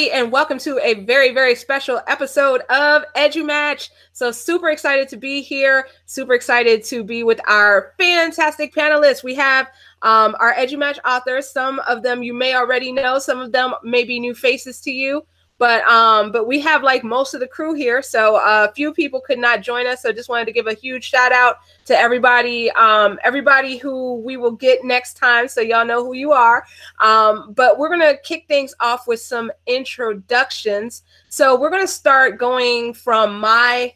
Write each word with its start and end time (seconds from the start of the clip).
everybody, 0.00 0.22
and 0.22 0.32
welcome 0.32 0.58
to 0.58 0.78
a 0.82 0.94
very, 1.04 1.32
very 1.32 1.54
special 1.54 2.00
episode 2.06 2.62
of 2.70 3.04
EduMatch. 3.16 3.90
So, 4.12 4.32
super 4.32 4.70
excited 4.70 5.08
to 5.10 5.18
be 5.18 5.42
here. 5.42 5.88
Super 6.06 6.32
excited 6.32 6.84
to 6.84 7.04
be 7.04 7.22
with 7.22 7.38
our 7.46 7.92
fantastic 7.98 8.74
panelists. 8.74 9.22
We 9.22 9.34
have 9.34 9.66
um, 10.00 10.36
our 10.40 10.54
EduMatch 10.54 10.98
authors. 11.04 11.50
Some 11.50 11.80
of 11.80 12.02
them 12.02 12.22
you 12.22 12.32
may 12.32 12.54
already 12.54 12.92
know, 12.92 13.18
some 13.18 13.40
of 13.40 13.52
them 13.52 13.74
may 13.82 14.04
be 14.04 14.18
new 14.18 14.34
faces 14.34 14.80
to 14.82 14.90
you. 14.90 15.26
But 15.60 15.86
um, 15.86 16.32
but 16.32 16.46
we 16.46 16.58
have 16.60 16.82
like 16.82 17.04
most 17.04 17.34
of 17.34 17.40
the 17.40 17.46
crew 17.46 17.74
here, 17.74 18.00
so 18.00 18.36
uh, 18.36 18.68
a 18.70 18.72
few 18.72 18.94
people 18.94 19.20
could 19.20 19.38
not 19.38 19.60
join 19.60 19.86
us. 19.86 20.00
So 20.00 20.10
just 20.10 20.30
wanted 20.30 20.46
to 20.46 20.52
give 20.52 20.66
a 20.66 20.72
huge 20.72 21.04
shout 21.04 21.32
out 21.32 21.58
to 21.84 21.94
everybody, 21.94 22.70
um, 22.70 23.18
everybody 23.22 23.76
who 23.76 24.14
we 24.22 24.38
will 24.38 24.52
get 24.52 24.84
next 24.84 25.18
time, 25.18 25.48
so 25.48 25.60
y'all 25.60 25.84
know 25.84 26.02
who 26.02 26.14
you 26.14 26.32
are. 26.32 26.64
Um, 26.98 27.52
but 27.52 27.78
we're 27.78 27.90
gonna 27.90 28.16
kick 28.16 28.46
things 28.48 28.74
off 28.80 29.06
with 29.06 29.20
some 29.20 29.52
introductions. 29.66 31.02
So 31.28 31.60
we're 31.60 31.70
gonna 31.70 31.86
start 31.86 32.38
going 32.38 32.94
from 32.94 33.38
my 33.38 33.92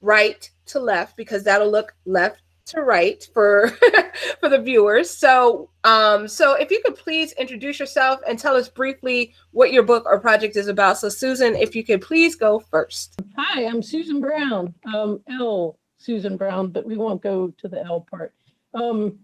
right 0.00 0.50
to 0.66 0.80
left 0.80 1.16
because 1.16 1.44
that'll 1.44 1.70
look 1.70 1.94
left 2.06 2.42
to 2.66 2.80
right 2.82 3.28
for 3.34 3.68
for 4.40 4.48
the 4.48 4.58
viewers. 4.58 5.10
So 5.10 5.70
um 5.84 6.26
so 6.28 6.54
if 6.54 6.70
you 6.70 6.80
could 6.84 6.96
please 6.96 7.32
introduce 7.32 7.78
yourself 7.78 8.20
and 8.26 8.38
tell 8.38 8.56
us 8.56 8.68
briefly 8.68 9.34
what 9.50 9.72
your 9.72 9.82
book 9.82 10.04
or 10.06 10.18
project 10.18 10.56
is 10.56 10.68
about. 10.68 10.98
So 10.98 11.08
Susan, 11.08 11.54
if 11.56 11.74
you 11.76 11.84
could 11.84 12.00
please 12.00 12.34
go 12.34 12.58
first. 12.58 13.20
Hi, 13.36 13.66
I'm 13.66 13.82
Susan 13.82 14.20
Brown. 14.20 14.74
Um 14.94 15.20
L 15.40 15.78
Susan 15.98 16.36
Brown, 16.36 16.68
but 16.70 16.84
we 16.86 16.96
won't 16.96 17.22
go 17.22 17.52
to 17.58 17.68
the 17.68 17.82
L 17.84 18.06
part. 18.10 18.34
Um 18.72 19.18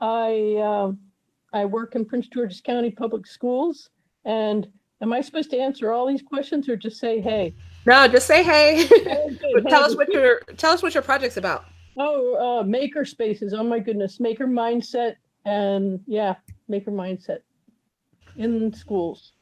I 0.00 0.54
uh, 0.56 0.92
I 1.52 1.64
work 1.66 1.94
in 1.94 2.04
Prince 2.06 2.28
George's 2.28 2.60
County 2.62 2.90
Public 2.90 3.26
Schools 3.26 3.90
and 4.24 4.66
am 5.02 5.12
I 5.12 5.20
supposed 5.20 5.50
to 5.50 5.58
answer 5.58 5.92
all 5.92 6.06
these 6.06 6.22
questions 6.22 6.68
or 6.68 6.76
just 6.76 6.98
say 6.98 7.20
hey? 7.20 7.54
No, 7.86 8.08
just 8.08 8.26
say 8.26 8.42
hey. 8.42 8.86
tell 9.68 9.80
Hey. 9.80 9.86
us 9.86 9.96
what 9.96 10.08
your 10.10 10.40
tell 10.56 10.72
us 10.72 10.82
what 10.82 10.94
your 10.94 11.02
project's 11.02 11.36
about. 11.36 11.64
Oh, 12.02 12.60
uh, 12.60 12.62
maker 12.64 13.04
spaces. 13.04 13.52
Oh 13.52 13.62
my 13.62 13.78
goodness, 13.78 14.20
maker 14.20 14.46
mindset, 14.46 15.16
and 15.44 16.00
yeah, 16.06 16.36
maker 16.66 16.90
mindset 16.90 17.40
in 18.36 18.72
schools. 18.72 19.32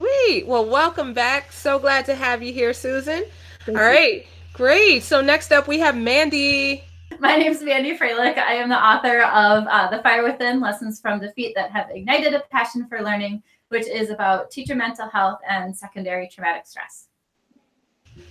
Sweet. 0.00 0.44
Well, 0.44 0.68
welcome 0.68 1.14
back. 1.14 1.52
So 1.52 1.78
glad 1.78 2.06
to 2.06 2.16
have 2.16 2.42
you 2.42 2.52
here, 2.52 2.72
Susan. 2.72 3.22
Thank 3.64 3.78
All 3.78 3.84
you. 3.84 3.90
right. 3.90 4.26
Great. 4.54 5.04
So 5.04 5.20
next 5.20 5.52
up 5.52 5.68
we 5.68 5.78
have 5.78 5.96
Mandy. 5.96 6.82
My 7.20 7.36
name 7.36 7.52
is 7.52 7.62
Mandy 7.62 7.96
Froehlich. 7.96 8.38
I 8.38 8.54
am 8.54 8.70
the 8.70 8.84
author 8.84 9.20
of 9.20 9.68
uh, 9.68 9.88
The 9.88 10.02
Fire 10.02 10.24
Within 10.24 10.60
Lessons 10.60 11.00
from 11.00 11.20
Defeat 11.20 11.54
that 11.54 11.70
have 11.70 11.90
ignited 11.90 12.34
a 12.34 12.40
passion 12.50 12.88
for 12.88 13.02
learning, 13.02 13.44
which 13.68 13.86
is 13.86 14.10
about 14.10 14.50
teacher 14.50 14.74
mental 14.74 15.08
health 15.08 15.38
and 15.48 15.76
secondary 15.76 16.28
traumatic 16.28 16.66
stress. 16.66 17.06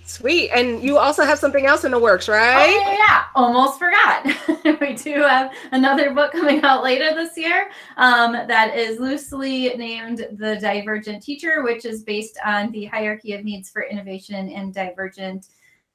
Sweet. 0.04 0.50
And 0.50 0.82
you 0.82 0.98
also 0.98 1.24
have 1.24 1.38
something 1.38 1.66
else 1.66 1.84
in 1.84 1.92
the 1.92 1.98
works, 1.98 2.28
right? 2.28 2.68
Oh, 2.68 2.96
yeah, 2.98 3.24
almost 3.34 3.78
forgot. 3.78 4.26
we 4.80 4.94
do 4.94 5.22
have 5.22 5.54
another 5.72 6.12
book 6.12 6.32
coming 6.32 6.62
out 6.62 6.82
later 6.82 7.14
this 7.14 7.36
year 7.36 7.70
um, 7.96 8.32
that 8.32 8.76
is 8.76 8.98
loosely 8.98 9.74
named 9.76 10.26
The 10.32 10.58
Divergent 10.60 11.22
Teacher, 11.22 11.62
which 11.62 11.84
is 11.84 12.02
based 12.02 12.38
on 12.44 12.70
the 12.72 12.86
hierarchy 12.86 13.34
of 13.34 13.44
needs 13.44 13.70
for 13.70 13.82
innovation 13.82 14.48
and 14.50 14.74
divergent 14.74 15.46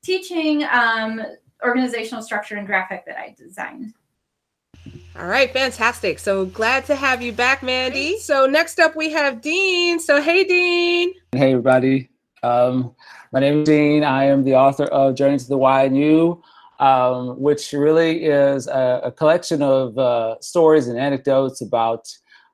teaching, 0.01 0.63
um, 0.71 1.21
organizational 1.63 2.21
structure, 2.21 2.55
and 2.55 2.67
graphic 2.67 3.05
that 3.05 3.17
I 3.17 3.35
designed. 3.37 3.93
All 5.17 5.27
right, 5.27 5.51
fantastic. 5.51 6.19
So 6.19 6.45
glad 6.45 6.85
to 6.85 6.95
have 6.95 7.21
you 7.21 7.31
back, 7.31 7.63
Mandy. 7.63 8.17
So 8.19 8.45
next 8.45 8.79
up 8.79 8.95
we 8.95 9.11
have 9.11 9.41
Dean. 9.41 9.99
So 9.99 10.21
hey 10.21 10.43
Dean. 10.43 11.13
Hey, 11.31 11.51
everybody. 11.51 12.09
Um, 12.43 12.95
my 13.31 13.39
name 13.39 13.61
is 13.61 13.67
Dean. 13.67 14.03
I 14.03 14.25
am 14.25 14.43
the 14.43 14.55
author 14.55 14.85
of 14.85 15.15
Journey 15.15 15.37
to 15.37 15.47
the 15.47 15.57
Y 15.57 15.83
in 15.83 15.95
You, 15.95 16.43
um, 16.79 17.39
which 17.39 17.71
really 17.73 18.25
is 18.25 18.67
a, 18.67 19.01
a 19.05 19.11
collection 19.11 19.61
of 19.61 19.97
uh, 19.97 20.39
stories 20.41 20.87
and 20.87 20.99
anecdotes 20.99 21.61
about 21.61 22.07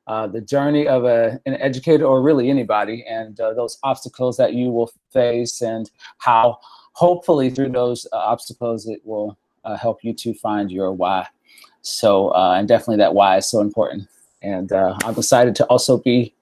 uh, 0.07 0.27
the 0.27 0.41
journey 0.41 0.87
of 0.87 1.05
a, 1.05 1.39
an 1.45 1.55
educator 1.55 2.05
or 2.05 2.21
really 2.21 2.49
anybody 2.49 3.05
and 3.07 3.39
uh, 3.39 3.53
those 3.53 3.77
obstacles 3.83 4.37
that 4.37 4.53
you 4.53 4.69
will 4.69 4.91
face 5.11 5.61
and 5.61 5.91
how 6.17 6.57
hopefully 6.93 7.49
through 7.49 7.69
those 7.69 8.07
uh, 8.11 8.17
obstacles 8.17 8.87
it 8.87 8.99
will 9.05 9.37
uh, 9.63 9.77
help 9.77 10.03
you 10.03 10.13
to 10.13 10.33
find 10.33 10.71
your 10.71 10.91
why. 10.91 11.27
So, 11.81 12.29
uh, 12.29 12.55
and 12.57 12.67
definitely 12.67 12.97
that 12.97 13.13
why 13.13 13.37
is 13.37 13.45
so 13.45 13.59
important. 13.59 14.07
And 14.41 14.71
I'm 14.71 15.15
excited 15.15 15.55
to 15.55 15.65
also 15.65 15.97
be 15.97 16.33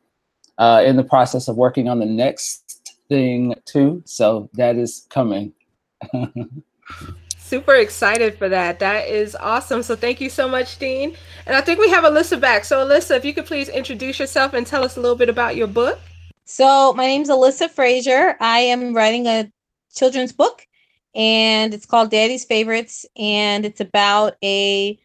in 0.60 0.96
the 0.96 1.04
process 1.04 1.50
of 1.50 1.58
working 1.58 1.90
on 1.90 2.00
the 2.00 2.06
next 2.06 2.69
thing 3.10 3.56
too. 3.66 4.02
So 4.06 4.50
that 4.54 4.78
is 4.78 5.08
coming. 5.10 5.54
Super 7.38 7.76
excited 7.76 8.38
for 8.38 8.48
that. 8.48 8.80
That 8.80 9.08
is 9.08 9.36
awesome. 9.36 9.82
So 9.82 9.96
thank 9.96 10.22
you 10.22 10.30
so 10.30 10.48
much, 10.48 10.78
Dean. 10.78 11.16
And 11.46 11.56
I 11.56 11.62
think 11.62 11.80
we 11.80 11.90
have 11.90 12.04
Alyssa 12.04 12.40
back. 12.40 12.64
So 12.64 12.86
Alyssa, 12.86 13.18
if 13.18 13.26
you 13.26 13.34
could 13.34 13.48
please 13.48 13.70
introduce 13.70 14.20
yourself 14.20 14.54
and 14.54 14.66
tell 14.66 14.84
us 14.84 14.98
a 14.98 15.02
little 15.02 15.18
bit 15.18 15.30
about 15.30 15.56
your 15.56 15.68
book. 15.68 16.00
So 16.46 16.94
my 16.94 17.06
name's 17.06 17.30
Alyssa 17.30 17.70
Frazier. 17.70 18.38
I 18.40 18.60
am 18.60 18.94
writing 18.94 19.26
a 19.26 19.52
children's 19.96 20.32
book 20.32 20.66
and 21.16 21.74
it's 21.74 21.86
called 21.86 22.12
Daddy's 22.12 22.46
Favorites 22.46 23.06
and 23.18 23.66
it's 23.66 23.82
about 23.82 24.36
a 24.44 25.00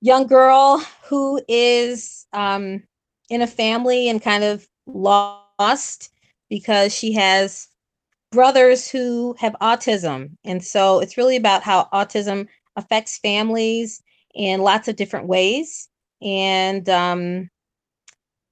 young 0.00 0.26
girl 0.26 0.84
who 1.04 1.40
is 1.48 2.26
um, 2.32 2.82
in 3.28 3.42
a 3.42 3.46
family 3.46 4.08
and 4.08 4.20
kind 4.20 4.42
of 4.42 4.66
lost 4.86 6.10
because 6.50 6.94
she 6.94 7.14
has 7.14 7.68
brothers 8.30 8.88
who 8.88 9.34
have 9.38 9.56
autism. 9.60 10.36
And 10.44 10.62
so 10.62 11.00
it's 11.00 11.16
really 11.16 11.36
about 11.36 11.62
how 11.62 11.88
autism 11.92 12.46
affects 12.76 13.18
families 13.18 14.02
in 14.34 14.60
lots 14.60 14.88
of 14.88 14.96
different 14.96 15.26
ways. 15.26 15.88
And 16.22 16.88
um, 16.88 17.48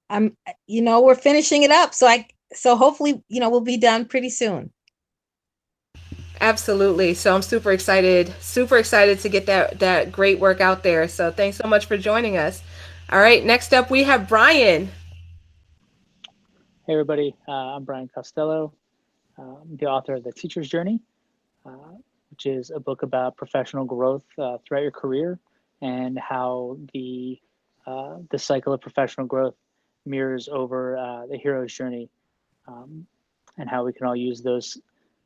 I'm, 0.09 0.35
you 0.65 0.81
know, 0.81 1.01
we're 1.01 1.15
finishing 1.15 1.63
it 1.63 1.71
up. 1.71 1.93
So 1.93 2.07
I, 2.07 2.27
so 2.53 2.75
hopefully, 2.75 3.21
you 3.29 3.39
know, 3.39 3.49
we'll 3.49 3.61
be 3.61 3.77
done 3.77 4.05
pretty 4.05 4.29
soon. 4.29 4.71
Absolutely. 6.41 7.13
So 7.13 7.35
I'm 7.35 7.41
super 7.41 7.71
excited, 7.71 8.33
super 8.39 8.77
excited 8.77 9.19
to 9.19 9.29
get 9.29 9.45
that 9.47 9.79
that 9.79 10.11
great 10.11 10.39
work 10.39 10.61
out 10.61 10.83
there. 10.83 11.07
So 11.07 11.31
thanks 11.31 11.57
so 11.57 11.67
much 11.67 11.85
for 11.85 11.97
joining 11.97 12.37
us. 12.37 12.63
All 13.11 13.19
right, 13.19 13.43
next 13.43 13.73
up 13.73 13.91
we 13.91 14.03
have 14.03 14.29
Brian. 14.29 14.89
Hey, 16.89 16.93
everybody. 16.93 17.35
Uh, 17.47 17.51
I'm 17.51 17.83
Brian 17.83 18.09
Costello, 18.11 18.73
um, 19.37 19.61
the 19.79 19.85
author 19.85 20.15
of 20.15 20.23
The 20.23 20.31
Teacher's 20.31 20.67
Journey, 20.67 20.99
uh, 21.63 21.93
which 22.31 22.47
is 22.47 22.71
a 22.71 22.79
book 22.79 23.03
about 23.03 23.37
professional 23.37 23.85
growth 23.85 24.23
uh, 24.39 24.57
throughout 24.65 24.81
your 24.81 24.89
career 24.89 25.37
and 25.83 26.17
how 26.17 26.79
the 26.91 27.39
uh, 27.85 28.15
the 28.31 28.39
cycle 28.39 28.73
of 28.73 28.81
professional 28.81 29.27
growth 29.27 29.53
mirrors 30.07 30.49
over 30.51 30.97
uh, 30.97 31.27
the 31.27 31.37
hero's 31.37 31.71
journey, 31.71 32.09
um, 32.67 33.05
and 33.59 33.69
how 33.69 33.85
we 33.85 33.93
can 33.93 34.07
all 34.07 34.15
use 34.15 34.41
those 34.41 34.75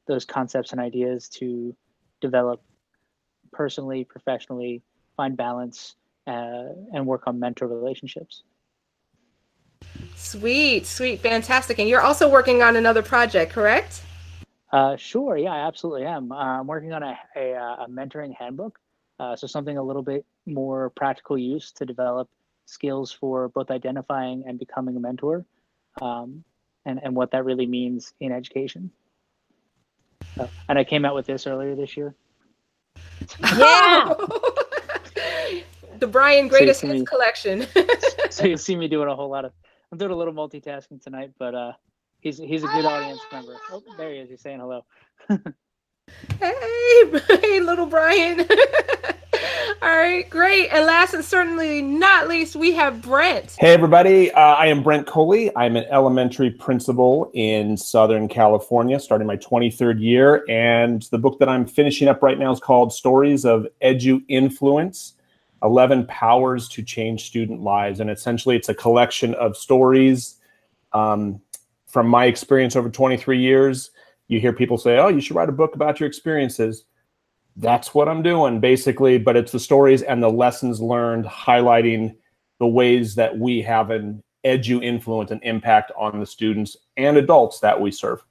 those 0.06 0.26
concepts 0.26 0.74
and 0.74 0.82
ideas 0.82 1.30
to 1.30 1.74
develop 2.20 2.62
personally, 3.54 4.04
professionally, 4.04 4.82
find 5.16 5.38
balance, 5.38 5.96
uh, 6.28 6.74
and 6.92 7.06
work 7.06 7.24
on 7.26 7.40
mentor 7.40 7.68
relationships. 7.68 8.44
Sweet, 10.16 10.86
sweet, 10.86 11.20
fantastic. 11.20 11.80
And 11.80 11.88
you're 11.90 12.02
also 12.02 12.30
working 12.30 12.62
on 12.62 12.76
another 12.76 13.02
project, 13.02 13.52
correct? 13.52 14.02
Uh, 14.72 14.96
sure. 14.96 15.38
Yeah, 15.38 15.52
I 15.52 15.68
absolutely 15.68 16.06
am. 16.06 16.32
Uh, 16.32 16.36
I'm 16.36 16.68
working 16.68 16.94
on 16.94 17.04
a, 17.04 17.18
a, 17.36 17.54
uh, 17.54 17.86
a 17.86 17.88
mentoring 17.90 18.34
handbook. 18.36 18.80
Uh, 19.20 19.36
so 19.36 19.46
something 19.48 19.78
a 19.78 19.84
little 19.84 20.02
bit 20.02 20.26
more 20.46 20.90
practical 20.92 21.38
use 21.38 21.72
to 21.74 21.86
develop 21.86 22.30
skills 22.66 23.12
for 23.12 23.50
both 23.50 23.70
identifying 23.70 24.44
and 24.48 24.58
becoming 24.58 24.98
a 24.98 25.00
mentor, 25.00 25.46
um, 26.02 26.44
and 26.86 27.00
and 27.04 27.16
what 27.16 27.32
that 27.32 27.46
really 27.46 27.68
means 27.68 28.14
in 28.20 28.32
education. 28.32 28.90
Uh, 30.40 30.48
and 30.68 30.80
I 30.80 30.84
came 30.84 31.06
out 31.06 31.14
with 31.16 31.26
this 31.28 31.46
earlier 31.48 31.76
this 31.76 31.96
year. 31.96 32.16
Yeah. 33.56 34.14
the 36.00 36.08
Brian 36.08 36.48
Greatest 36.48 36.82
see 36.82 36.88
Hits 36.88 37.00
me- 37.02 37.06
collection. 37.06 37.68
So 38.30 38.46
you 38.46 38.58
see 38.58 38.76
me 38.76 38.88
doing 38.88 39.08
a 39.10 39.16
whole 39.16 39.30
lot 39.30 39.46
of. 39.46 39.52
I'm 39.94 40.00
doing 40.00 40.10
a 40.10 40.16
little 40.16 40.34
multitasking 40.34 41.04
tonight, 41.04 41.34
but 41.38 41.54
uh, 41.54 41.74
he's 42.20 42.40
he's 42.40 42.64
a 42.64 42.68
good 42.68 42.84
audience 42.84 43.22
member. 43.32 43.54
Oh, 43.70 43.84
there 43.96 44.10
he 44.10 44.18
is. 44.18 44.28
He's 44.28 44.42
saying 44.42 44.60
hello. 44.60 44.84
hey, 45.28 45.38
hey, 47.28 47.60
little 47.60 47.86
Brian. 47.86 48.40
All 49.84 49.96
right, 49.96 50.28
great. 50.32 50.70
And 50.70 50.88
last 50.88 51.14
and 51.14 51.24
certainly 51.24 51.84
not 51.84 52.28
least, 52.28 52.56
we 52.56 52.72
have 52.72 53.04
Brent. 53.04 53.56
Hey, 53.60 53.72
everybody. 53.72 54.32
Uh, 54.32 54.40
I 54.40 54.66
am 54.66 54.82
Brent 54.82 55.06
Coley. 55.06 55.56
I'm 55.56 55.76
an 55.76 55.86
elementary 55.92 56.50
principal 56.50 57.30
in 57.36 57.78
Southern 57.78 58.28
California, 58.28 59.00
starting 59.00 59.28
my 59.28 59.38
23rd 59.38 60.02
year. 60.02 60.44
And 60.50 61.04
the 61.12 61.20
book 61.20 61.38
that 61.38 61.50
I'm 61.50 61.68
finishing 61.68 62.08
up 62.08 62.24
right 62.24 62.40
now 62.40 62.52
is 62.52 62.60
called 62.60 62.92
Stories 62.92 63.46
of 63.46 63.68
Edu 63.84 64.24
Influence 64.28 65.14
11 65.64 66.06
Powers 66.08 66.68
to 66.70 66.84
Change 66.84 67.26
Student 67.26 67.62
Lives. 67.62 68.00
And 68.00 68.10
essentially, 68.10 68.56
it's 68.56 68.70
a 68.70 68.74
collection 68.74 69.34
of 69.36 69.58
stories 69.58 70.40
um, 70.94 71.42
from 71.88 72.08
my 72.08 72.26
experience 72.26 72.76
over 72.76 72.90
23 72.90 73.40
years, 73.40 73.92
you 74.28 74.40
hear 74.40 74.54
people 74.54 74.78
say, 74.78 74.98
"Oh, 74.98 75.10
you 75.10 75.22
should 75.22 75.36
write 75.36 75.50
a 75.50 75.54
book 75.54 75.76
about 75.76 76.00
your 76.00 76.08
experiences." 76.08 76.86
That's 77.56 77.94
what 77.94 78.10
I'm 78.10 78.24
doing 78.24 78.60
basically, 78.60 79.20
but 79.20 79.36
it's 79.36 79.52
the 79.52 79.60
stories 79.60 80.02
and 80.02 80.24
the 80.24 80.30
lessons 80.30 80.82
learned 80.82 81.26
highlighting 81.26 82.16
the 82.60 82.68
ways 82.68 83.14
that 83.16 83.38
we 83.38 83.62
have 83.62 83.92
an 83.92 84.24
edu 84.44 84.84
influence 84.84 85.30
and 85.30 85.42
impact 85.44 85.92
on 85.96 86.20
the 86.20 86.26
students 86.26 86.76
and 86.98 87.16
adults 87.18 87.60
that 87.60 87.80
we 87.80 87.92
serve. 87.92 88.24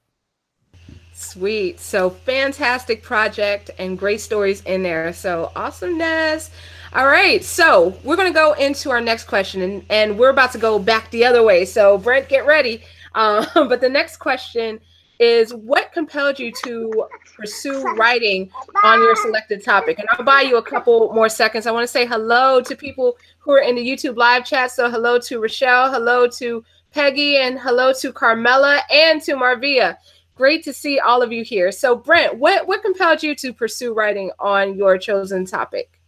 Sweet. 1.13 1.79
So 1.79 2.09
fantastic 2.09 3.01
project 3.01 3.69
and 3.79 3.97
great 3.97 4.19
stories 4.19 4.61
in 4.63 4.83
there. 4.83 5.13
So 5.13 5.51
awesomeness. 5.55 6.49
All 6.95 7.07
right. 7.07 7.43
So 7.43 7.97
we're 8.03 8.15
going 8.15 8.31
to 8.31 8.33
go 8.33 8.53
into 8.53 8.91
our 8.91 9.01
next 9.01 9.23
question 9.23 9.63
and, 9.63 9.83
and 9.89 10.19
we're 10.19 10.29
about 10.29 10.51
to 10.51 10.59
go 10.59 10.77
back 10.77 11.09
the 11.09 11.25
other 11.25 11.41
way. 11.41 11.65
So 11.65 11.97
Brent, 11.97 12.29
get 12.29 12.45
ready. 12.45 12.83
Um, 13.15 13.45
but 13.53 13.79
the 13.79 13.89
next 13.89 14.17
question 14.17 14.79
is 15.19 15.53
what 15.53 15.91
compelled 15.91 16.39
you 16.39 16.51
to 16.63 17.05
pursue 17.37 17.83
writing 17.93 18.49
on 18.83 19.03
your 19.03 19.15
selected 19.17 19.63
topic? 19.63 19.99
And 19.99 20.07
I'll 20.13 20.25
buy 20.25 20.41
you 20.41 20.57
a 20.57 20.63
couple 20.63 21.13
more 21.13 21.29
seconds. 21.29 21.67
I 21.67 21.71
want 21.71 21.83
to 21.83 21.91
say 21.91 22.07
hello 22.07 22.59
to 22.61 22.75
people 22.75 23.15
who 23.37 23.51
are 23.51 23.61
in 23.61 23.75
the 23.75 23.87
YouTube 23.87 24.17
live 24.17 24.45
chat. 24.45 24.71
So 24.71 24.89
hello 24.89 25.19
to 25.19 25.39
Rochelle, 25.39 25.91
hello 25.91 26.27
to 26.27 26.65
Peggy, 26.91 27.37
and 27.37 27.59
hello 27.59 27.93
to 27.93 28.11
Carmela 28.11 28.79
and 28.89 29.21
to 29.21 29.33
Marvia. 29.33 29.97
Great 30.33 30.63
to 30.63 30.73
see 30.73 30.97
all 30.97 31.21
of 31.21 31.31
you 31.31 31.43
here. 31.43 31.71
So 31.71 31.95
Brent, 31.95 32.39
what, 32.39 32.67
what 32.67 32.81
compelled 32.81 33.21
you 33.21 33.35
to 33.35 33.53
pursue 33.53 33.93
writing 33.93 34.31
on 34.39 34.75
your 34.75 34.97
chosen 34.97 35.45
topic? 35.45 36.02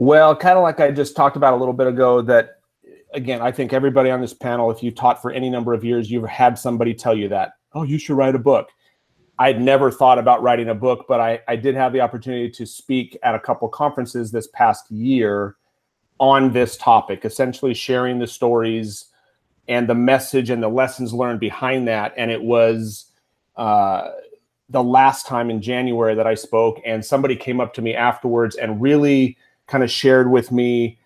Well, 0.00 0.36
kind 0.36 0.56
of 0.56 0.62
like 0.62 0.78
I 0.78 0.92
just 0.92 1.16
talked 1.16 1.36
about 1.36 1.54
a 1.54 1.56
little 1.56 1.74
bit 1.74 1.88
ago, 1.88 2.22
that 2.22 2.60
again, 3.14 3.42
I 3.42 3.50
think 3.50 3.72
everybody 3.72 4.12
on 4.12 4.20
this 4.20 4.32
panel, 4.32 4.70
if 4.70 4.80
you 4.80 4.92
taught 4.92 5.20
for 5.20 5.32
any 5.32 5.50
number 5.50 5.74
of 5.74 5.82
years, 5.82 6.08
you've 6.08 6.28
had 6.28 6.56
somebody 6.56 6.94
tell 6.94 7.16
you 7.16 7.28
that, 7.30 7.54
oh, 7.72 7.82
you 7.82 7.98
should 7.98 8.16
write 8.16 8.36
a 8.36 8.38
book. 8.38 8.68
I'd 9.40 9.60
never 9.60 9.90
thought 9.90 10.20
about 10.20 10.40
writing 10.40 10.68
a 10.68 10.74
book, 10.74 11.06
but 11.08 11.18
I, 11.18 11.40
I 11.48 11.56
did 11.56 11.74
have 11.74 11.92
the 11.92 12.00
opportunity 12.00 12.48
to 12.48 12.64
speak 12.64 13.18
at 13.24 13.34
a 13.34 13.40
couple 13.40 13.68
conferences 13.68 14.30
this 14.30 14.46
past 14.54 14.88
year 14.88 15.56
on 16.20 16.52
this 16.52 16.76
topic, 16.76 17.24
essentially 17.24 17.74
sharing 17.74 18.20
the 18.20 18.26
stories 18.28 19.06
and 19.66 19.88
the 19.88 19.96
message 19.96 20.48
and 20.48 20.62
the 20.62 20.68
lessons 20.68 21.12
learned 21.12 21.40
behind 21.40 21.88
that. 21.88 22.14
And 22.16 22.30
it 22.30 22.40
was 22.40 23.10
uh, 23.56 24.10
the 24.68 24.82
last 24.82 25.26
time 25.26 25.50
in 25.50 25.60
January 25.60 26.14
that 26.14 26.26
I 26.28 26.34
spoke, 26.34 26.80
and 26.86 27.04
somebody 27.04 27.34
came 27.34 27.60
up 27.60 27.74
to 27.74 27.82
me 27.82 27.96
afterwards 27.96 28.54
and 28.54 28.80
really 28.80 29.36
kind 29.68 29.84
of 29.84 29.90
shared 29.90 30.30
with 30.30 30.50
me 30.50 30.98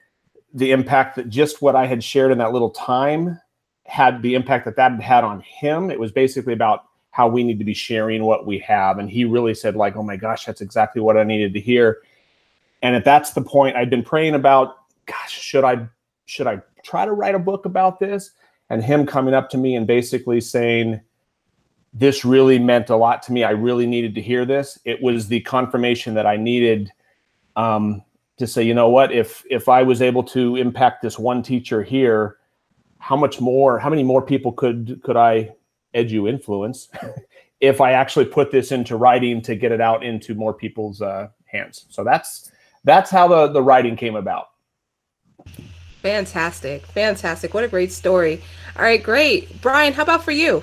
the 0.55 0.71
impact 0.71 1.17
that 1.17 1.29
just 1.29 1.61
what 1.61 1.77
I 1.77 1.87
had 1.87 2.03
shared 2.03 2.33
in 2.33 2.39
that 2.39 2.53
little 2.53 2.71
time 2.71 3.39
had 3.85 4.23
the 4.23 4.35
impact 4.35 4.65
that 4.65 4.77
that 4.77 4.93
had 4.93 5.03
had 5.03 5.25
on 5.25 5.41
him. 5.41 5.91
It 5.91 6.01
was 6.01 6.13
basically 6.13 6.53
about 6.53 6.85
how 7.11 7.29
we 7.29 7.45
need 7.45 7.59
to 7.59 7.65
be 7.65 7.75
sharing 7.75 8.25
what 8.25 8.47
we 8.47 8.59
have. 8.61 8.99
And 8.99 9.11
he 9.11 9.25
really 9.25 9.55
said, 9.55 9.77
like, 9.77 9.97
oh 9.97 10.03
my 10.03 10.17
gosh, 10.17 10.47
that's 10.47 10.61
exactly 10.61 11.03
what 11.03 11.17
I 11.17 11.25
needed 11.25 11.53
to 11.55 11.61
hear. 11.61 11.99
And 12.83 12.97
if 12.97 13.05
that's 13.05 13.33
the 13.33 13.43
point 13.43 13.77
I'd 13.77 13.91
been 13.91 14.03
praying 14.03 14.35
about, 14.35 14.77
gosh, 15.07 15.31
should 15.31 15.65
I 15.65 15.87
should 16.25 16.47
I 16.47 16.63
try 16.83 17.05
to 17.05 17.13
write 17.13 17.35
a 17.35 17.39
book 17.39 17.67
about 17.67 18.01
this? 18.01 18.31
And 18.71 18.83
him 18.83 19.05
coming 19.05 19.35
up 19.35 19.51
to 19.51 19.59
me 19.59 19.77
and 19.77 19.87
basically 19.87 20.41
saying, 20.41 21.01
this 21.93 22.25
really 22.25 22.59
meant 22.59 22.89
a 22.89 22.97
lot 22.97 23.23
to 23.25 23.33
me. 23.33 23.45
I 23.45 23.51
really 23.51 23.87
needed 23.87 24.15
to 24.15 24.23
hear 24.23 24.47
this. 24.47 24.79
It 24.85 25.03
was 25.03 25.29
the 25.29 25.41
confirmation 25.41 26.15
that 26.15 26.27
I 26.27 26.37
needed 26.37 26.91
um, 27.57 28.03
to 28.39 28.47
say, 28.47 28.63
you 28.63 28.75
know 28.75 28.89
what, 28.89 29.13
if 29.13 29.45
if 29.51 29.69
I 29.69 29.83
was 29.83 30.03
able 30.03 30.23
to 30.25 30.57
impact 30.57 31.03
this 31.03 31.19
one 31.19 31.43
teacher 31.43 31.83
here, 31.83 32.39
how 32.99 33.17
much 33.17 33.41
more, 33.41 33.79
how 33.79 33.91
many 33.91 34.03
more 34.03 34.23
people 34.23 34.53
could 34.53 35.01
could 35.03 35.17
I 35.17 35.55
edu 35.95 36.29
influence 36.29 36.89
if 37.61 37.81
I 37.81 37.93
actually 37.93 38.25
put 38.25 38.51
this 38.51 38.73
into 38.73 38.97
writing 38.97 39.43
to 39.43 39.55
get 39.55 39.73
it 39.73 39.81
out 39.81 40.05
into 40.05 40.35
more 40.35 40.55
people's 40.55 41.03
uh, 41.03 41.29
hands? 41.45 41.87
So 41.89 42.05
that's 42.05 42.51
that's 42.85 43.11
how 43.11 43.29
the 43.29 43.49
the 43.49 43.63
writing 43.63 43.97
came 43.97 44.17
about. 44.17 44.49
Fantastic, 46.01 46.87
fantastic! 46.87 47.55
What 47.55 47.65
a 47.65 47.69
great 47.69 47.93
story. 47.93 48.41
All 48.77 48.83
right, 48.83 49.03
great, 49.03 49.61
Brian. 49.61 49.93
How 49.93 50.03
about 50.03 50.25
for 50.25 50.33
you? 50.33 50.63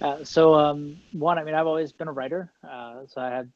Uh, 0.00 0.22
so 0.24 0.54
um, 0.54 0.98
one, 1.12 1.38
I 1.38 1.44
mean, 1.44 1.54
I've 1.54 1.66
always 1.66 1.92
been 1.92 2.08
a 2.08 2.12
writer. 2.12 2.52
Uh, 2.62 3.06
so 3.06 3.20
I 3.20 3.30
had 3.30 3.50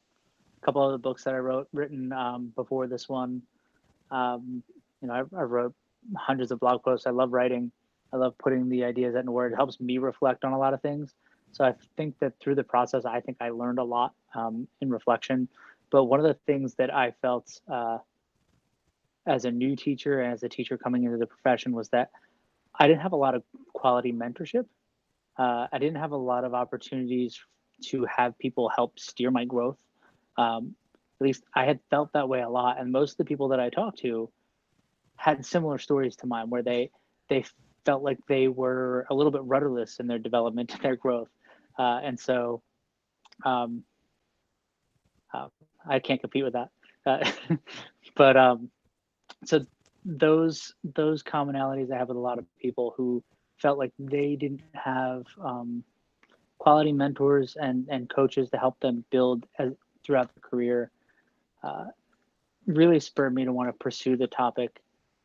a 0.61 0.65
couple 0.65 0.85
of 0.85 0.91
the 0.91 0.97
books 0.97 1.23
that 1.23 1.33
I 1.33 1.37
wrote 1.37 1.67
written 1.73 2.11
um, 2.13 2.51
before 2.55 2.87
this 2.87 3.09
one. 3.09 3.41
Um, 4.11 4.63
you 5.01 5.07
know, 5.07 5.13
I, 5.13 5.39
I, 5.39 5.43
wrote 5.43 5.73
hundreds 6.15 6.51
of 6.51 6.59
blog 6.59 6.83
posts. 6.83 7.07
I 7.07 7.11
love 7.11 7.31
writing. 7.31 7.71
I 8.13 8.17
love 8.17 8.37
putting 8.37 8.69
the 8.69 8.83
ideas 8.83 9.15
into 9.15 9.31
word. 9.31 9.53
It 9.53 9.55
helps 9.55 9.79
me 9.79 9.97
reflect 9.97 10.43
on 10.43 10.51
a 10.51 10.59
lot 10.59 10.73
of 10.73 10.81
things. 10.81 11.13
So 11.53 11.63
I 11.63 11.73
think 11.97 12.19
that 12.19 12.33
through 12.39 12.55
the 12.55 12.63
process, 12.63 13.05
I 13.05 13.21
think 13.21 13.37
I 13.39 13.49
learned 13.49 13.79
a 13.79 13.83
lot 13.83 14.13
um, 14.35 14.67
in 14.81 14.89
reflection. 14.89 15.47
But 15.91 16.05
one 16.05 16.19
of 16.19 16.25
the 16.25 16.37
things 16.45 16.75
that 16.75 16.93
I 16.93 17.11
felt 17.21 17.59
uh, 17.71 17.99
as 19.25 19.45
a 19.45 19.51
new 19.51 19.75
teacher 19.75 20.21
and 20.21 20.33
as 20.33 20.43
a 20.43 20.49
teacher 20.49 20.77
coming 20.77 21.03
into 21.03 21.17
the 21.17 21.27
profession 21.27 21.73
was 21.73 21.89
that 21.89 22.11
I 22.77 22.87
didn't 22.87 23.01
have 23.01 23.11
a 23.13 23.17
lot 23.17 23.35
of 23.35 23.43
quality 23.73 24.13
mentorship. 24.13 24.65
Uh, 25.37 25.67
I 25.71 25.77
didn't 25.79 25.97
have 25.97 26.11
a 26.11 26.17
lot 26.17 26.43
of 26.43 26.53
opportunities 26.53 27.39
to 27.85 28.05
have 28.05 28.37
people 28.37 28.69
help 28.69 28.99
steer 28.99 29.31
my 29.31 29.45
growth 29.45 29.77
um, 30.37 30.75
at 31.19 31.25
least 31.25 31.43
I 31.53 31.65
had 31.65 31.79
felt 31.89 32.13
that 32.13 32.29
way 32.29 32.41
a 32.41 32.49
lot, 32.49 32.79
and 32.79 32.91
most 32.91 33.11
of 33.11 33.17
the 33.17 33.25
people 33.25 33.49
that 33.49 33.59
I 33.59 33.69
talked 33.69 33.99
to 33.99 34.29
had 35.15 35.45
similar 35.45 35.77
stories 35.77 36.15
to 36.17 36.27
mine, 36.27 36.49
where 36.49 36.63
they 36.63 36.89
they 37.29 37.45
felt 37.85 38.03
like 38.03 38.17
they 38.27 38.47
were 38.47 39.05
a 39.09 39.13
little 39.13 39.31
bit 39.31 39.43
rudderless 39.43 39.99
in 39.99 40.07
their 40.07 40.19
development 40.19 40.73
and 40.73 40.81
their 40.81 40.95
growth, 40.95 41.29
uh, 41.77 41.99
and 42.03 42.19
so 42.19 42.61
um, 43.45 43.83
uh, 45.33 45.47
I 45.87 45.99
can't 45.99 46.19
compete 46.19 46.43
with 46.43 46.53
that. 46.53 46.69
Uh, 47.05 47.31
but 48.15 48.37
um, 48.37 48.69
so 49.45 49.65
those 50.05 50.73
those 50.95 51.23
commonalities 51.23 51.91
I 51.91 51.97
have 51.97 52.07
with 52.07 52.17
a 52.17 52.21
lot 52.21 52.39
of 52.39 52.45
people 52.59 52.93
who 52.97 53.23
felt 53.61 53.77
like 53.77 53.91
they 53.99 54.35
didn't 54.35 54.61
have 54.73 55.25
um, 55.43 55.83
quality 56.57 56.91
mentors 56.91 57.55
and 57.59 57.87
and 57.89 58.09
coaches 58.09 58.49
to 58.49 58.57
help 58.57 58.79
them 58.79 59.05
build 59.11 59.45
as, 59.59 59.73
throughout 60.03 60.33
the 60.33 60.39
career 60.41 60.91
uh, 61.63 61.85
really 62.65 62.99
spurred 62.99 63.33
me 63.33 63.45
to 63.45 63.53
want 63.53 63.69
to 63.69 63.73
pursue 63.73 64.15
the 64.15 64.27
topic 64.27 64.81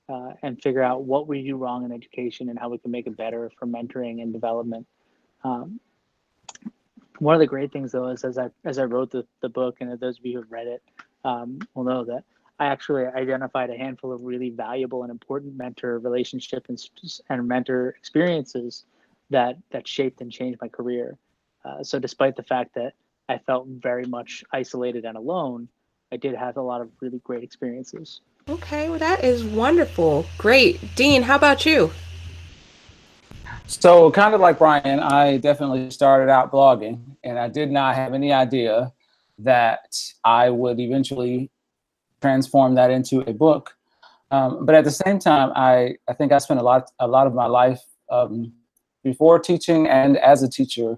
uh, 0.09 0.31
and 0.43 0.61
figure 0.63 0.83
out 0.83 1.05
what 1.05 1.27
we 1.27 1.43
do 1.43 1.57
wrong 1.57 1.85
in 1.85 1.93
education 1.93 2.49
and 2.49 2.59
how 2.59 2.69
we 2.69 2.79
can 2.79 2.91
make 2.91 3.07
it 3.07 3.17
better 3.17 3.51
for 3.59 3.67
mentoring 3.67 4.23
and 4.23 4.33
development. 4.33 4.87
Um, 5.45 5.81
one 7.19 7.35
of 7.35 7.41
the 7.41 7.47
great 7.47 7.73
things 7.73 7.93
though 7.93 8.09
is 8.09 8.25
as 8.25 8.39
I 8.39 8.51
as 8.65 8.79
I 8.79 8.85
wrote 8.85 9.11
the, 9.11 9.27
the 9.41 9.49
book 9.49 9.79
and 9.81 9.99
those 9.99 10.19
of 10.19 10.27
you 10.27 10.35
who 10.35 10.41
have 10.41 10.53
read 10.53 10.67
it 10.67 10.83
um, 11.25 11.59
will 11.75 11.85
know 11.85 12.05
that 12.05 12.25
I 12.59 12.67
actually 12.67 13.07
identified 13.07 13.71
a 13.71 13.77
handful 13.77 14.13
of 14.13 14.23
really 14.23 14.51
valuable 14.51 15.03
and 15.03 15.11
important 15.11 15.57
mentor 15.57 15.99
relationship 15.99 16.67
and, 16.69 16.83
and 17.29 17.47
mentor 17.47 17.95
experiences 17.99 18.85
that 19.31 19.57
that 19.71 19.87
shaped 19.87 20.21
and 20.21 20.31
changed 20.31 20.59
my 20.61 20.69
career. 20.69 21.19
Uh, 21.65 21.83
so 21.83 21.99
despite 21.99 22.37
the 22.37 22.43
fact 22.43 22.75
that 22.75 22.93
I 23.29 23.39
felt 23.39 23.67
very 23.69 24.05
much 24.05 24.45
isolated 24.53 25.05
and 25.05 25.17
alone, 25.17 25.69
I 26.13 26.17
did 26.17 26.35
have 26.37 26.57
a 26.57 26.63
lot 26.63 26.81
of 26.81 26.91
really 27.01 27.21
great 27.25 27.43
experiences. 27.43 28.21
Okay, 28.49 28.89
well, 28.89 28.99
that 29.01 29.25
is 29.25 29.43
wonderful. 29.43 30.25
Great. 30.39 30.95
Dean, 30.95 31.23
how 31.23 31.35
about 31.35 31.67
you? 31.67 31.91
So, 33.67 34.13
kind 34.13 34.33
of 34.33 34.41
like 34.41 34.59
Brian, 34.59 35.01
I 35.01 35.39
definitely 35.39 35.91
started 35.91 36.31
out 36.31 36.53
blogging, 36.53 37.01
and 37.25 37.37
I 37.37 37.49
did 37.49 37.73
not 37.73 37.97
have 37.97 38.15
any 38.15 38.33
idea 38.33 38.93
that 39.41 39.97
I 40.25 40.51
would 40.51 40.79
eventually 40.79 41.51
transform 42.21 42.77
that 42.77 42.91
into 42.93 43.21
a 43.29 43.33
book. 43.33 43.77
Um, 44.31 44.65
but 44.65 44.77
at 44.77 44.85
the 44.85 44.91
same 44.93 45.19
time, 45.19 45.53
I, 45.57 45.97
I 46.09 46.13
think 46.13 46.31
I 46.31 46.39
spent 46.39 46.61
a 46.61 46.63
lot 46.63 46.91
a 47.01 47.09
lot 47.09 47.27
of 47.27 47.35
my 47.35 47.47
life 47.47 47.83
um, 48.11 48.53
before 49.03 49.39
teaching 49.39 49.89
and 49.89 50.17
as 50.19 50.43
a 50.43 50.49
teacher 50.49 50.97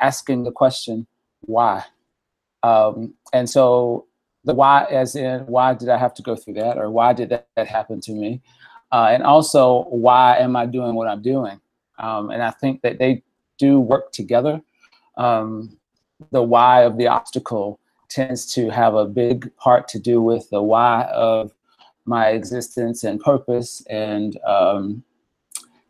asking 0.00 0.44
the 0.44 0.52
question, 0.52 1.06
why. 1.40 1.84
Um, 2.62 3.14
and 3.32 3.48
so 3.48 4.06
the 4.44 4.54
why, 4.54 4.84
as 4.84 5.16
in 5.16 5.40
why 5.46 5.74
did 5.74 5.88
I 5.88 5.98
have 5.98 6.14
to 6.14 6.22
go 6.22 6.36
through 6.36 6.54
that, 6.54 6.78
or 6.78 6.90
why 6.90 7.12
did 7.12 7.28
that, 7.30 7.48
that 7.56 7.66
happen 7.66 8.00
to 8.02 8.12
me, 8.12 8.40
uh, 8.92 9.08
and 9.10 9.22
also 9.22 9.84
why 9.84 10.38
am 10.38 10.56
I 10.56 10.66
doing 10.66 10.94
what 10.94 11.08
I'm 11.08 11.22
doing? 11.22 11.60
Um, 11.98 12.30
and 12.30 12.42
I 12.42 12.50
think 12.50 12.82
that 12.82 12.98
they 12.98 13.22
do 13.58 13.78
work 13.78 14.12
together. 14.12 14.60
Um, 15.16 15.76
the 16.30 16.42
why 16.42 16.82
of 16.82 16.96
the 16.96 17.08
obstacle 17.08 17.78
tends 18.08 18.52
to 18.54 18.70
have 18.70 18.94
a 18.94 19.04
big 19.04 19.54
part 19.56 19.88
to 19.88 19.98
do 19.98 20.20
with 20.20 20.48
the 20.50 20.62
why 20.62 21.04
of 21.12 21.52
my 22.04 22.28
existence 22.28 23.04
and 23.04 23.20
purpose 23.20 23.84
and 23.88 24.38
um, 24.44 25.02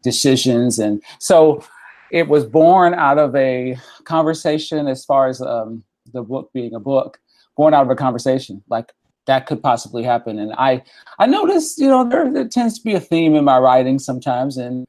decisions. 0.02 0.78
And 0.78 1.02
so 1.18 1.64
it 2.10 2.28
was 2.28 2.44
born 2.44 2.94
out 2.94 3.18
of 3.18 3.34
a 3.36 3.76
conversation 4.04 4.88
as 4.88 5.04
far 5.04 5.28
as 5.28 5.40
um, 5.40 5.84
the 6.12 6.22
book 6.22 6.50
being 6.52 6.74
a 6.74 6.80
book, 6.80 7.20
born 7.56 7.74
out 7.74 7.84
of 7.84 7.90
a 7.90 7.96
conversation 7.96 8.62
like 8.68 8.92
that 9.26 9.46
could 9.46 9.62
possibly 9.62 10.02
happen. 10.02 10.38
And 10.38 10.52
I, 10.54 10.82
I 11.18 11.26
noticed, 11.26 11.78
you 11.78 11.88
know, 11.88 12.08
there, 12.08 12.32
there 12.32 12.48
tends 12.48 12.78
to 12.78 12.84
be 12.84 12.94
a 12.94 13.00
theme 13.00 13.34
in 13.36 13.44
my 13.44 13.58
writing 13.58 13.98
sometimes. 13.98 14.56
And 14.56 14.86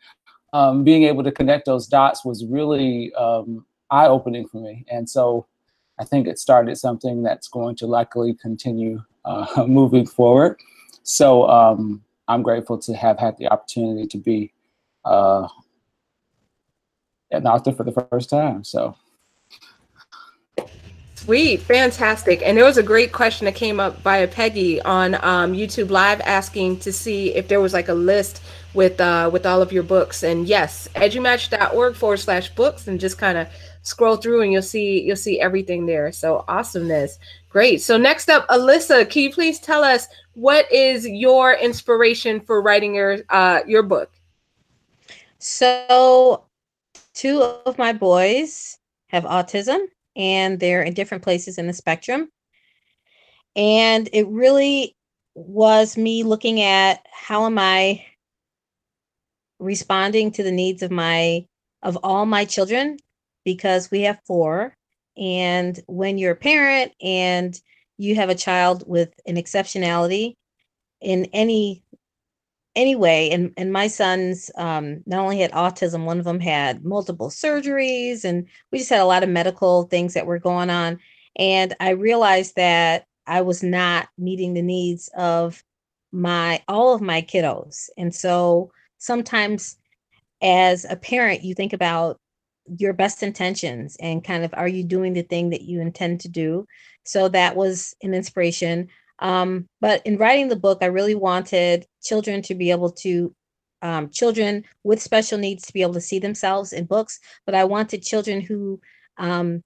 um, 0.54 0.84
being 0.84 1.04
able 1.04 1.24
to 1.24 1.32
connect 1.32 1.66
those 1.66 1.88
dots 1.88 2.26
was 2.26 2.46
really 2.46 3.14
um, 3.14 3.66
eye 3.92 4.08
opening 4.08 4.48
for 4.48 4.62
me. 4.62 4.86
And 4.90 5.10
so 5.10 5.46
I 6.00 6.06
think 6.06 6.28
it 6.28 6.40
started 6.40 6.78
something 6.78 7.22
that's 7.22 7.48
going 7.48 7.76
to 7.78 7.88
likely 7.88 8.34
continue 8.34 9.04
uh, 9.26 9.64
moving 9.68 10.08
forward. 10.08 10.60
So 11.04 11.48
um, 11.48 12.04
I'm 12.28 12.42
grateful 12.42 12.78
to 12.80 12.96
have 12.96 13.20
had 13.20 13.38
the 13.38 13.48
opportunity 13.48 14.08
to 14.08 14.18
be 14.18 14.54
uh, 15.06 15.48
an 17.32 17.48
author 17.48 17.72
for 17.72 17.84
the 17.84 18.08
first 18.10 18.30
time. 18.30 18.64
So. 18.64 18.96
Sweet, 21.16 21.62
fantastic. 21.62 22.42
And 22.44 22.58
there 22.58 22.66
was 22.66 22.80
a 22.80 22.84
great 22.84 23.12
question 23.12 23.46
that 23.46 23.54
came 23.54 23.80
up 23.80 24.02
via 24.02 24.28
Peggy 24.28 24.82
on 24.82 25.14
um, 25.24 25.54
YouTube 25.54 25.92
Live 25.92 26.20
asking 26.22 26.80
to 26.80 26.92
see 26.92 27.36
if 27.36 27.48
there 27.48 27.62
was 27.62 27.74
like 27.74 27.90
a 27.90 27.94
list 27.94 28.42
with 28.74 29.00
uh, 29.00 29.30
with 29.32 29.46
all 29.46 29.62
of 29.62 29.72
your 29.72 29.84
books. 29.84 30.24
And 30.24 30.48
yes, 30.48 30.88
edumatch.org 30.96 31.96
forward 31.96 32.18
slash 32.18 32.50
books 32.56 32.88
and 32.88 33.00
just 33.00 33.20
kind 33.20 33.38
of 33.38 33.48
scroll 33.84 34.16
through 34.16 34.42
and 34.42 34.52
you'll 34.52 34.64
see 34.64 35.04
you'll 35.04 35.16
see 35.16 35.40
everything 35.40 35.86
there. 35.86 36.12
So 36.12 36.44
awesomeness. 36.48 37.20
Great. 37.50 37.82
So 37.82 37.98
next 37.98 38.28
up, 38.28 38.48
Alyssa, 38.48 39.08
can 39.08 39.22
you 39.22 39.32
please 39.32 39.60
tell 39.60 39.84
us 39.84 40.08
what 40.34 40.72
is 40.72 41.08
your 41.08 41.54
inspiration 41.54 42.40
for 42.40 42.64
writing 42.64 42.96
your 42.96 43.20
uh, 43.30 43.60
your 43.68 43.84
book? 43.84 44.12
So 45.38 46.46
two 47.14 47.42
of 47.42 47.78
my 47.78 47.94
boys 47.94 48.78
have 49.10 49.24
autism 49.24 49.80
and 50.16 50.60
they're 50.60 50.84
in 50.84 50.94
different 50.94 51.24
places 51.24 51.58
in 51.58 51.68
the 51.68 51.74
spectrum. 51.74 52.30
And 53.56 54.10
it 54.14 54.28
really 54.28 54.96
was 55.36 55.98
me 55.98 56.24
looking 56.24 56.62
at 56.62 57.06
how 57.12 57.46
am 57.46 57.58
I 57.58 58.06
responding 59.60 60.32
to 60.32 60.44
the 60.44 60.52
needs 60.52 60.82
of 60.82 60.92
my 60.92 61.46
of 61.84 61.98
all 62.04 62.26
my 62.26 62.46
children 62.46 62.98
because 63.46 63.92
we 63.92 64.02
have 64.02 64.20
four 64.26 64.76
and 65.18 65.80
when 65.88 66.18
you're 66.18 66.32
a 66.32 66.36
parent 66.36 66.92
and 67.02 67.60
you 67.98 68.16
have 68.16 68.30
a 68.30 68.36
child 68.36 68.84
with 68.88 69.14
an 69.26 69.36
exceptionality 69.36 70.34
in 71.00 71.26
any 71.34 71.84
anyway, 72.76 73.30
and 73.32 73.54
and 73.58 73.72
my 73.74 73.88
sons 73.88 74.52
um, 74.56 75.04
not 75.06 75.22
only 75.22 75.40
had 75.40 75.52
autism, 75.52 76.06
one 76.06 76.20
of 76.20 76.26
them 76.26 76.40
had 76.40 76.86
multiple 76.86 77.30
surgeries, 77.30 78.24
and 78.24 78.48
we 78.72 78.80
just 78.80 78.90
had 78.90 79.02
a 79.02 79.06
lot 79.06 79.24
of 79.24 79.30
medical 79.30 79.84
things 79.84 80.14
that 80.14 80.26
were 80.26 80.40
going 80.40 80.70
on. 80.70 81.00
And 81.38 81.76
I 81.80 81.92
realized 81.92 82.56
that 82.56 83.06
I 83.28 83.42
was 83.42 83.64
not 83.64 84.10
meeting 84.18 84.54
the 84.54 84.62
needs 84.62 85.10
of 85.18 85.64
my 86.12 86.62
all 86.68 86.94
of 86.94 87.02
my 87.02 87.22
kiddos, 87.22 87.90
and 87.98 88.14
so 88.14 88.72
sometimes 88.98 89.78
as 90.42 90.86
a 90.86 90.96
parent, 90.96 91.44
you 91.44 91.54
think 91.54 91.74
about 91.74 92.20
your 92.78 92.94
best 92.94 93.24
intentions 93.24 93.98
and 94.00 94.24
kind 94.24 94.44
of 94.44 94.54
are 94.54 94.68
you 94.68 94.84
doing 94.84 95.14
the 95.14 95.24
thing 95.24 95.50
that 95.50 95.64
you 95.64 95.82
intend 95.82 96.22
to 96.22 96.30
do? 96.30 96.66
So 97.04 97.28
that 97.30 97.56
was 97.56 97.96
an 98.02 98.14
inspiration 98.14 98.88
um, 99.22 99.68
but 99.80 100.02
in 100.06 100.18
writing 100.18 100.50
the 100.50 100.56
book, 100.56 100.80
I 100.82 100.88
really 100.88 101.16
wanted 101.16 101.86
children 102.04 102.42
to 102.44 102.56
be 102.56 102.72
able 102.72 102.92
to, 102.92 103.34
um, 103.84 104.10
children 104.10 104.64
with 104.84 105.02
special 105.02 105.38
needs 105.38 105.66
to 105.66 105.74
be 105.74 105.82
able 105.82 105.94
to 105.94 106.02
see 106.02 106.20
themselves 106.20 106.74
in 106.74 106.86
books. 106.86 107.20
But 107.46 107.56
I 107.56 107.64
wanted 107.64 108.04
children 108.04 108.42
who 108.42 108.80
um, 109.18 109.62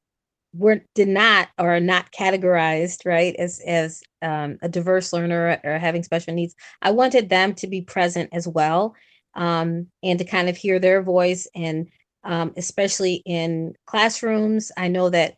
were 0.53 0.81
did 0.93 1.07
not 1.07 1.49
or 1.57 1.75
are 1.75 1.79
not 1.81 2.11
categorized 2.11 3.05
right 3.05 3.35
as 3.37 3.61
as 3.67 4.01
um, 4.21 4.57
a 4.61 4.69
diverse 4.69 5.11
learner 5.13 5.59
or 5.63 5.77
having 5.79 6.03
special 6.03 6.33
needs. 6.33 6.55
I 6.81 6.91
wanted 6.91 7.29
them 7.29 7.53
to 7.55 7.67
be 7.67 7.81
present 7.81 8.29
as 8.31 8.47
well 8.47 8.95
um, 9.35 9.87
and 10.03 10.17
to 10.19 10.25
kind 10.25 10.49
of 10.49 10.57
hear 10.57 10.79
their 10.79 11.01
voice 11.01 11.47
and 11.55 11.87
um, 12.23 12.53
especially 12.57 13.21
in 13.25 13.73
classrooms. 13.85 14.71
I 14.77 14.87
know 14.87 15.09
that 15.09 15.35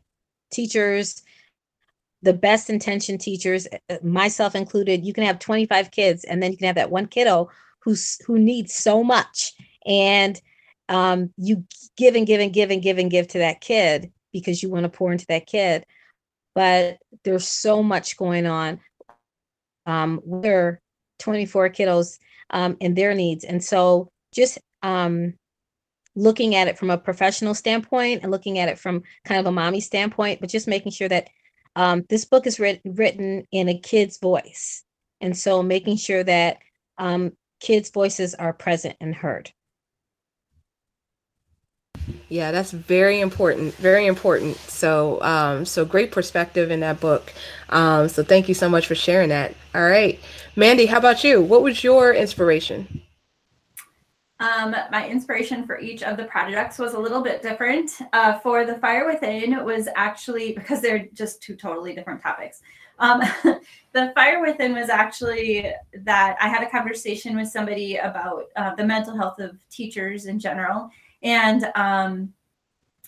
teachers 0.52 1.22
the 2.22 2.34
best 2.34 2.70
intention 2.70 3.18
teachers, 3.18 3.68
uh, 3.90 3.98
myself 4.04 4.56
included, 4.56 5.06
you 5.06 5.14
can 5.14 5.24
have 5.24 5.40
25 5.40 5.92
kids 5.92 6.24
and 6.24 6.42
then 6.42 6.52
you 6.52 6.58
can 6.58 6.68
have 6.68 6.76
that 6.76 6.92
one 6.92 7.08
kiddo 7.08 7.50
who's 7.80 8.20
who 8.26 8.40
needs 8.40 8.74
so 8.74 9.04
much. 9.04 9.54
And 9.86 10.40
um, 10.90 11.32
you 11.38 11.66
give 11.96 12.16
and 12.16 12.26
give 12.26 12.42
and 12.42 12.54
give 12.54 12.72
and 12.72 12.82
give 12.82 12.98
and 12.98 13.12
give 13.12 13.28
to 13.30 13.40
that 13.40 13.62
kid 13.62 14.12
because 14.34 14.62
you 14.62 14.70
want 14.70 14.84
to 14.84 14.90
pour 14.90 15.12
into 15.12 15.26
that 15.28 15.48
kid. 15.48 15.86
But 16.56 16.98
there's 17.24 17.48
so 17.48 17.84
much 17.84 18.18
going 18.18 18.46
on. 18.46 18.80
Um, 19.86 20.22
we're 20.26 20.82
24 21.20 21.70
kiddos 21.70 22.20
um, 22.50 22.78
and 22.82 22.96
their 22.96 23.14
needs. 23.14 23.44
And 23.44 23.64
so 23.64 24.12
just 24.34 24.58
um, 24.82 25.34
looking 26.16 26.56
at 26.56 26.68
it 26.68 26.78
from 26.78 26.90
a 26.90 26.98
professional 26.98 27.54
standpoint 27.54 28.24
and 28.24 28.32
looking 28.32 28.60
at 28.60 28.70
it 28.70 28.80
from 28.80 29.04
kind 29.24 29.40
of 29.40 29.46
a 29.46 29.52
mommy 29.52 29.80
standpoint, 29.80 30.40
but 30.40 30.50
just 30.50 30.68
making 30.68 30.92
sure 30.92 31.10
that 31.10 31.30
um, 31.78 32.04
this 32.10 32.26
book 32.26 32.48
is 32.48 32.60
writ- 32.60 32.82
written 32.84 33.46
in 33.52 33.70
a 33.70 33.78
kid's 33.78 34.18
voice. 34.18 34.84
And 35.22 35.38
so 35.38 35.62
making 35.62 35.98
sure 35.98 36.24
that 36.24 36.58
um, 36.98 37.34
kids' 37.60 37.92
voices 37.92 38.34
are 38.34 38.52
present 38.52 38.98
and 39.00 39.14
heard. 39.14 39.52
Yeah, 42.30 42.52
that's 42.52 42.72
very 42.72 43.20
important. 43.22 43.76
Very 43.76 44.08
important. 44.08 44.58
So, 44.58 45.22
um, 45.22 45.66
so 45.66 45.86
great 45.86 46.12
perspective 46.12 46.72
in 46.72 46.80
that 46.80 47.00
book. 47.00 47.32
Um, 47.70 48.10
so 48.10 48.24
thank 48.24 48.50
you 48.50 48.56
so 48.56 48.68
much 48.68 48.88
for 48.88 48.96
sharing 48.96 49.30
that. 49.30 49.54
All 49.76 49.88
right, 49.88 50.20
Mandy, 50.56 50.88
how 50.88 50.98
about 50.98 51.24
you? 51.24 51.42
What 51.42 51.62
was 51.62 51.84
your 51.84 52.12
inspiration? 52.12 53.04
Um, 54.40 54.76
my 54.92 55.08
inspiration 55.08 55.66
for 55.66 55.80
each 55.80 56.04
of 56.04 56.16
the 56.16 56.26
projects 56.26 56.78
was 56.78 56.94
a 56.94 57.00
little 57.00 57.22
bit 57.22 57.42
different. 57.42 57.92
Uh, 58.14 58.38
for 58.40 58.66
the 58.66 58.76
Fire 58.76 59.08
Within 59.08 59.64
was 59.66 59.88
actually 59.96 60.52
because 60.56 60.82
they're 60.82 61.08
just 61.14 61.42
two 61.42 61.56
totally 61.56 61.94
different 61.94 62.22
topics. 62.22 62.62
Um, 63.00 63.22
the 63.94 64.12
Fire 64.16 64.42
Within 64.42 64.74
was 64.74 64.90
actually 64.90 65.72
that 65.94 66.38
I 66.40 66.48
had 66.48 66.64
a 66.64 66.70
conversation 66.70 67.36
with 67.36 67.48
somebody 67.48 67.98
about 67.98 68.46
uh, 68.56 68.76
the 68.76 68.86
mental 68.86 69.16
health 69.16 69.40
of 69.40 69.58
teachers 69.70 70.26
in 70.26 70.40
general, 70.40 70.90
and 71.24 71.72
um, 71.76 72.34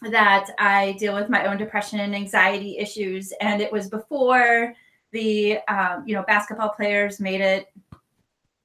that 0.02 0.48
I 0.58 0.96
deal 1.00 1.14
with 1.14 1.30
my 1.30 1.46
own 1.46 1.58
depression 1.58 2.00
and 2.00 2.16
anxiety 2.16 2.78
issues. 2.78 3.34
And 3.42 3.62
it 3.62 3.72
was 3.72 3.90
before 3.90 4.74
the 5.12 5.60
um, 5.68 6.04
you 6.08 6.16
know 6.16 6.24
basketball 6.24 6.70
players 6.70 7.20
made 7.20 7.42
it 7.42 7.72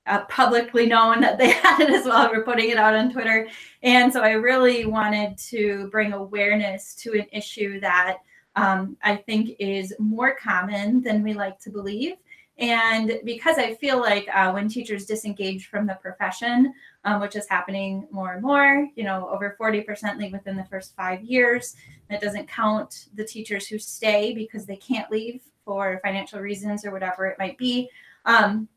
uh, 0.06 0.25
publicly 0.26 0.87
known 0.87 1.20
that 1.20 1.38
they 1.38 1.50
had 1.62 1.80
it 1.80 1.90
as 1.90 2.04
well. 2.04 2.30
We're 2.30 2.44
putting 2.44 2.70
it 2.70 2.76
out 2.76 2.94
on 2.94 3.12
Twitter. 3.12 3.49
And 3.82 4.12
so 4.12 4.23
I 4.23 4.32
really 4.32 4.84
wanted 4.84 5.37
to 5.38 5.88
bring 5.90 6.12
awareness 6.12 6.94
to 6.96 7.12
an 7.12 7.26
issue 7.32 7.80
that 7.80 8.18
um, 8.56 8.96
I 9.02 9.16
think 9.16 9.56
is 9.58 9.94
more 9.99 10.37
common 10.37 11.02
than 11.02 11.23
we 11.23 11.34
like 11.34 11.58
to 11.61 11.70
believe. 11.70 12.14
And 12.56 13.20
because 13.25 13.58
I 13.58 13.75
feel 13.75 13.99
like 13.99 14.28
uh, 14.32 14.52
when 14.52 14.68
teachers 14.68 15.06
disengage 15.06 15.66
from 15.66 15.87
the 15.87 15.94
profession, 15.94 16.73
um, 17.04 17.20
which 17.20 17.34
is 17.34 17.49
happening 17.49 18.06
more 18.12 18.34
and 18.34 18.42
more, 18.42 18.88
you 18.94 19.02
know, 19.02 19.28
over 19.28 19.56
40% 19.61 20.18
leave 20.18 20.32
within 20.32 20.56
the 20.56 20.64
first 20.64 20.94
five 20.94 21.23
years. 21.23 21.75
That 22.11 22.20
doesn't 22.20 22.49
count 22.49 23.06
the 23.14 23.25
teachers 23.25 23.66
who 23.66 23.78
stay 23.78 24.34
because 24.34 24.66
they 24.66 24.76
can't 24.76 25.11
leave 25.11 25.42
for 25.64 26.00
financial 26.04 26.40
reasons 26.40 26.84
or 26.84 26.92
whatever 26.92 27.26
it 27.26 27.38
might 27.38 27.58
be. 27.58 27.88
Um, 28.25 28.68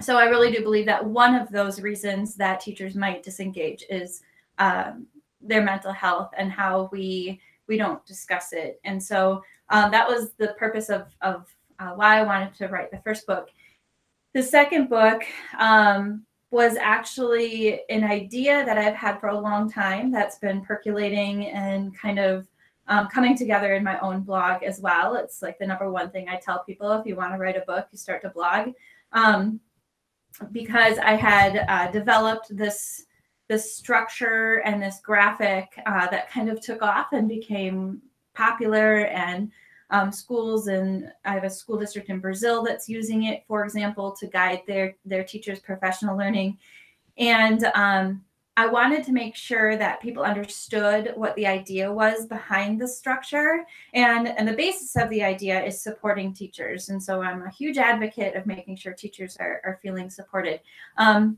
so 0.00 0.16
I 0.16 0.24
really 0.26 0.50
do 0.50 0.62
believe 0.62 0.86
that 0.86 1.04
one 1.04 1.34
of 1.34 1.50
those 1.50 1.80
reasons 1.80 2.34
that 2.36 2.60
teachers 2.60 2.94
might 2.94 3.22
disengage 3.22 3.84
is 3.88 4.22
um, 4.58 5.06
their 5.40 5.62
mental 5.62 5.92
health 5.92 6.30
and 6.36 6.50
how 6.50 6.88
we 6.92 7.40
we 7.68 7.76
don't 7.76 8.04
discuss 8.06 8.52
it. 8.52 8.80
And 8.84 9.02
so 9.02 9.42
um, 9.70 9.90
that 9.90 10.06
was 10.06 10.32
the 10.34 10.54
purpose 10.58 10.88
of 10.88 11.06
of 11.20 11.46
uh, 11.78 11.90
why 11.90 12.18
I 12.18 12.22
wanted 12.22 12.54
to 12.54 12.68
write 12.68 12.90
the 12.90 13.00
first 13.04 13.26
book. 13.26 13.48
The 14.34 14.42
second 14.42 14.88
book 14.88 15.22
um, 15.58 16.24
was 16.50 16.76
actually 16.76 17.80
an 17.88 18.04
idea 18.04 18.64
that 18.64 18.78
I've 18.78 18.94
had 18.94 19.18
for 19.20 19.28
a 19.28 19.38
long 19.38 19.70
time 19.70 20.10
that's 20.10 20.38
been 20.38 20.60
percolating 20.60 21.46
and 21.48 21.96
kind 21.98 22.18
of 22.18 22.46
um, 22.88 23.08
coming 23.08 23.36
together 23.36 23.74
in 23.74 23.82
my 23.82 23.98
own 24.00 24.20
blog 24.20 24.62
as 24.62 24.80
well. 24.80 25.16
It's 25.16 25.42
like 25.42 25.58
the 25.58 25.66
number 25.66 25.90
one 25.90 26.10
thing 26.10 26.28
I 26.28 26.36
tell 26.36 26.62
people 26.64 26.92
if 26.92 27.06
you 27.06 27.16
want 27.16 27.32
to 27.32 27.38
write 27.38 27.56
a 27.56 27.64
book, 27.66 27.88
you 27.90 27.98
start 27.98 28.22
to 28.22 28.28
blog. 28.28 28.72
Um, 29.12 29.60
because 30.52 30.98
I 30.98 31.12
had 31.12 31.64
uh, 31.68 31.90
developed 31.90 32.56
this 32.56 33.04
this 33.48 33.76
structure 33.76 34.60
and 34.64 34.82
this 34.82 34.98
graphic 35.00 35.68
uh, 35.86 36.08
that 36.08 36.28
kind 36.28 36.48
of 36.48 36.60
took 36.60 36.82
off 36.82 37.12
and 37.12 37.28
became 37.28 38.02
popular 38.34 39.06
and 39.06 39.52
um, 39.90 40.10
schools 40.10 40.66
and 40.66 41.12
I 41.24 41.34
have 41.34 41.44
a 41.44 41.50
school 41.50 41.78
district 41.78 42.10
in 42.10 42.18
Brazil 42.18 42.64
that's 42.64 42.88
using 42.88 43.24
it, 43.24 43.44
for 43.46 43.64
example, 43.64 44.10
to 44.18 44.26
guide 44.26 44.62
their 44.66 44.96
their 45.04 45.22
teachers' 45.22 45.60
professional 45.60 46.16
learning. 46.16 46.58
And 47.18 47.64
um, 47.74 48.24
I 48.58 48.66
wanted 48.66 49.04
to 49.04 49.12
make 49.12 49.36
sure 49.36 49.76
that 49.76 50.00
people 50.00 50.22
understood 50.22 51.12
what 51.14 51.36
the 51.36 51.46
idea 51.46 51.92
was 51.92 52.26
behind 52.26 52.80
the 52.80 52.88
structure. 52.88 53.66
And, 53.92 54.28
and 54.28 54.48
the 54.48 54.54
basis 54.54 54.96
of 54.96 55.10
the 55.10 55.22
idea 55.22 55.62
is 55.62 55.80
supporting 55.80 56.32
teachers. 56.32 56.88
And 56.88 57.02
so 57.02 57.20
I'm 57.20 57.42
a 57.42 57.50
huge 57.50 57.76
advocate 57.76 58.34
of 58.34 58.46
making 58.46 58.76
sure 58.76 58.94
teachers 58.94 59.36
are, 59.38 59.60
are 59.64 59.78
feeling 59.82 60.08
supported. 60.08 60.60
Um, 60.96 61.36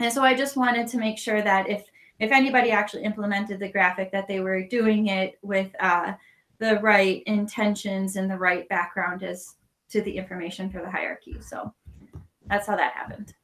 and 0.00 0.12
so 0.12 0.22
I 0.22 0.34
just 0.34 0.56
wanted 0.56 0.88
to 0.88 0.98
make 0.98 1.18
sure 1.18 1.42
that 1.42 1.68
if 1.68 1.84
if 2.18 2.32
anybody 2.32 2.72
actually 2.72 3.04
implemented 3.04 3.60
the 3.60 3.68
graphic, 3.68 4.10
that 4.10 4.26
they 4.26 4.40
were 4.40 4.62
doing 4.64 5.06
it 5.06 5.38
with 5.42 5.70
uh, 5.78 6.14
the 6.58 6.80
right 6.80 7.22
intentions 7.26 8.16
and 8.16 8.28
the 8.28 8.36
right 8.36 8.68
background 8.68 9.22
as 9.22 9.54
to 9.90 10.02
the 10.02 10.16
information 10.16 10.68
for 10.68 10.80
the 10.80 10.90
hierarchy. 10.90 11.36
So 11.40 11.72
that's 12.46 12.66
how 12.66 12.74
that 12.74 12.94
happened. 12.94 13.34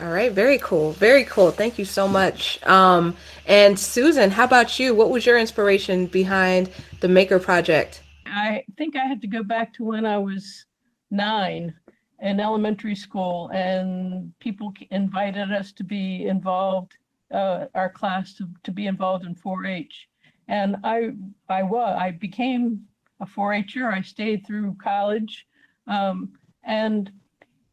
All 0.00 0.10
right, 0.10 0.30
very 0.30 0.58
cool. 0.58 0.92
Very 0.92 1.24
cool. 1.24 1.50
Thank 1.50 1.76
you 1.76 1.84
so 1.84 2.06
much. 2.06 2.64
Um, 2.64 3.16
and 3.46 3.76
Susan, 3.76 4.30
how 4.30 4.44
about 4.44 4.78
you? 4.78 4.94
What 4.94 5.10
was 5.10 5.26
your 5.26 5.36
inspiration 5.36 6.06
behind 6.06 6.70
the 7.00 7.08
Maker 7.08 7.40
Project? 7.40 8.02
I 8.24 8.62
think 8.76 8.94
I 8.94 9.06
had 9.06 9.20
to 9.22 9.26
go 9.26 9.42
back 9.42 9.72
to 9.74 9.84
when 9.84 10.06
I 10.06 10.18
was 10.18 10.66
nine 11.10 11.74
in 12.20 12.38
elementary 12.38 12.94
school, 12.94 13.50
and 13.52 14.32
people 14.38 14.72
invited 14.92 15.50
us 15.52 15.72
to 15.72 15.84
be 15.84 16.26
involved, 16.26 16.92
uh, 17.32 17.66
our 17.74 17.90
class 17.90 18.34
to, 18.34 18.48
to 18.62 18.70
be 18.70 18.86
involved 18.86 19.24
in 19.24 19.34
4-H. 19.34 20.08
And 20.46 20.76
I, 20.84 21.10
I 21.48 21.64
was, 21.64 21.96
I 21.98 22.12
became 22.12 22.82
a 23.20 23.26
4-H'er. 23.26 23.92
I 23.92 24.02
stayed 24.02 24.46
through 24.46 24.76
college, 24.80 25.44
um, 25.88 26.32
and 26.62 27.10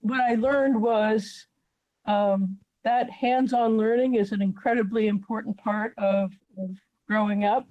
what 0.01 0.21
I 0.21 0.35
learned 0.35 0.81
was 0.81 1.45
um, 2.05 2.57
that 2.83 3.09
hands-on 3.09 3.77
learning 3.77 4.15
is 4.15 4.31
an 4.31 4.41
incredibly 4.41 5.07
important 5.07 5.57
part 5.57 5.93
of, 5.97 6.31
of 6.57 6.69
growing 7.07 7.43
up, 7.43 7.67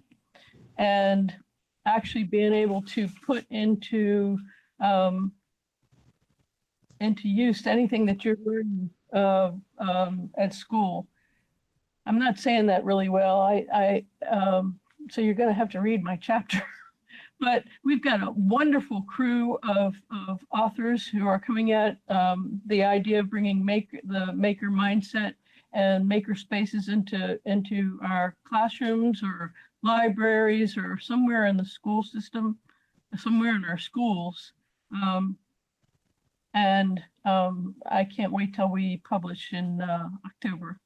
and 0.79 1.35
actually 1.87 2.25
being 2.25 2.53
able 2.53 2.83
to 2.83 3.09
put 3.27 3.47
into 3.51 4.39
um, 4.81 5.33
into 7.01 7.29
use 7.29 7.67
anything 7.67 8.07
that 8.07 8.25
you're 8.25 8.39
learning 8.45 8.91
uh, 9.13 9.51
um, 9.79 10.31
at 10.37 10.55
school. 10.55 11.07
I'm 12.07 12.19
not 12.19 12.39
saying 12.39 12.67
that 12.67 12.85
really 12.85 13.09
well. 13.09 13.41
I, 13.41 13.67
I 13.73 14.05
um, 14.29 14.79
so 15.11 15.21
you're 15.21 15.35
going 15.35 15.49
to 15.49 15.55
have 15.55 15.71
to 15.71 15.81
read 15.81 16.03
my 16.03 16.17
chapter. 16.17 16.63
but 17.45 17.65
we've 17.85 18.03
got 18.03 18.23
a 18.23 18.31
wonderful 18.31 19.03
crew 19.03 19.59
of, 19.69 19.95
of 20.11 20.41
authors 20.51 21.07
who 21.07 21.27
are 21.27 21.39
coming 21.39 21.73
at 21.73 21.99
um, 22.09 22.59
the 22.65 22.83
idea 22.83 23.21
of 23.21 23.29
bringing 23.29 23.63
make 23.63 23.91
the 24.05 24.33
maker 24.33 24.69
mindset 24.71 25.35
and 25.75 26.09
maker 26.09 26.35
spaces 26.35 26.89
into 26.89 27.39
into 27.45 27.99
our 28.03 28.35
classrooms 28.49 29.23
or 29.23 29.53
libraries 29.83 30.79
or 30.79 30.99
somewhere 30.99 31.45
in 31.45 31.59
the 31.59 31.65
school 31.67 32.03
system, 32.03 32.57
somewhere 33.15 33.55
in 33.55 33.65
our 33.67 33.79
schools. 33.79 34.55
Um, 34.91 35.37
and 36.55 37.03
um, 37.27 37.75
I 37.91 38.05
can't 38.05 38.33
wait 38.33 38.55
till 38.55 38.71
we 38.71 39.03
publish 39.07 39.53
in 39.53 39.83
uh, 39.83 40.09
October. 40.25 40.81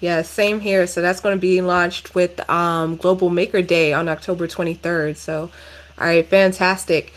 Yeah, 0.00 0.22
same 0.22 0.60
here. 0.60 0.86
So 0.86 1.02
that's 1.02 1.20
going 1.20 1.36
to 1.36 1.40
be 1.40 1.60
launched 1.60 2.14
with 2.14 2.48
um, 2.48 2.96
Global 2.96 3.30
Maker 3.30 3.62
Day 3.62 3.92
on 3.92 4.08
October 4.08 4.46
23rd. 4.46 5.16
So, 5.16 5.50
all 5.98 6.06
right, 6.06 6.26
fantastic. 6.26 7.12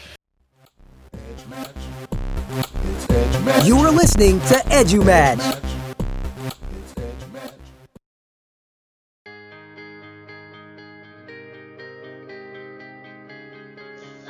You 3.63 3.77
are 3.77 3.91
listening 3.91 4.39
to 4.39 4.55
EduMatch. 4.69 5.71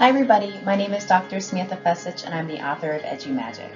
Hi 0.02 0.10
everybody, 0.10 0.60
my 0.66 0.76
name 0.76 0.94
is 0.96 1.06
Dr. 1.06 1.40
Samantha 1.40 1.78
Fecich 1.78 2.26
and 2.26 2.34
I'm 2.34 2.48
the 2.48 2.60
author 2.68 2.90
of 2.90 3.04
EduMagic. 3.04 3.70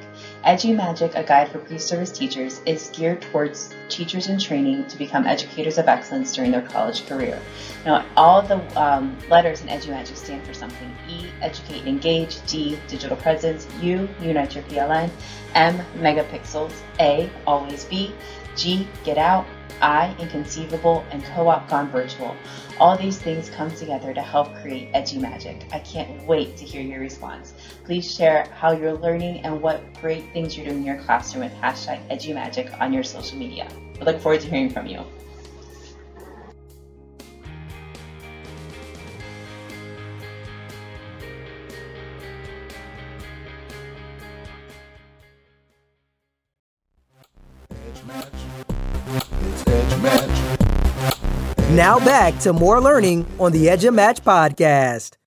EduMagic, 0.45 1.15
a 1.15 1.23
guide 1.23 1.49
for 1.49 1.57
pre-service 1.57 2.11
teachers, 2.11 2.61
is 2.67 2.91
geared 2.93 3.19
towards 3.19 3.73
teachers 3.89 4.27
in 4.27 4.37
training 4.37 4.85
to 4.85 4.97
become 4.97 5.25
educators 5.25 5.79
of 5.79 5.87
excellence 5.87 6.33
during 6.33 6.51
their 6.51 6.61
college 6.61 7.07
career. 7.07 7.41
Now, 7.83 8.05
all 8.15 8.43
the 8.43 8.57
um, 8.79 9.17
letters 9.27 9.61
in 9.61 9.69
EduMagic 9.69 10.15
stand 10.15 10.45
for 10.45 10.53
something. 10.53 10.95
E, 11.09 11.25
educate 11.41 11.79
and 11.79 11.87
engage. 11.87 12.45
D, 12.45 12.77
digital 12.87 13.17
presence. 13.17 13.67
U, 13.81 14.07
unite 14.21 14.53
your 14.53 14.63
PLN. 14.65 15.09
M, 15.55 15.83
megapixels. 15.97 16.73
A, 16.99 17.27
always 17.47 17.85
be. 17.85 18.13
G, 18.55 18.87
get 19.03 19.17
out. 19.17 19.47
I, 19.81 20.15
Inconceivable, 20.19 21.05
and 21.11 21.23
Co-op 21.23 21.69
Gone 21.69 21.89
Virtual. 21.89 22.35
All 22.79 22.97
these 22.97 23.17
things 23.17 23.49
come 23.49 23.69
together 23.75 24.13
to 24.13 24.21
help 24.21 24.53
create 24.55 24.91
EduMagic. 24.93 25.73
I 25.73 25.79
can't 25.79 26.25
wait 26.25 26.57
to 26.57 26.65
hear 26.65 26.81
your 26.81 26.99
response. 26.99 27.53
Please 27.83 28.13
share 28.13 28.47
how 28.53 28.71
you're 28.71 28.93
learning 28.93 29.41
and 29.41 29.61
what 29.61 29.81
great 30.01 30.23
things 30.33 30.55
you're 30.55 30.65
doing 30.65 30.79
in 30.79 30.85
your 30.85 31.01
classroom 31.03 31.43
with 31.43 31.53
hashtag 31.55 32.07
EduMagic 32.09 32.79
on 32.81 32.93
your 32.93 33.03
social 33.03 33.37
media. 33.37 33.67
I 34.01 34.03
look 34.03 34.19
forward 34.19 34.41
to 34.41 34.49
hearing 34.49 34.69
from 34.69 34.87
you. 34.87 35.03
Now 51.75 51.99
back 51.99 52.39
to 52.39 52.53
more 52.53 52.79
learning 52.79 53.25
on 53.37 53.51
the 53.51 53.65
EduMatch 53.65 54.21
podcast. 54.21 55.17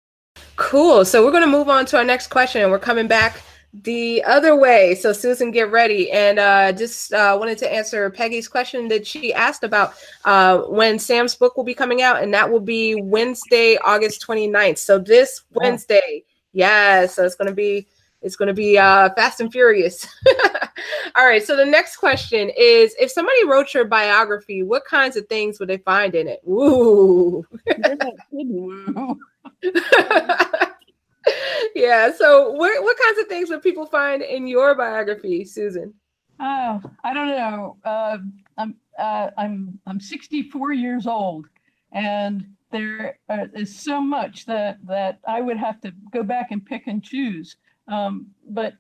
Cool. 0.56 1.04
So 1.04 1.22
we're 1.22 1.30
going 1.30 1.42
to 1.42 1.46
move 1.46 1.68
on 1.68 1.84
to 1.84 1.98
our 1.98 2.04
next 2.04 2.28
question, 2.28 2.62
and 2.62 2.70
we're 2.70 2.78
coming 2.78 3.06
back 3.06 3.42
the 3.74 4.24
other 4.24 4.56
way. 4.56 4.94
So 4.94 5.12
Susan, 5.12 5.50
get 5.50 5.70
ready. 5.70 6.11
And 6.11 6.38
uh, 6.38 6.72
just 6.72 7.12
uh, 7.12 7.37
wanted 7.38 7.58
to 7.58 7.70
answer 7.70 8.08
Peggy's 8.08 8.48
question 8.48 8.88
that 8.88 9.06
she 9.06 9.34
asked 9.34 9.62
about 9.62 9.92
uh, 10.24 10.61
when 10.61 10.98
Sam's 10.98 11.34
book 11.34 11.54
will 11.54 11.64
be 11.64 11.74
coming 11.74 12.00
out, 12.00 12.22
and 12.22 12.32
that 12.32 12.50
will 12.50 12.61
be 12.61 12.94
Wednesday, 12.94 13.76
August 13.84 14.26
29th. 14.26 14.78
So 14.78 14.98
this 14.98 15.42
Wednesday. 15.52 16.24
Yeah, 16.54 17.04
so 17.04 17.26
it's 17.26 17.34
going 17.34 17.48
to 17.48 17.54
be 17.54 17.87
it's 18.22 18.37
going 18.37 18.48
to 18.48 18.54
be 18.54 18.78
uh, 18.78 19.11
fast 19.14 19.40
and 19.40 19.52
furious. 19.52 20.08
All 21.16 21.26
right. 21.26 21.42
So 21.42 21.56
the 21.56 21.64
next 21.64 21.96
question 21.96 22.50
is: 22.56 22.94
If 22.98 23.10
somebody 23.10 23.44
wrote 23.44 23.74
your 23.74 23.84
biography, 23.84 24.62
what 24.62 24.84
kinds 24.84 25.16
of 25.16 25.26
things 25.28 25.58
would 25.58 25.68
they 25.68 25.78
find 25.78 26.14
in 26.14 26.28
it? 26.28 26.40
Ooh. 26.48 27.44
yeah. 31.74 32.12
So 32.12 32.52
what 32.52 32.82
what 32.82 32.96
kinds 32.98 33.18
of 33.18 33.26
things 33.26 33.50
would 33.50 33.62
people 33.62 33.86
find 33.86 34.22
in 34.22 34.46
your 34.46 34.74
biography, 34.74 35.44
Susan? 35.44 35.94
Oh, 36.40 36.80
I 37.04 37.12
don't 37.12 37.28
know. 37.28 37.76
Uh, 37.84 38.18
I'm 38.56 38.76
uh, 38.98 39.30
I'm 39.36 39.78
I'm 39.86 40.00
64 40.00 40.72
years 40.72 41.06
old, 41.06 41.46
and 41.92 42.46
there 42.70 43.18
uh, 43.28 43.46
so 43.64 44.00
much 44.00 44.46
that 44.46 44.78
that 44.86 45.20
I 45.26 45.40
would 45.40 45.56
have 45.56 45.80
to 45.82 45.92
go 46.12 46.22
back 46.22 46.48
and 46.50 46.64
pick 46.64 46.86
and 46.86 47.02
choose. 47.02 47.56
Um, 47.88 48.28
but 48.50 48.74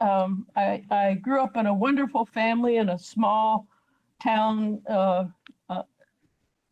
um, 0.00 0.46
I, 0.56 0.84
I 0.90 1.14
grew 1.14 1.40
up 1.40 1.56
in 1.56 1.66
a 1.66 1.74
wonderful 1.74 2.26
family 2.26 2.76
in 2.76 2.88
a 2.90 2.98
small 2.98 3.66
town 4.22 4.80
uh, 4.88 5.24
uh, 5.68 5.82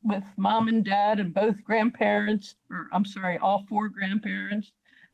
with 0.02 0.24
mom 0.36 0.68
and 0.68 0.84
dad 0.84 1.18
and 1.18 1.34
both 1.34 1.62
grandparents, 1.64 2.56
or 2.70 2.88
I'm 2.92 3.04
sorry, 3.04 3.38
all 3.38 3.64
four 3.68 3.88
grandparents, 3.88 4.72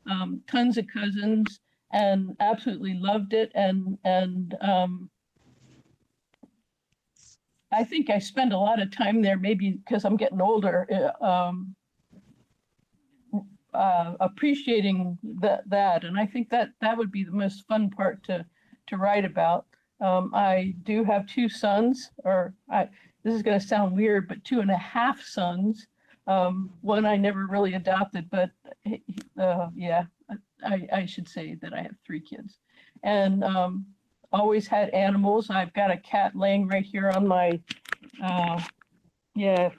um, 0.09 0.41
tons 0.47 0.77
of 0.77 0.85
cousins, 0.87 1.59
and 1.91 2.35
absolutely 2.39 2.93
loved 2.95 3.33
it. 3.33 3.51
And 3.55 3.97
and 4.03 4.55
um, 4.61 5.09
I 7.71 7.83
think 7.83 8.09
I 8.09 8.19
spend 8.19 8.53
a 8.53 8.57
lot 8.57 8.81
of 8.81 8.91
time 8.91 9.21
there, 9.21 9.37
maybe 9.37 9.71
because 9.71 10.05
I'm 10.05 10.17
getting 10.17 10.41
older. 10.41 10.87
Uh, 11.21 11.25
um, 11.25 11.75
uh, 13.73 14.15
appreciating 14.19 15.17
that 15.41 15.69
that. 15.69 16.03
And 16.03 16.17
i 16.17 16.25
think 16.25 16.49
that 16.49 16.69
that 16.81 16.97
would 16.97 17.11
be 17.11 17.23
the 17.23 17.31
most 17.31 17.67
fun 17.67 17.89
part 17.89 18.23
to 18.25 18.45
to 18.87 18.97
write 18.97 19.25
about. 19.25 19.65
Um, 20.01 20.31
i 20.33 20.73
do 20.83 21.03
have 21.03 21.27
two 21.27 21.49
sons 21.49 22.11
or 22.23 22.53
i 22.69 22.89
this 23.23 23.33
is 23.33 23.41
going 23.41 23.59
to 23.59 23.65
sound 23.65 23.95
weird 23.95 24.27
but 24.27 24.43
two 24.43 24.59
and 24.59 24.71
a 24.71 24.77
half 24.77 25.21
sons. 25.21 25.87
Um, 26.25 26.71
one 26.81 27.05
i 27.05 27.17
never 27.17 27.47
really 27.47 27.73
adopted 27.73 28.29
but 28.29 28.51
uh, 29.39 29.67
yeah 29.75 30.05
I, 30.65 30.87
I 30.93 31.05
should 31.05 31.27
say 31.27 31.55
that 31.61 31.73
i 31.73 31.81
have 31.81 31.95
three 32.05 32.21
kids. 32.21 32.59
And 33.03 33.43
um, 33.43 33.85
always 34.31 34.67
had 34.67 34.89
animals. 34.89 35.49
I've 35.49 35.73
got 35.73 35.91
a 35.91 35.97
cat 35.97 36.35
laying 36.35 36.67
right 36.67 36.85
here 36.85 37.11
on 37.11 37.27
my 37.27 37.59
uh, 38.23 38.61
yeah 39.35 39.69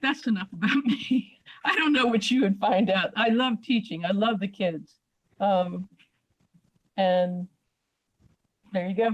that's 0.00 0.26
enough 0.26 0.48
about 0.52 0.76
me 0.84 1.35
I 1.66 1.74
don't 1.74 1.92
know 1.92 2.06
what 2.06 2.30
you 2.30 2.42
would 2.42 2.58
find 2.58 2.88
out. 2.90 3.10
I 3.16 3.28
love 3.30 3.60
teaching. 3.62 4.04
I 4.04 4.12
love 4.12 4.38
the 4.38 4.48
kids. 4.48 4.94
Um, 5.40 5.88
and 6.96 7.48
there 8.72 8.88
you 8.88 8.94
go. 8.94 9.10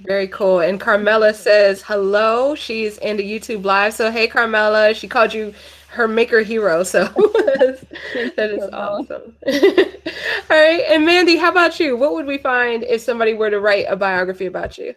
Very 0.00 0.26
cool. 0.28 0.60
And 0.60 0.80
Carmela 0.80 1.32
says 1.32 1.80
hello. 1.82 2.56
She's 2.56 2.98
in 2.98 3.16
the 3.16 3.22
YouTube 3.22 3.64
live. 3.64 3.94
So 3.94 4.10
hey, 4.10 4.26
Carmela. 4.26 4.94
She 4.94 5.06
called 5.06 5.32
you 5.32 5.54
her 5.88 6.08
maker 6.08 6.40
hero. 6.40 6.82
So 6.82 7.04
that 7.04 8.50
is 8.50 8.68
awesome. 8.72 9.36
All 9.46 10.56
right. 10.56 10.82
And 10.88 11.06
Mandy, 11.06 11.36
how 11.36 11.50
about 11.50 11.78
you? 11.78 11.96
What 11.96 12.14
would 12.14 12.26
we 12.26 12.38
find 12.38 12.82
if 12.82 13.00
somebody 13.00 13.34
were 13.34 13.50
to 13.50 13.60
write 13.60 13.86
a 13.88 13.94
biography 13.94 14.46
about 14.46 14.76
you? 14.76 14.94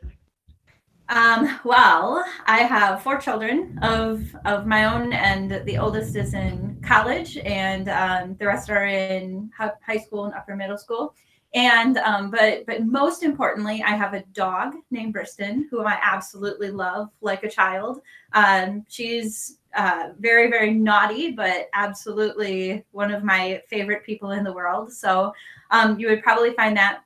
Um, 1.08 1.60
well, 1.64 2.26
I 2.48 2.60
have 2.60 3.04
four 3.04 3.18
children 3.18 3.78
of 3.84 4.36
of 4.46 4.66
my 4.66 4.86
own, 4.86 5.14
and 5.14 5.62
the 5.66 5.78
oldest 5.78 6.16
is 6.16 6.34
in 6.34 6.82
college, 6.84 7.38
and 7.38 7.90
um, 7.90 8.36
the 8.40 8.48
rest 8.48 8.70
are 8.70 8.86
in 8.86 9.52
high 9.56 9.98
school 9.98 10.26
and 10.26 10.34
upper 10.34 10.56
middle 10.56 10.78
school. 10.78 11.14
And 11.54 11.98
um, 12.00 12.32
but 12.32 12.66
but 12.66 12.86
most 12.86 13.24
importantly, 13.24 13.84
I 13.84 13.92
have 13.92 14.14
a 14.14 14.24
dog 14.34 14.74
named 14.90 15.14
Briston, 15.14 15.68
who 15.70 15.82
I 15.84 15.98
absolutely 16.02 16.72
love 16.72 17.10
like 17.22 17.44
a 17.44 17.50
child. 17.50 18.02
Um, 18.34 18.84
she's 18.90 19.60
uh, 19.76 20.10
very 20.20 20.50
very 20.50 20.74
naughty, 20.74 21.32
but 21.32 21.70
absolutely 21.74 22.84
one 22.92 23.12
of 23.14 23.24
my 23.24 23.62
favorite 23.70 24.04
people 24.04 24.32
in 24.32 24.44
the 24.44 24.54
world. 24.54 24.92
So 24.92 25.34
um, 25.72 26.00
you 26.00 26.10
would 26.10 26.24
probably 26.24 26.54
find 26.54 26.76
that 26.78 27.05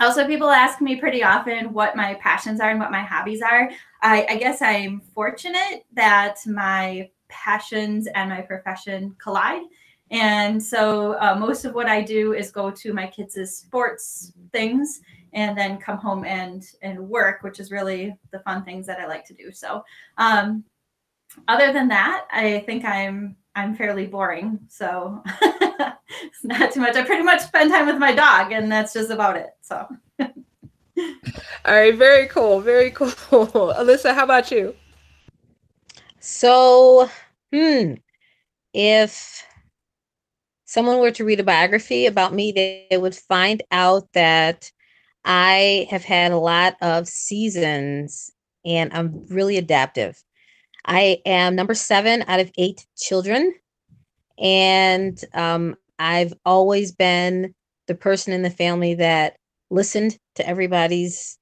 also 0.00 0.26
people 0.26 0.50
ask 0.50 0.80
me 0.80 0.96
pretty 0.96 1.22
often 1.22 1.72
what 1.72 1.96
my 1.96 2.14
passions 2.14 2.60
are 2.60 2.70
and 2.70 2.80
what 2.80 2.90
my 2.90 3.02
hobbies 3.02 3.42
are. 3.42 3.70
I, 4.00 4.26
I, 4.28 4.36
guess 4.36 4.62
i'm 4.62 5.00
fortunate 5.14 5.84
that 5.92 6.38
my 6.46 7.10
passions 7.28 8.08
and 8.14 8.30
my 8.30 8.40
profession 8.40 9.14
collide. 9.22 9.62
And 10.10 10.62
so 10.62 11.18
uh, 11.20 11.36
most 11.38 11.64
of 11.64 11.74
what 11.74 11.86
i 11.86 12.02
do 12.02 12.32
is 12.32 12.50
go 12.50 12.70
to 12.70 12.92
my 12.92 13.06
kids' 13.06 13.56
sports 13.56 14.32
things 14.50 15.00
and 15.34 15.56
then 15.56 15.78
come 15.78 15.98
home 15.98 16.24
and 16.24 16.64
and 16.82 16.98
work 16.98 17.42
which 17.42 17.58
is 17.60 17.70
really 17.70 18.14
the 18.32 18.40
fun 18.40 18.64
things 18.64 18.86
that 18.86 19.00
i 19.00 19.06
like 19.06 19.24
to 19.26 19.34
do. 19.34 19.52
So 19.52 19.84
um, 20.18 20.64
other 21.48 21.72
than 21.72 21.88
that 21.88 22.26
i 22.30 22.60
think 22.66 22.84
i'm 22.84 23.36
i'm 23.54 23.74
fairly 23.74 24.06
boring 24.06 24.58
so 24.68 25.22
it's 26.22 26.44
not 26.44 26.72
too 26.72 26.80
much. 26.80 26.96
I 26.96 27.02
pretty 27.02 27.22
much 27.22 27.40
spend 27.40 27.70
time 27.70 27.86
with 27.86 27.98
my 27.98 28.14
dog, 28.14 28.52
and 28.52 28.70
that's 28.70 28.92
just 28.92 29.10
about 29.10 29.36
it. 29.36 29.50
So. 29.60 29.86
All 30.20 30.30
right, 31.66 31.94
very 31.94 32.26
cool, 32.26 32.60
very 32.60 32.90
cool. 32.90 33.08
Alyssa, 33.74 34.14
how 34.14 34.24
about 34.24 34.50
you? 34.50 34.74
So, 36.20 37.08
hmm, 37.52 37.94
if 38.72 39.44
someone 40.64 40.98
were 40.98 41.10
to 41.12 41.24
read 41.24 41.40
a 41.40 41.44
biography 41.44 42.06
about 42.06 42.34
me, 42.34 42.52
they 42.52 42.96
would 42.96 43.14
find 43.14 43.62
out 43.70 44.12
that 44.12 44.70
I 45.24 45.86
have 45.90 46.04
had 46.04 46.32
a 46.32 46.38
lot 46.38 46.76
of 46.80 47.08
seasons 47.08 48.30
and 48.64 48.92
I'm 48.92 49.26
really 49.28 49.56
adaptive. 49.56 50.22
I 50.84 51.20
am 51.24 51.54
number 51.54 51.74
seven 51.74 52.24
out 52.26 52.40
of 52.40 52.50
eight 52.56 52.86
children. 52.96 53.54
And 54.38 55.22
um, 55.34 55.76
I've 55.98 56.34
always 56.44 56.92
been 56.92 57.54
the 57.86 57.94
person 57.94 58.32
in 58.32 58.42
the 58.42 58.50
family 58.50 58.94
that 58.94 59.36
listened 59.70 60.18
to 60.36 60.46
everybody's 60.46 61.38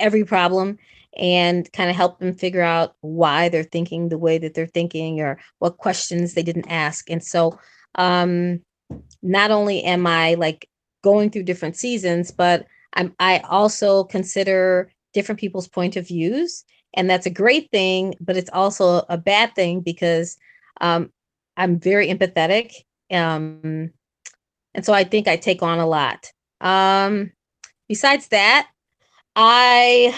every 0.00 0.24
problem 0.24 0.78
and 1.16 1.70
kind 1.72 1.90
of 1.90 1.96
helped 1.96 2.20
them 2.20 2.34
figure 2.34 2.62
out 2.62 2.94
why 3.00 3.48
they're 3.48 3.64
thinking 3.64 4.08
the 4.08 4.18
way 4.18 4.38
that 4.38 4.54
they're 4.54 4.66
thinking 4.66 5.20
or 5.20 5.38
what 5.58 5.78
questions 5.78 6.34
they 6.34 6.42
didn't 6.42 6.70
ask. 6.70 7.10
And 7.10 7.22
so 7.22 7.58
um 7.94 8.60
not 9.22 9.50
only 9.50 9.82
am 9.82 10.06
I 10.06 10.34
like 10.34 10.68
going 11.02 11.30
through 11.30 11.44
different 11.44 11.76
seasons, 11.76 12.30
but 12.30 12.66
I'm 12.94 13.14
I 13.18 13.38
also 13.40 14.04
consider 14.04 14.92
different 15.12 15.40
people's 15.40 15.68
point 15.68 15.96
of 15.96 16.08
views. 16.08 16.64
And 16.94 17.08
that's 17.08 17.26
a 17.26 17.30
great 17.30 17.70
thing, 17.70 18.14
but 18.20 18.36
it's 18.36 18.50
also 18.52 19.04
a 19.08 19.18
bad 19.18 19.54
thing 19.54 19.80
because 19.80 20.36
um, 20.80 21.10
I'm 21.56 21.78
very 21.78 22.08
empathetic 22.08 22.72
um, 23.10 23.90
and 24.74 24.84
so 24.84 24.92
I 24.92 25.04
think 25.04 25.28
I 25.28 25.36
take 25.36 25.62
on 25.62 25.78
a 25.78 25.86
lot. 25.86 26.30
Um, 26.60 27.32
besides 27.88 28.28
that, 28.28 28.68
I 29.34 30.14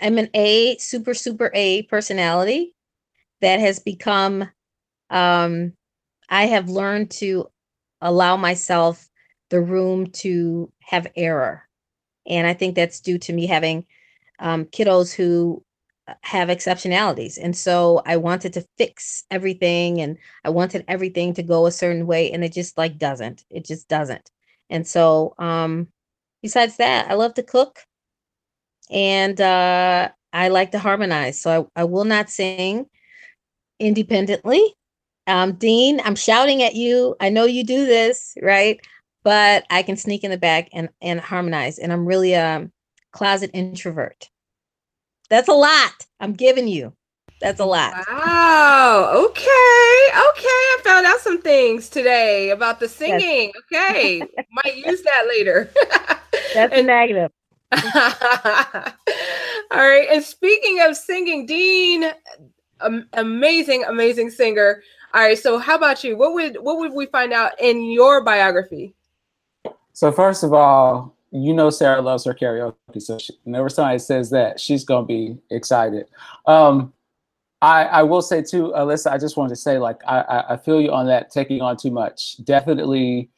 am 0.00 0.18
an 0.18 0.30
A, 0.34 0.76
super, 0.78 1.14
super 1.14 1.50
A 1.54 1.82
personality 1.82 2.74
that 3.40 3.60
has 3.60 3.78
become, 3.78 4.48
um, 5.10 5.72
I 6.28 6.46
have 6.46 6.68
learned 6.68 7.10
to 7.12 7.48
allow 8.00 8.36
myself 8.36 9.08
the 9.50 9.60
room 9.60 10.06
to 10.06 10.70
have 10.80 11.06
error. 11.16 11.67
And 12.28 12.46
I 12.46 12.54
think 12.54 12.74
that's 12.74 13.00
due 13.00 13.18
to 13.18 13.32
me 13.32 13.46
having 13.46 13.86
um, 14.38 14.66
kiddos 14.66 15.14
who 15.14 15.64
have 16.22 16.48
exceptionalities. 16.48 17.38
And 17.42 17.56
so 17.56 18.02
I 18.06 18.16
wanted 18.16 18.52
to 18.54 18.66
fix 18.78 19.24
everything 19.30 20.00
and 20.00 20.16
I 20.44 20.50
wanted 20.50 20.84
everything 20.88 21.34
to 21.34 21.42
go 21.42 21.66
a 21.66 21.72
certain 21.72 22.06
way 22.06 22.30
and 22.30 22.44
it 22.44 22.52
just 22.52 22.78
like 22.78 22.98
doesn't. 22.98 23.44
It 23.50 23.64
just 23.64 23.88
doesn't. 23.88 24.30
And 24.70 24.86
so 24.86 25.34
um 25.38 25.88
besides 26.42 26.76
that, 26.78 27.10
I 27.10 27.14
love 27.14 27.34
to 27.34 27.42
cook 27.42 27.80
and 28.90 29.40
uh 29.40 30.10
I 30.32 30.48
like 30.48 30.72
to 30.72 30.78
harmonize. 30.78 31.40
So 31.40 31.68
I, 31.76 31.80
I 31.82 31.84
will 31.84 32.04
not 32.04 32.30
sing 32.30 32.86
independently. 33.80 34.74
Um 35.26 35.54
Dean, 35.54 36.00
I'm 36.04 36.16
shouting 36.16 36.62
at 36.62 36.74
you. 36.74 37.16
I 37.20 37.28
know 37.28 37.44
you 37.44 37.64
do 37.64 37.86
this, 37.86 38.34
right? 38.42 38.80
But 39.24 39.64
I 39.70 39.82
can 39.82 39.96
sneak 39.96 40.24
in 40.24 40.30
the 40.30 40.38
back 40.38 40.68
and 40.72 40.88
and 41.02 41.20
harmonize 41.20 41.78
and 41.78 41.92
I'm 41.92 42.06
really 42.06 42.34
a 42.34 42.70
closet 43.12 43.50
introvert. 43.52 44.30
That's 45.28 45.48
a 45.48 45.52
lot. 45.52 46.06
I'm 46.20 46.32
giving 46.32 46.68
you. 46.68 46.94
That's 47.40 47.60
a 47.60 47.64
lot. 47.64 47.94
Wow. 48.10 49.12
Okay. 49.14 49.42
Okay. 49.44 50.48
I 50.48 50.80
found 50.82 51.06
out 51.06 51.20
some 51.20 51.40
things 51.40 51.88
today 51.88 52.50
about 52.50 52.80
the 52.80 52.88
singing. 52.88 53.52
Okay. 53.72 54.22
Might 54.52 54.76
use 54.76 55.02
that 55.02 55.26
later. 55.28 55.70
That's 56.54 56.72
and, 56.72 56.86
negative. 56.86 57.30
All 57.72 57.80
right. 59.70 60.08
And 60.10 60.24
speaking 60.24 60.80
of 60.80 60.96
singing, 60.96 61.46
Dean, 61.46 62.06
um, 62.80 63.06
amazing, 63.12 63.84
amazing 63.84 64.30
singer. 64.30 64.82
All 65.14 65.20
right. 65.20 65.38
So 65.38 65.58
how 65.58 65.76
about 65.76 66.02
you? 66.02 66.16
What 66.16 66.34
would 66.34 66.56
what 66.60 66.78
would 66.78 66.92
we 66.92 67.06
find 67.06 67.32
out 67.32 67.52
in 67.60 67.84
your 67.84 68.24
biography? 68.24 68.94
So 69.98 70.12
first 70.12 70.44
of 70.44 70.52
all, 70.52 71.16
you 71.32 71.52
know 71.52 71.70
Sarah 71.70 72.00
loves 72.00 72.24
her 72.24 72.32
karaoke, 72.32 73.02
so 73.02 73.18
she, 73.18 73.32
whenever 73.42 73.68
somebody 73.68 73.98
says 73.98 74.30
that, 74.30 74.60
she's 74.60 74.84
gonna 74.84 75.04
be 75.04 75.36
excited. 75.50 76.06
Um, 76.46 76.92
I, 77.62 77.82
I 77.86 78.02
will 78.04 78.22
say 78.22 78.40
too, 78.40 78.72
Alyssa, 78.76 79.10
I 79.10 79.18
just 79.18 79.36
wanted 79.36 79.48
to 79.48 79.56
say, 79.56 79.78
like, 79.78 80.00
I, 80.06 80.44
I 80.50 80.56
feel 80.56 80.80
you 80.80 80.92
on 80.92 81.08
that 81.08 81.32
taking 81.32 81.62
on 81.62 81.76
too 81.76 81.90
much. 81.90 82.36
Definitely, 82.44 83.28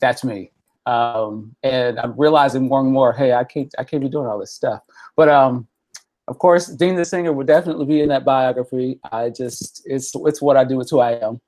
that's 0.00 0.24
me. 0.24 0.50
Um, 0.86 1.54
and 1.62 2.00
I'm 2.00 2.18
realizing 2.18 2.66
more 2.66 2.80
and 2.80 2.90
more, 2.90 3.12
hey, 3.12 3.34
I 3.34 3.44
can't, 3.44 3.72
I 3.78 3.84
can't 3.84 4.02
be 4.02 4.08
doing 4.08 4.26
all 4.26 4.40
this 4.40 4.52
stuff. 4.52 4.80
But 5.14 5.28
um, 5.28 5.68
of 6.26 6.40
course, 6.40 6.66
Dean 6.66 6.96
the 6.96 7.04
singer 7.04 7.32
would 7.32 7.46
definitely 7.46 7.86
be 7.86 8.00
in 8.00 8.08
that 8.08 8.24
biography. 8.24 8.98
I 9.12 9.30
just, 9.30 9.82
it's, 9.84 10.12
it's 10.16 10.42
what 10.42 10.56
I 10.56 10.64
do. 10.64 10.80
It's 10.80 10.90
who 10.90 10.98
I 10.98 11.12
am. 11.12 11.40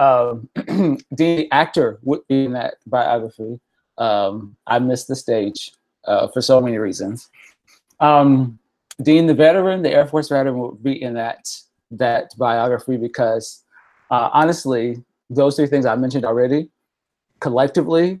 Um, 0.00 0.48
Dean 0.66 0.98
the 1.12 1.48
actor 1.52 2.00
would 2.02 2.26
be 2.26 2.46
in 2.46 2.54
that 2.54 2.74
biography. 2.88 3.60
Um, 3.98 4.56
I 4.66 4.78
missed 4.78 5.08
the 5.08 5.16
stage 5.16 5.72
uh, 6.04 6.28
for 6.28 6.40
so 6.40 6.60
many 6.60 6.78
reasons. 6.78 7.28
Um, 8.00 8.58
Dean, 9.02 9.26
the 9.26 9.34
veteran, 9.34 9.82
the 9.82 9.92
Air 9.92 10.06
Force 10.06 10.28
veteran, 10.28 10.58
will 10.58 10.72
be 10.72 11.02
in 11.02 11.14
that 11.14 11.48
that 11.90 12.30
biography 12.36 12.96
because 12.96 13.62
uh, 14.10 14.30
honestly, 14.32 15.02
those 15.30 15.56
three 15.56 15.66
things 15.66 15.86
I 15.86 15.94
mentioned 15.96 16.24
already, 16.24 16.68
collectively, 17.40 18.20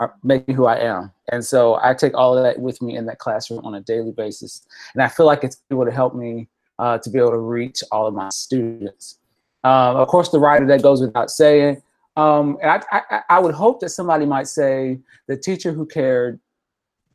are 0.00 0.14
making 0.22 0.54
who 0.54 0.66
I 0.66 0.78
am. 0.78 1.12
And 1.30 1.44
so 1.44 1.78
I 1.82 1.94
take 1.94 2.14
all 2.14 2.36
of 2.36 2.44
that 2.44 2.58
with 2.58 2.82
me 2.82 2.96
in 2.96 3.06
that 3.06 3.18
classroom 3.18 3.64
on 3.64 3.74
a 3.74 3.80
daily 3.80 4.12
basis, 4.12 4.66
and 4.94 5.02
I 5.02 5.08
feel 5.08 5.26
like 5.26 5.44
it's 5.44 5.60
able 5.70 5.84
to 5.84 5.92
help 5.92 6.14
me 6.14 6.48
uh, 6.78 6.98
to 6.98 7.10
be 7.10 7.18
able 7.18 7.30
to 7.30 7.38
reach 7.38 7.82
all 7.90 8.06
of 8.06 8.14
my 8.14 8.28
students. 8.30 9.18
Um, 9.62 9.96
of 9.96 10.08
course, 10.08 10.28
the 10.28 10.38
writer 10.38 10.66
that 10.66 10.82
goes 10.82 11.00
without 11.00 11.30
saying. 11.30 11.82
Um, 12.16 12.58
and 12.62 12.70
I, 12.70 13.02
I, 13.10 13.20
I 13.28 13.38
would 13.40 13.54
hope 13.54 13.80
that 13.80 13.88
somebody 13.90 14.24
might 14.26 14.48
say 14.48 14.98
the 15.26 15.36
teacher 15.36 15.72
who 15.72 15.84
cared 15.86 16.38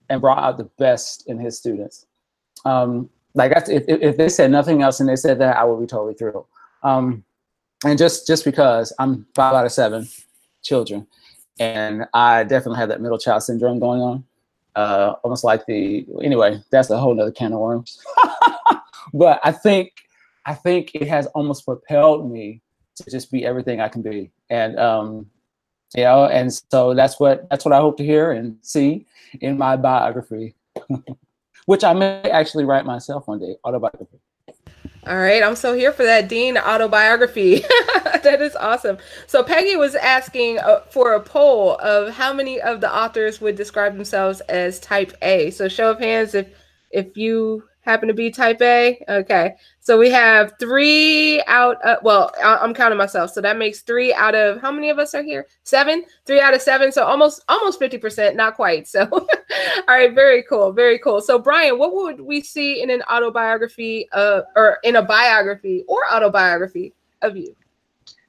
and 0.09 0.19
brought 0.19 0.39
out 0.39 0.57
the 0.57 0.69
best 0.77 1.27
in 1.27 1.39
his 1.39 1.57
students. 1.57 2.05
Um, 2.65 3.09
like 3.33 3.53
if, 3.67 3.85
if 3.87 4.17
they 4.17 4.29
said 4.29 4.51
nothing 4.51 4.81
else 4.81 4.99
and 4.99 5.07
they 5.07 5.15
said 5.15 5.39
that, 5.39 5.57
I 5.57 5.63
would 5.63 5.79
be 5.79 5.87
totally 5.87 6.15
thrilled. 6.15 6.47
Um, 6.83 7.23
and 7.85 7.97
just 7.97 8.27
just 8.27 8.43
because 8.43 8.91
I'm 8.99 9.25
five 9.35 9.53
out 9.53 9.65
of 9.65 9.71
seven 9.71 10.07
children, 10.61 11.07
and 11.59 12.05
I 12.13 12.43
definitely 12.43 12.79
have 12.79 12.89
that 12.89 13.01
middle 13.01 13.17
child 13.17 13.43
syndrome 13.43 13.79
going 13.79 14.01
on. 14.01 14.23
Uh, 14.75 15.15
almost 15.23 15.43
like 15.43 15.65
the 15.65 16.05
anyway, 16.21 16.61
that's 16.71 16.89
a 16.89 16.97
whole 16.97 17.13
nother 17.13 17.31
can 17.31 17.53
of 17.53 17.59
worms. 17.59 18.03
but 19.13 19.39
I 19.43 19.51
think 19.51 19.93
I 20.45 20.53
think 20.53 20.91
it 20.93 21.07
has 21.07 21.27
almost 21.27 21.65
propelled 21.65 22.29
me 22.29 22.61
to 22.99 23.11
just 23.11 23.31
be 23.31 23.45
everything 23.45 23.81
I 23.81 23.87
can 23.87 24.01
be 24.01 24.31
and 24.49 24.79
um, 24.79 25.29
you 25.95 26.03
know, 26.03 26.25
and 26.25 26.53
so 26.53 26.93
that's 26.93 27.19
what 27.19 27.49
that's 27.49 27.65
what 27.65 27.73
I 27.73 27.79
hope 27.79 27.97
to 27.97 28.05
hear 28.05 28.31
and 28.31 28.57
see 28.61 29.07
in 29.41 29.57
my 29.57 29.75
biography, 29.75 30.55
which 31.65 31.83
I 31.83 31.93
may 31.93 32.21
actually 32.29 32.65
write 32.65 32.85
myself 32.85 33.27
one 33.27 33.39
day, 33.39 33.55
autobiography. 33.65 34.19
All 35.07 35.17
right, 35.17 35.41
I'm 35.41 35.55
so 35.55 35.73
here 35.73 35.91
for 35.91 36.03
that 36.03 36.27
Dean 36.27 36.57
autobiography. 36.57 37.59
that 38.03 38.41
is 38.41 38.55
awesome. 38.55 38.97
So 39.25 39.43
Peggy 39.43 39.77
was 39.77 39.95
asking 39.95 40.59
uh, 40.59 40.81
for 40.91 41.13
a 41.13 41.21
poll 41.21 41.77
of 41.77 42.13
how 42.13 42.33
many 42.33 42.61
of 42.61 42.81
the 42.81 42.93
authors 42.93 43.41
would 43.41 43.55
describe 43.55 43.95
themselves 43.95 44.41
as 44.41 44.79
type 44.79 45.13
A. 45.21 45.49
So 45.51 45.67
show 45.67 45.91
of 45.91 45.99
hands 45.99 46.35
if 46.35 46.49
if 46.91 47.17
you 47.17 47.63
happen 47.81 48.07
to 48.07 48.13
be 48.13 48.29
type 48.29 48.61
A. 48.61 49.03
Okay. 49.07 49.55
So 49.79 49.97
we 49.97 50.09
have 50.09 50.53
three 50.59 51.41
out. 51.47 51.83
Of, 51.83 51.99
well, 52.03 52.31
I'm 52.43 52.73
counting 52.73 52.97
myself. 52.97 53.31
So 53.31 53.41
that 53.41 53.57
makes 53.57 53.81
three 53.81 54.13
out 54.13 54.35
of 54.35 54.61
how 54.61 54.71
many 54.71 54.89
of 54.89 54.99
us 54.99 55.15
are 55.15 55.23
here? 55.23 55.47
Seven. 55.63 56.03
Three 56.25 56.39
out 56.39 56.53
of 56.53 56.61
seven. 56.61 56.91
So 56.91 57.03
almost 57.03 57.43
almost 57.47 57.79
50%, 57.79 58.35
not 58.35 58.55
quite. 58.55 58.87
So 58.87 59.07
all 59.11 59.27
right, 59.87 60.13
very 60.13 60.43
cool. 60.43 60.71
Very 60.71 60.99
cool. 60.99 61.21
So 61.21 61.39
Brian, 61.39 61.79
what 61.79 61.93
would 61.93 62.21
we 62.21 62.41
see 62.41 62.81
in 62.81 62.89
an 62.89 63.01
autobiography 63.11 64.07
uh, 64.11 64.41
or 64.55 64.77
in 64.83 64.97
a 64.97 65.01
biography 65.01 65.83
or 65.87 66.01
autobiography 66.11 66.93
of 67.21 67.37
you? 67.37 67.55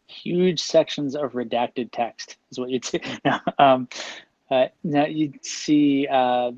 Huge 0.06 0.60
sections 0.60 1.14
of 1.14 1.32
redacted 1.32 1.90
text 1.92 2.36
is 2.50 2.58
what 2.58 2.70
you'd 2.70 2.84
see. 2.86 3.00
um, 3.58 3.88
uh, 4.50 4.66
now 4.82 5.06
you'd 5.06 5.44
see 5.44 6.08
uh, 6.08 6.50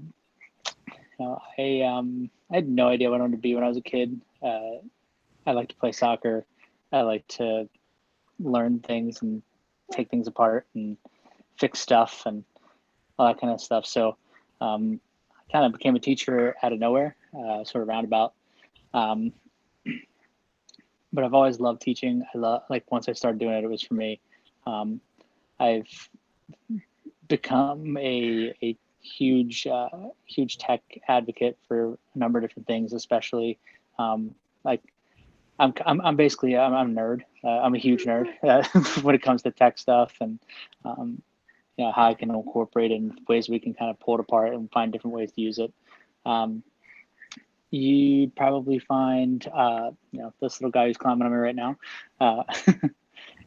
you 1.23 1.29
know, 1.29 1.43
I 1.59 1.83
um 1.83 2.31
I 2.53 2.57
had 2.57 2.69
no 2.69 2.89
idea 2.89 3.11
what 3.11 3.17
I 3.17 3.23
wanted 3.23 3.37
to 3.37 3.43
be 3.43 3.55
when 3.55 3.65
I 3.65 3.69
was 3.69 3.79
a 3.79 3.83
kid. 3.83 4.21
Uh, 4.43 4.77
I 5.47 5.53
like 5.53 5.71
to 5.71 5.77
play 5.77 5.91
soccer. 5.93 6.45
I 6.93 7.01
like 7.01 7.27
to 7.29 7.69
learn 8.39 8.81
things 8.81 9.23
and 9.23 9.43
take 9.91 10.11
things 10.11 10.27
apart 10.27 10.67
and 10.75 10.99
fix 11.59 11.81
stuff 11.81 12.25
and 12.27 12.45
all 13.19 13.27
that 13.27 13.41
kind 13.41 13.53
of 13.53 13.61
stuff. 13.61 13.87
So 13.87 14.17
um, 14.61 15.01
I 15.49 15.53
kind 15.53 15.65
of 15.65 15.73
became 15.73 15.97
a 15.97 16.01
teacher 16.01 16.55
out 16.63 16.75
of 16.75 16.79
nowhere, 16.79 17.17
uh, 17.35 17.65
sort 17.65 17.83
of 17.83 17.89
roundabout. 17.89 18.35
Um, 18.93 19.33
but 21.13 21.25
I've 21.25 21.35
always 21.35 21.59
loved 21.59 21.81
teaching. 21.81 22.23
I 22.35 22.39
love 22.39 22.63
like 22.69 22.91
once 22.91 23.09
I 23.09 23.13
started 23.13 23.39
doing 23.39 23.55
it, 23.55 23.65
it 23.65 23.71
was 23.71 23.83
for 23.83 23.95
me. 23.95 24.21
Um, 24.67 25.01
I've 25.59 26.09
become 27.29 27.97
a, 27.97 28.55
a 28.63 28.77
huge 29.03 29.67
uh, 29.67 29.89
huge 30.25 30.59
tech 30.59 30.83
advocate 31.09 31.59
for 31.69 31.95
a 32.15 32.19
number 32.19 32.39
of 32.39 32.45
different 32.45 32.67
things, 32.67 32.93
especially 32.93 33.59
um, 33.99 34.35
like 34.65 34.81
I'm, 35.59 35.75
I'm, 35.85 36.01
I'm 36.01 36.17
basically 36.17 36.57
I'm, 36.57 36.75
I'm 36.75 36.97
a 36.97 37.01
nerd. 37.01 37.23
Uh, 37.45 37.61
I'm 37.61 37.75
a 37.75 37.79
huge 37.79 38.05
nerd 38.05 38.29
uh, 38.43 38.63
when 39.03 39.15
it 39.15 39.23
comes 39.23 39.43
to 39.43 39.51
tech 39.51 39.79
stuff 39.79 40.15
and 40.21 40.39
um, 40.85 41.23
you 41.77 41.85
know 41.85 41.93
how 41.93 42.09
I 42.09 42.15
can 42.15 42.31
incorporate 42.31 42.91
it 42.91 42.97
in 42.97 43.17
ways 43.29 43.49
we 43.49 43.59
can 43.59 43.75
kind 43.75 43.91
of 43.91 43.99
pull 44.01 44.15
it 44.15 44.21
apart 44.21 44.55
and 44.55 44.71
find 44.71 44.93
different 44.93 45.17
ways 45.17 45.33
to 45.33 45.41
use 45.41 45.59
it. 45.59 45.73
Um, 46.25 46.63
you 47.71 48.31
probably 48.37 48.79
find 48.79 49.47
uh, 49.53 49.91
you 50.11 50.21
know 50.21 50.33
this 50.41 50.61
little 50.61 50.71
guy 50.71 50.87
who's 50.87 50.97
climbing 50.97 51.27
on 51.27 51.33
me 51.33 51.39
right 51.39 51.57
now. 51.57 51.77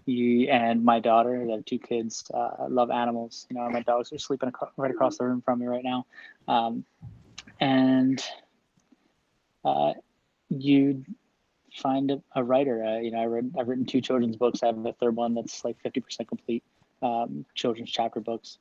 You 0.05 0.49
and 0.49 0.83
my 0.83 0.99
daughter, 0.99 1.45
the 1.45 1.63
two 1.65 1.79
kids, 1.79 2.29
uh, 2.33 2.67
love 2.69 2.91
animals. 2.91 3.47
You 3.49 3.57
know, 3.57 3.69
my 3.69 3.81
dogs 3.81 4.13
are 4.13 4.19
sleeping 4.19 4.49
ac- 4.49 4.71
right 4.77 4.91
across 4.91 5.17
the 5.17 5.25
room 5.25 5.41
from 5.41 5.59
me 5.59 5.65
right 5.65 5.83
now. 5.83 6.05
Um, 6.47 6.85
and 7.59 8.23
uh, 9.63 9.93
you 10.49 11.03
find 11.73 12.11
a, 12.11 12.21
a 12.35 12.43
writer. 12.43 12.83
Uh, 12.83 12.99
you 12.99 13.11
know, 13.11 13.19
I 13.19 13.25
read, 13.25 13.55
I've 13.59 13.67
written 13.67 13.85
two 13.85 14.01
children's 14.01 14.35
books. 14.35 14.63
I 14.63 14.67
have 14.67 14.85
a 14.85 14.93
third 14.93 15.15
one 15.15 15.33
that's 15.33 15.65
like 15.65 15.77
50% 15.83 16.27
complete, 16.27 16.63
um, 17.01 17.45
children's 17.55 17.91
chapter 17.91 18.19
books. 18.19 18.57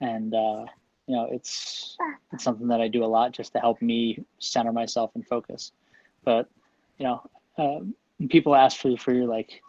And, 0.00 0.34
uh, 0.34 0.66
you 1.06 1.16
know, 1.16 1.28
it's, 1.30 1.96
it's 2.32 2.44
something 2.44 2.68
that 2.68 2.80
I 2.80 2.88
do 2.88 3.04
a 3.04 3.06
lot 3.06 3.32
just 3.32 3.52
to 3.54 3.58
help 3.58 3.82
me 3.82 4.24
center 4.38 4.72
myself 4.72 5.10
and 5.14 5.26
focus. 5.26 5.72
But, 6.24 6.48
you 6.98 7.06
know, 7.06 7.30
um, 7.58 7.94
people 8.28 8.54
ask 8.54 8.78
for, 8.78 8.96
for 8.96 9.12
your 9.12 9.26
like, 9.26 9.62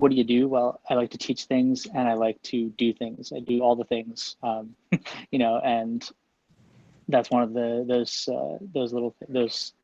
what 0.00 0.10
do 0.10 0.16
you 0.16 0.24
do? 0.24 0.48
Well, 0.48 0.80
I 0.88 0.94
like 0.94 1.10
to 1.10 1.18
teach 1.18 1.44
things 1.44 1.86
and 1.86 2.08
I 2.08 2.14
like 2.14 2.40
to 2.44 2.70
do 2.70 2.92
things. 2.92 3.32
I 3.34 3.40
do 3.40 3.60
all 3.60 3.76
the 3.76 3.84
things, 3.84 4.36
um, 4.42 4.74
you 5.30 5.38
know, 5.38 5.58
and 5.58 6.08
that's 7.08 7.30
one 7.30 7.42
of 7.42 7.52
the 7.52 7.84
those 7.86 8.28
uh, 8.28 8.58
those 8.74 8.92
little 8.92 9.14
those 9.28 9.74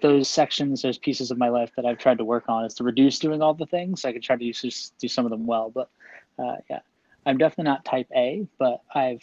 those 0.00 0.28
sections, 0.28 0.82
those 0.82 0.96
pieces 0.96 1.30
of 1.30 1.38
my 1.38 1.48
life 1.48 1.70
that 1.76 1.84
I've 1.84 1.98
tried 1.98 2.18
to 2.18 2.24
work 2.24 2.44
on 2.48 2.64
is 2.64 2.74
to 2.74 2.84
reduce 2.84 3.18
doing 3.18 3.42
all 3.42 3.52
the 3.52 3.66
things. 3.66 4.04
I 4.04 4.12
could 4.12 4.22
try 4.22 4.36
to 4.36 4.52
do, 4.52 4.70
do 4.98 5.08
some 5.08 5.26
of 5.26 5.30
them 5.30 5.44
well, 5.44 5.70
but 5.70 5.90
uh, 6.38 6.56
yeah, 6.70 6.80
I'm 7.26 7.36
definitely 7.36 7.64
not 7.64 7.84
type 7.84 8.06
A, 8.14 8.46
but 8.58 8.80
I've 8.94 9.22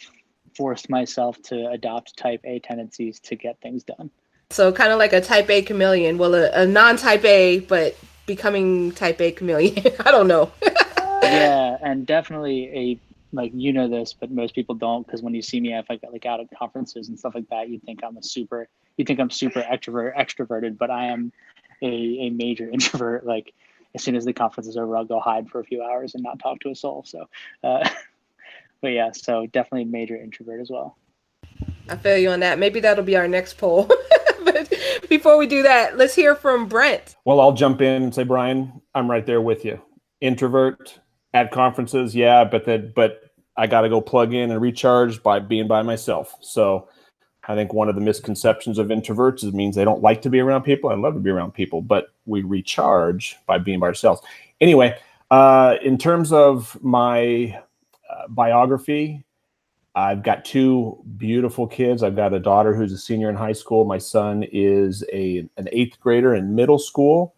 forced 0.54 0.90
myself 0.90 1.40
to 1.44 1.70
adopt 1.70 2.16
type 2.16 2.40
A 2.44 2.58
tendencies 2.60 3.20
to 3.20 3.36
get 3.36 3.60
things 3.60 3.84
done. 3.84 4.10
So 4.50 4.70
kind 4.70 4.92
of 4.92 4.98
like 4.98 5.12
a 5.12 5.20
type 5.20 5.50
A 5.50 5.62
chameleon. 5.62 6.18
Well, 6.18 6.34
a, 6.34 6.50
a 6.50 6.66
non-type 6.66 7.24
A, 7.24 7.60
but 7.60 7.96
becoming 8.26 8.92
type 8.92 9.20
A 9.20 9.32
chameleon. 9.32 9.78
I 10.04 10.10
don't 10.10 10.28
know. 10.28 10.52
yeah, 11.22 11.78
and 11.80 12.06
definitely 12.06 12.64
a 12.74 13.00
like 13.32 13.52
you 13.54 13.72
know 13.72 13.88
this, 13.88 14.12
but 14.12 14.30
most 14.30 14.54
people 14.54 14.74
don't 14.74 15.06
because 15.06 15.22
when 15.22 15.34
you 15.34 15.42
see 15.42 15.60
me, 15.60 15.74
if 15.74 15.86
I 15.90 15.96
get 15.96 16.12
like 16.12 16.26
out 16.26 16.40
at 16.40 16.46
conferences 16.56 17.08
and 17.08 17.18
stuff 17.18 17.34
like 17.34 17.48
that, 17.50 17.68
you 17.68 17.78
think 17.78 18.00
I'm 18.04 18.16
a 18.16 18.22
super, 18.22 18.68
you 18.96 19.04
think 19.04 19.20
I'm 19.20 19.30
super 19.30 19.62
extrovert, 19.62 20.16
extroverted, 20.16 20.78
but 20.78 20.90
I 20.90 21.06
am 21.06 21.32
a, 21.82 21.86
a 21.86 22.30
major 22.30 22.68
introvert. 22.72 23.26
Like 23.26 23.52
as 23.94 24.02
soon 24.02 24.16
as 24.16 24.24
the 24.24 24.32
conference 24.32 24.68
is 24.68 24.76
over, 24.76 24.96
I'll 24.96 25.04
go 25.04 25.20
hide 25.20 25.48
for 25.48 25.60
a 25.60 25.64
few 25.64 25.82
hours 25.82 26.14
and 26.14 26.22
not 26.22 26.38
talk 26.38 26.60
to 26.60 26.70
a 26.70 26.74
soul. 26.74 27.04
So, 27.06 27.28
uh, 27.64 27.88
but 28.80 28.88
yeah, 28.88 29.12
so 29.12 29.46
definitely 29.46 29.84
major 29.84 30.16
introvert 30.16 30.60
as 30.60 30.70
well. 30.70 30.96
I 31.88 31.96
feel 31.96 32.18
you 32.18 32.30
on 32.30 32.40
that. 32.40 32.58
Maybe 32.58 32.80
that'll 32.80 33.04
be 33.04 33.16
our 33.16 33.28
next 33.28 33.58
poll. 33.58 33.88
But 34.46 34.72
before 35.10 35.36
we 35.36 35.46
do 35.46 35.62
that, 35.62 35.98
let's 35.98 36.14
hear 36.14 36.34
from 36.34 36.66
Brent. 36.66 37.16
Well, 37.26 37.40
I'll 37.40 37.52
jump 37.52 37.82
in 37.82 38.04
and 38.04 38.14
say, 38.14 38.24
Brian, 38.24 38.80
I'm 38.94 39.10
right 39.10 39.26
there 39.26 39.42
with 39.42 39.64
you. 39.64 39.80
Introvert 40.22 40.98
at 41.34 41.50
conferences, 41.50 42.14
yeah, 42.14 42.44
but 42.44 42.64
that, 42.64 42.94
but 42.94 43.20
I 43.56 43.66
got 43.66 43.82
to 43.82 43.90
go 43.90 44.00
plug 44.00 44.32
in 44.32 44.50
and 44.50 44.60
recharge 44.60 45.22
by 45.22 45.38
being 45.38 45.68
by 45.68 45.82
myself. 45.82 46.34
So 46.40 46.88
I 47.48 47.54
think 47.54 47.72
one 47.72 47.88
of 47.88 47.94
the 47.94 48.00
misconceptions 48.00 48.78
of 48.78 48.88
introverts 48.88 49.44
is 49.44 49.52
means 49.52 49.76
they 49.76 49.84
don't 49.84 50.02
like 50.02 50.22
to 50.22 50.30
be 50.30 50.40
around 50.40 50.62
people. 50.62 50.90
I 50.90 50.94
love 50.94 51.14
to 51.14 51.20
be 51.20 51.30
around 51.30 51.52
people, 51.52 51.82
but 51.82 52.06
we 52.24 52.42
recharge 52.42 53.36
by 53.46 53.58
being 53.58 53.80
by 53.80 53.88
ourselves. 53.88 54.20
Anyway, 54.60 54.98
uh, 55.30 55.76
in 55.82 55.98
terms 55.98 56.32
of 56.32 56.76
my 56.82 57.60
uh, 58.10 58.28
biography, 58.28 59.24
I've 59.96 60.22
got 60.22 60.44
two 60.44 61.02
beautiful 61.16 61.66
kids. 61.66 62.02
I've 62.02 62.14
got 62.14 62.34
a 62.34 62.38
daughter 62.38 62.74
who's 62.74 62.92
a 62.92 62.98
senior 62.98 63.30
in 63.30 63.34
high 63.34 63.54
school. 63.54 63.86
My 63.86 63.96
son 63.96 64.44
is 64.52 65.02
a 65.10 65.48
an 65.56 65.70
eighth 65.72 65.98
grader 66.00 66.34
in 66.34 66.54
middle 66.54 66.78
school, 66.78 67.34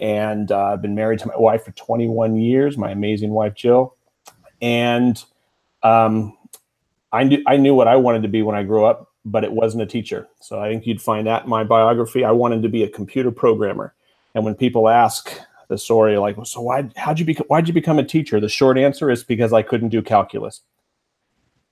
and 0.00 0.50
uh, 0.50 0.72
I've 0.72 0.82
been 0.82 0.96
married 0.96 1.20
to 1.20 1.28
my 1.28 1.36
wife 1.36 1.64
for 1.64 1.70
21 1.70 2.36
years. 2.36 2.76
My 2.76 2.90
amazing 2.90 3.30
wife 3.30 3.54
Jill, 3.54 3.94
and 4.60 5.22
um, 5.84 6.36
I 7.12 7.22
knew 7.22 7.40
I 7.46 7.56
knew 7.56 7.72
what 7.72 7.86
I 7.86 7.94
wanted 7.94 8.22
to 8.22 8.28
be 8.28 8.42
when 8.42 8.56
I 8.56 8.64
grew 8.64 8.84
up, 8.84 9.12
but 9.24 9.44
it 9.44 9.52
wasn't 9.52 9.84
a 9.84 9.86
teacher. 9.86 10.28
So 10.40 10.60
I 10.60 10.72
think 10.72 10.88
you'd 10.88 11.00
find 11.00 11.24
that 11.28 11.44
in 11.44 11.50
my 11.50 11.62
biography. 11.62 12.24
I 12.24 12.32
wanted 12.32 12.62
to 12.62 12.68
be 12.68 12.82
a 12.82 12.88
computer 12.88 13.30
programmer, 13.30 13.94
and 14.34 14.44
when 14.44 14.56
people 14.56 14.88
ask 14.88 15.38
the 15.68 15.78
story 15.78 16.18
like, 16.18 16.34
so 16.46 16.62
why 16.62 16.90
how'd 16.96 17.20
you 17.20 17.24
become 17.24 17.46
why'd 17.46 17.68
you 17.68 17.74
become 17.74 18.00
a 18.00 18.04
teacher? 18.04 18.40
The 18.40 18.48
short 18.48 18.76
answer 18.76 19.08
is 19.08 19.22
because 19.22 19.52
I 19.52 19.62
couldn't 19.62 19.90
do 19.90 20.02
calculus 20.02 20.62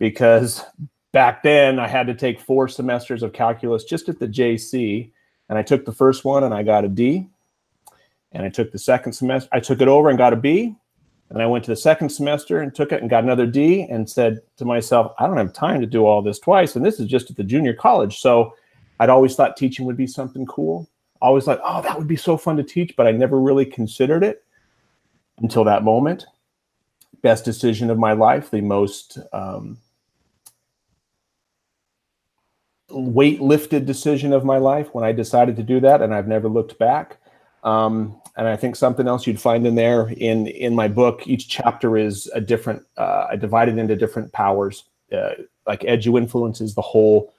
because 0.01 0.65
back 1.13 1.45
then 1.45 1.79
I 1.79 1.87
had 1.87 2.09
to 2.09 2.15
take 2.15 2.41
four 2.41 2.67
semesters 2.67 3.23
of 3.23 3.33
calculus 3.33 3.85
just 3.85 4.09
at 4.09 4.19
the 4.19 4.27
JC. 4.27 5.13
And 5.49 5.59
I 5.59 5.63
took 5.63 5.85
the 5.85 5.93
first 5.93 6.25
one 6.25 6.43
and 6.43 6.53
I 6.53 6.65
got 6.65 6.85
a 6.85 6.89
D. 6.89 7.29
And 8.33 8.45
I 8.45 8.49
took 8.49 8.73
the 8.73 8.79
second 8.79 9.13
semester, 9.13 9.49
I 9.53 9.61
took 9.61 9.81
it 9.81 9.89
over 9.89 10.09
and 10.09 10.19
got 10.19 10.33
a 10.33 10.37
B. 10.37 10.75
And 11.29 11.41
I 11.41 11.47
went 11.47 11.65
to 11.65 11.71
the 11.71 11.77
second 11.77 12.09
semester 12.09 12.61
and 12.61 12.75
took 12.75 12.91
it 12.91 13.01
and 13.01 13.11
got 13.11 13.23
another 13.23 13.47
D 13.47 13.83
and 13.83 14.09
said 14.09 14.41
to 14.57 14.65
myself, 14.65 15.13
I 15.19 15.27
don't 15.27 15.37
have 15.37 15.53
time 15.53 15.81
to 15.81 15.87
do 15.87 16.05
all 16.05 16.23
this 16.23 16.41
twice. 16.41 16.75
And 16.75 16.85
this 16.85 16.99
is 16.99 17.07
just 17.07 17.31
at 17.31 17.37
the 17.37 17.45
junior 17.45 17.75
college. 17.75 18.19
So 18.19 18.55
I'd 18.99 19.11
always 19.11 19.37
thought 19.37 19.57
teaching 19.57 19.87
would 19.87 19.97
be 19.97 20.07
something 20.07 20.47
cool. 20.47 20.89
Always 21.21 21.45
thought, 21.45 21.61
oh, 21.63 21.83
that 21.83 21.99
would 21.99 22.09
be 22.09 22.17
so 22.17 22.37
fun 22.37 22.57
to 22.57 22.65
teach, 22.65 22.97
but 22.97 23.07
I 23.07 23.13
never 23.13 23.39
really 23.39 23.67
considered 23.67 24.25
it 24.25 24.43
until 25.39 25.65
that 25.65 25.85
moment. 25.85 26.27
Best 27.23 27.45
decision 27.45 27.91
of 27.91 27.99
my 27.99 28.13
life, 28.13 28.51
the 28.51 28.63
most 28.63 29.19
um, 29.33 29.77
weight 32.91 33.41
lifted 33.41 33.87
decision 33.87 34.33
of 34.33 34.45
my 34.45 34.59
life 34.59 34.89
when 34.93 35.05
I 35.05 35.13
decided 35.13 35.57
to 35.57 35.63
do 35.63 35.81
that, 35.81 36.03
and 36.03 36.15
I've 36.15 36.29
never 36.29 36.49
looked 36.49 36.79
back. 36.79 37.19
Um, 37.63 38.21
and 38.37 38.49
I 38.49 38.57
think 38.57 38.77
something 38.77 39.07
else 39.07 39.27
you'd 39.27 39.41
find 39.41 39.67
in 39.67 39.75
there 39.75 40.09
in 40.09 40.47
in 40.47 40.75
my 40.75 40.89
book, 40.89 41.27
each 41.27 41.49
chapter 41.49 41.97
is 41.97 42.31
a 42.35 42.41
different. 42.41 42.85
Uh, 42.97 43.37
divided 43.37 43.79
into 43.79 43.97
different 43.97 44.33
powers. 44.33 44.85
Uh, 45.13 45.31
like 45.67 45.81
edu 45.81 46.17
influence 46.17 46.61
is 46.61 46.75
the 46.75 46.83
whole, 46.83 47.35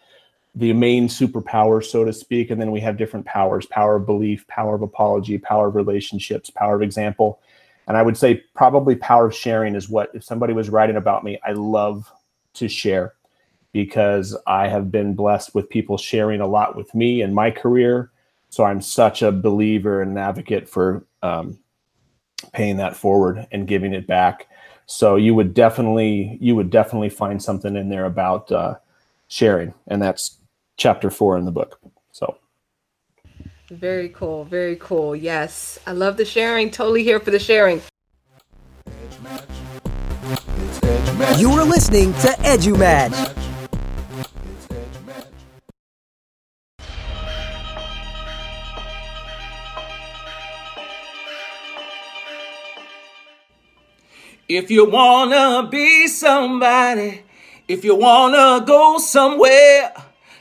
the 0.56 0.74
main 0.74 1.08
superpower, 1.08 1.84
so 1.84 2.04
to 2.04 2.14
speak, 2.14 2.52
and 2.52 2.62
then 2.62 2.72
we 2.72 2.80
have 2.80 2.98
different 2.98 3.26
powers: 3.26 3.66
power 3.66 3.96
of 3.96 4.06
belief, 4.06 4.46
power 4.48 4.76
of 4.76 4.82
apology, 4.82 5.38
power 5.38 5.68
of 5.68 5.76
relationships, 5.76 6.50
power 6.50 6.76
of 6.76 6.82
example. 6.82 7.40
And 7.88 7.98
I 7.98 8.04
would 8.04 8.18
say 8.18 8.44
probably 8.54 8.96
power 8.96 9.26
of 9.28 9.36
sharing 9.36 9.76
is 9.76 9.90
what 9.90 10.12
if 10.14 10.24
somebody 10.24 10.54
was 10.54 10.70
writing 10.70 10.98
about 10.98 11.24
me, 11.24 11.40
I 11.44 11.54
love 11.54 12.12
to 12.54 12.68
share 12.68 13.14
because 13.74 14.38
I 14.48 14.68
have 14.68 14.92
been 14.92 15.14
blessed 15.14 15.56
with 15.56 15.70
people 15.70 15.98
sharing 15.98 16.42
a 16.42 16.48
lot 16.48 16.76
with 16.76 16.94
me 16.94 17.22
in 17.22 17.34
my 17.34 17.52
career. 17.52 18.12
So 18.50 18.64
I'm 18.66 18.82
such 18.82 19.22
a 19.22 19.32
believer 19.32 20.02
and 20.02 20.18
advocate 20.20 20.68
for 20.68 21.06
um, 21.22 21.60
paying 22.54 22.78
that 22.78 22.96
forward 22.96 23.48
and 23.52 23.68
giving 23.68 23.94
it 23.94 24.08
back. 24.08 24.48
So 24.86 25.16
you 25.16 25.34
would 25.36 25.54
definitely 25.54 26.38
you 26.42 26.56
would 26.56 26.70
definitely 26.70 27.10
find 27.10 27.42
something 27.42 27.78
in 27.78 27.88
there 27.88 28.06
about 28.06 28.52
uh, 28.52 28.76
sharing, 29.30 29.74
and 29.88 30.02
that's 30.02 30.38
chapter 30.76 31.10
four 31.10 31.38
in 31.38 31.46
the 31.46 31.52
book. 31.52 31.80
So 32.12 32.38
Very 33.70 34.10
cool. 34.10 34.44
Very 34.44 34.76
cool. 34.76 35.16
Yes. 35.16 35.80
I 35.88 35.94
love 35.94 36.18
the 36.18 36.26
sharing. 36.26 36.72
Totally 36.72 37.04
here 37.04 37.22
for 37.22 37.32
the 37.32 37.40
sharing. 37.40 37.82
You 41.38 41.52
are 41.52 41.64
listening 41.64 42.12
to 42.16 42.28
EduMatch. 42.44 43.41
If 54.54 54.70
you 54.70 54.84
wanna 54.84 55.70
be 55.72 56.10
somebody, 56.10 57.22
if 57.70 57.86
you 57.86 57.96
wanna 57.96 58.62
go 58.68 58.98
somewhere, 58.98 59.94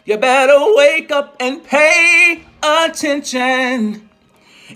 you 0.05 0.16
better 0.16 0.59
wake 0.75 1.12
up 1.12 1.37
and 1.38 1.62
pay 1.62 2.42
attention. 2.61 4.11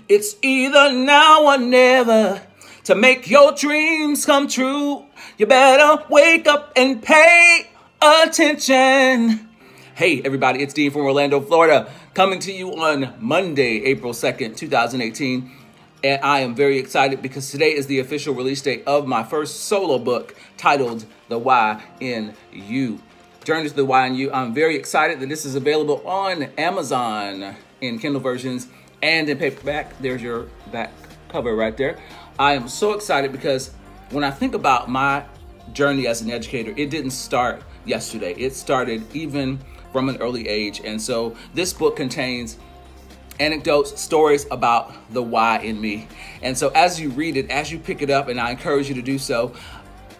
It's 0.07 0.37
either 0.41 0.93
now 0.93 1.47
or 1.47 1.57
never 1.57 2.43
to 2.85 2.95
make 2.95 3.29
your 3.29 3.51
dreams 3.51 4.25
come 4.25 4.47
true. 4.47 5.03
You 5.37 5.47
better 5.47 6.05
wake 6.09 6.47
up 6.47 6.71
and 6.77 7.03
pay 7.03 7.67
attention. 8.01 9.49
Hey, 9.95 10.21
everybody, 10.23 10.63
it's 10.63 10.73
Dean 10.73 10.91
from 10.91 11.01
Orlando, 11.01 11.41
Florida, 11.41 11.91
coming 12.13 12.39
to 12.39 12.53
you 12.53 12.71
on 12.71 13.13
Monday, 13.19 13.83
April 13.83 14.13
2nd, 14.13 14.55
2018. 14.55 15.51
And 16.05 16.23
I 16.23 16.41
am 16.41 16.53
very 16.53 16.77
excited 16.77 17.23
because 17.23 17.49
today 17.49 17.73
is 17.73 17.87
the 17.87 17.97
official 17.97 18.35
release 18.35 18.61
date 18.61 18.83
of 18.85 19.07
my 19.07 19.23
first 19.23 19.61
solo 19.61 19.97
book 19.97 20.35
titled 20.55 21.03
The 21.29 21.39
Y 21.39 21.83
in 21.99 22.35
You. 22.53 23.01
Journey 23.43 23.69
to 23.69 23.75
the 23.75 23.85
Y 23.85 24.05
in 24.05 24.13
You. 24.13 24.31
I'm 24.31 24.53
very 24.53 24.75
excited 24.75 25.19
that 25.19 25.29
this 25.29 25.45
is 25.45 25.55
available 25.55 26.07
on 26.07 26.43
Amazon 26.59 27.55
in 27.81 27.97
Kindle 27.97 28.21
versions 28.21 28.67
and 29.01 29.27
in 29.27 29.39
paperback. 29.39 29.99
There's 29.99 30.21
your 30.21 30.47
back 30.71 30.91
cover 31.29 31.55
right 31.55 31.75
there. 31.75 31.97
I 32.37 32.53
am 32.53 32.67
so 32.67 32.93
excited 32.93 33.31
because 33.31 33.71
when 34.11 34.23
I 34.23 34.29
think 34.29 34.53
about 34.53 34.87
my 34.87 35.25
journey 35.73 36.05
as 36.05 36.21
an 36.21 36.29
educator, 36.29 36.71
it 36.77 36.91
didn't 36.91 37.11
start 37.13 37.63
yesterday. 37.83 38.35
It 38.35 38.53
started 38.53 39.03
even 39.15 39.59
from 39.91 40.09
an 40.09 40.17
early 40.17 40.47
age. 40.47 40.81
And 40.85 41.01
so 41.01 41.35
this 41.55 41.73
book 41.73 41.95
contains 41.95 42.59
anecdotes, 43.39 43.99
stories 43.99 44.45
about 44.51 44.93
the 45.13 45.21
why 45.21 45.59
in 45.59 45.79
me. 45.79 46.07
And 46.41 46.57
so 46.57 46.69
as 46.69 46.99
you 46.99 47.09
read 47.09 47.37
it, 47.37 47.49
as 47.49 47.71
you 47.71 47.79
pick 47.79 48.01
it 48.01 48.09
up, 48.09 48.27
and 48.27 48.39
I 48.39 48.51
encourage 48.51 48.89
you 48.89 48.95
to 48.95 49.01
do 49.01 49.17
so, 49.17 49.53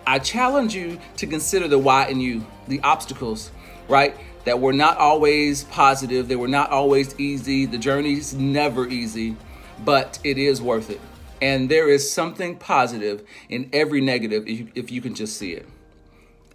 I 0.07 0.19
challenge 0.19 0.75
you 0.75 0.99
to 1.17 1.27
consider 1.27 1.67
the 1.67 1.79
why 1.79 2.07
in 2.07 2.19
you, 2.19 2.45
the 2.67 2.79
obstacles, 2.81 3.51
right? 3.87 4.15
That 4.45 4.59
were 4.59 4.73
not 4.73 4.97
always 4.97 5.63
positive, 5.65 6.27
they 6.27 6.35
were 6.35 6.47
not 6.47 6.69
always 6.69 7.19
easy. 7.19 7.65
The 7.65 7.79
journey's 7.79 8.33
never 8.35 8.87
easy, 8.87 9.35
but 9.83 10.19
it 10.23 10.37
is 10.37 10.61
worth 10.61 10.89
it. 10.91 11.01
And 11.41 11.69
there 11.69 11.89
is 11.89 12.11
something 12.11 12.57
positive 12.57 13.23
in 13.49 13.69
every 13.73 14.01
negative 14.01 14.47
if 14.47 14.59
you, 14.59 14.67
if 14.75 14.91
you 14.91 15.01
can 15.01 15.15
just 15.15 15.37
see 15.37 15.53
it. 15.53 15.67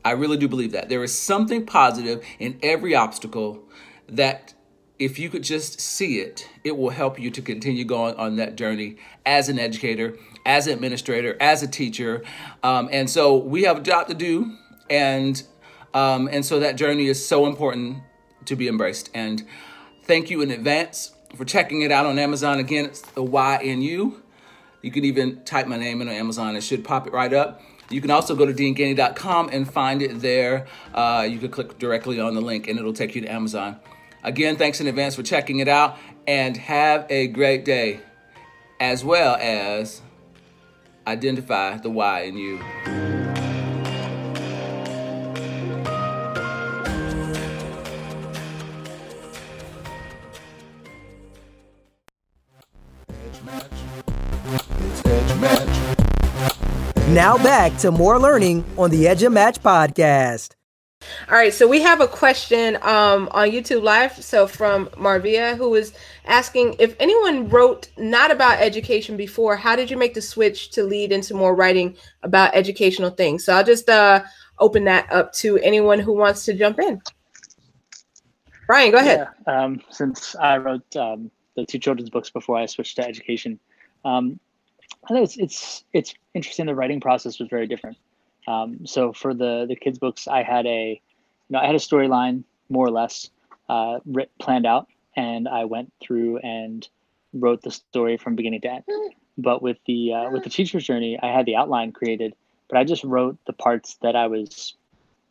I 0.05 0.13
really 0.13 0.37
do 0.37 0.49
believe 0.49 0.73
that. 0.73 0.89
There 0.89 1.03
is 1.03 1.17
something 1.17 1.67
positive 1.67 2.25
in 2.39 2.59
every 2.63 2.95
obstacle 2.95 3.63
that 4.09 4.55
if 5.01 5.19
you 5.19 5.31
could 5.31 5.43
just 5.43 5.81
see 5.81 6.21
it, 6.21 6.47
it 6.63 6.77
will 6.77 6.91
help 6.91 7.19
you 7.19 7.31
to 7.31 7.41
continue 7.41 7.85
going 7.85 8.15
on 8.17 8.37
that 8.37 8.55
journey 8.55 8.99
as 9.25 9.49
an 9.49 9.59
educator, 9.59 10.15
as 10.45 10.67
an 10.67 10.75
administrator, 10.75 11.39
as 11.41 11.63
a 11.63 11.67
teacher. 11.67 12.23
Um, 12.63 12.91
and 12.93 13.09
so 13.09 13.39
we 13.39 13.63
have 13.63 13.79
a 13.79 13.81
job 13.81 14.09
to 14.09 14.15
do, 14.15 14.55
and 14.91 15.43
um, 15.95 16.29
and 16.31 16.45
so 16.45 16.61
that 16.61 16.77
journey 16.77 17.07
is 17.07 17.27
so 17.27 17.47
important 17.47 18.03
to 18.45 18.55
be 18.55 18.69
embraced. 18.69 19.09
And 19.15 19.43
thank 20.05 20.29
you 20.29 20.43
in 20.43 20.51
advance 20.51 21.15
for 21.35 21.47
checking 21.47 21.81
it 21.81 21.91
out 21.91 22.05
on 22.05 22.19
Amazon. 22.19 22.59
Again, 22.59 22.85
it's 22.85 23.01
the 23.01 23.25
YNU. 23.25 24.21
You. 24.83 24.91
Can 24.91 25.05
even 25.05 25.43
type 25.45 25.67
my 25.67 25.79
name 25.79 26.03
in 26.03 26.09
on 26.09 26.15
Amazon; 26.15 26.57
it 26.57 26.63
should 26.63 26.85
pop 26.85 27.07
it 27.07 27.15
right 27.15 27.33
up. 27.33 27.63
You 27.89 28.03
can 28.03 28.11
also 28.11 28.37
go 28.37 28.47
to 28.47 28.53
denegainey.com 28.53 29.49
and 29.51 29.71
find 29.71 30.01
it 30.03 30.21
there. 30.21 30.67
Uh, 30.95 31.27
you 31.29 31.39
can 31.39 31.51
click 31.51 31.79
directly 31.79 32.21
on 32.21 32.35
the 32.35 32.41
link, 32.43 32.69
and 32.69 32.79
it'll 32.79 32.93
take 32.93 33.15
you 33.15 33.23
to 33.23 33.29
Amazon. 33.29 33.81
Again, 34.23 34.57
thanks 34.57 34.81
in 34.81 34.87
advance 34.87 35.15
for 35.15 35.23
checking 35.23 35.61
it 35.61 35.69
out 35.69 35.97
and 36.27 36.57
have 36.57 37.07
a 37.11 37.29
great 37.29 37.65
day, 37.65 38.01
as 38.79 39.05
well 39.05 39.37
as 39.41 40.03
identify 41.07 41.79
the 41.79 41.91
why 41.91 42.23
in 42.23 42.37
you. 42.37 42.61
Now 57.09 57.37
back 57.39 57.77
to 57.79 57.91
more 57.91 58.21
learning 58.21 58.65
on 58.79 58.91
the 58.91 59.07
EduMatch 59.07 59.59
podcast. 59.59 60.60
All 61.31 61.37
right, 61.37 61.55
so 61.55 61.69
we 61.69 61.81
have 61.81 62.01
a 62.01 62.09
question 62.09 62.77
um, 62.83 63.29
on 63.31 63.51
YouTube 63.51 63.83
Live. 63.83 64.13
So 64.23 64.47
from 64.47 64.87
Marvia, 64.89 65.57
who 65.57 65.75
is 65.77 65.93
asking 66.27 66.75
if 66.79 66.97
anyone 66.99 67.49
wrote 67.49 67.89
not 67.97 68.31
about 68.31 68.61
education 68.61 69.17
before, 69.17 69.57
how 69.57 69.77
did 69.77 69.91
you 69.91 69.97
make 69.97 70.15
the 70.15 70.23
switch 70.23 70.71
to 70.71 70.83
lead 70.83 71.13
into 71.13 71.35
more 71.35 71.55
writing 71.55 71.97
about 72.25 72.55
educational 72.55 73.11
things? 73.11 73.45
So 73.45 73.55
I'll 73.55 73.65
just 73.65 73.89
uh, 73.89 74.25
open 74.59 74.85
that 74.85 75.11
up 75.13 75.33
to 75.35 75.59
anyone 75.59 76.01
who 76.01 76.13
wants 76.13 76.45
to 76.47 76.55
jump 76.55 76.81
in. 76.81 77.01
Brian, 78.67 78.91
go 78.91 78.99
ahead. 78.99 79.29
Yeah, 79.47 79.63
um, 79.63 79.81
since 79.91 80.35
I 80.35 80.57
wrote 80.59 80.97
um, 80.97 81.31
the 81.55 81.65
two 81.65 81.79
children's 81.79 82.11
books 82.11 82.31
before 82.31 82.57
I 82.57 82.67
switched 82.67 82.97
to 82.97 83.07
education, 83.07 83.61
um, 84.05 84.41
I 85.09 85.13
think 85.13 85.25
it's 85.25 85.37
it's 85.39 85.85
it's 85.93 86.15
interesting. 86.35 86.67
The 86.67 86.75
writing 86.75 87.01
process 87.01 87.39
was 87.39 87.49
very 87.49 87.67
different. 87.67 87.97
Um, 88.51 88.87
so 88.87 89.13
for 89.13 89.33
the 89.35 89.67
the 89.69 89.77
kids 89.77 89.99
books, 89.99 90.27
I 90.27 90.43
had 90.43 90.67
a, 90.67 91.01
you 91.49 91.53
know, 91.53 91.61
I 91.61 91.67
had 91.67 91.75
a 91.75 91.79
storyline 91.79 92.45
more 92.69 92.87
or 92.87 92.91
less 92.91 93.31
uh, 93.69 94.01
writ, 94.05 94.31
planned 94.41 94.67
out, 94.67 94.89
and 95.17 95.49
I 95.49 95.65
went 95.65 95.93
through 96.01 96.39
and 96.39 96.87
wrote 97.33 97.63
the 97.63 97.71
story 97.71 98.17
from 98.17 98.35
beginning 98.35 98.61
to 98.63 98.71
end. 98.73 98.85
But 99.39 99.63
with 99.63 99.79
the 99.87 100.13
uh, 100.13 100.31
with 100.31 100.45
the 100.45 100.51
teacher's 100.51 100.85
journey, 100.85 101.19
I 101.23 101.29
had 101.29 101.47
the 101.47 101.57
outline 101.57 101.93
created, 101.93 102.35
but 102.69 102.79
I 102.79 102.85
just 102.85 103.05
wrote 103.05 103.39
the 103.47 103.53
parts 103.53 103.99
that 104.03 104.17
I 104.17 104.27
was 104.27 104.75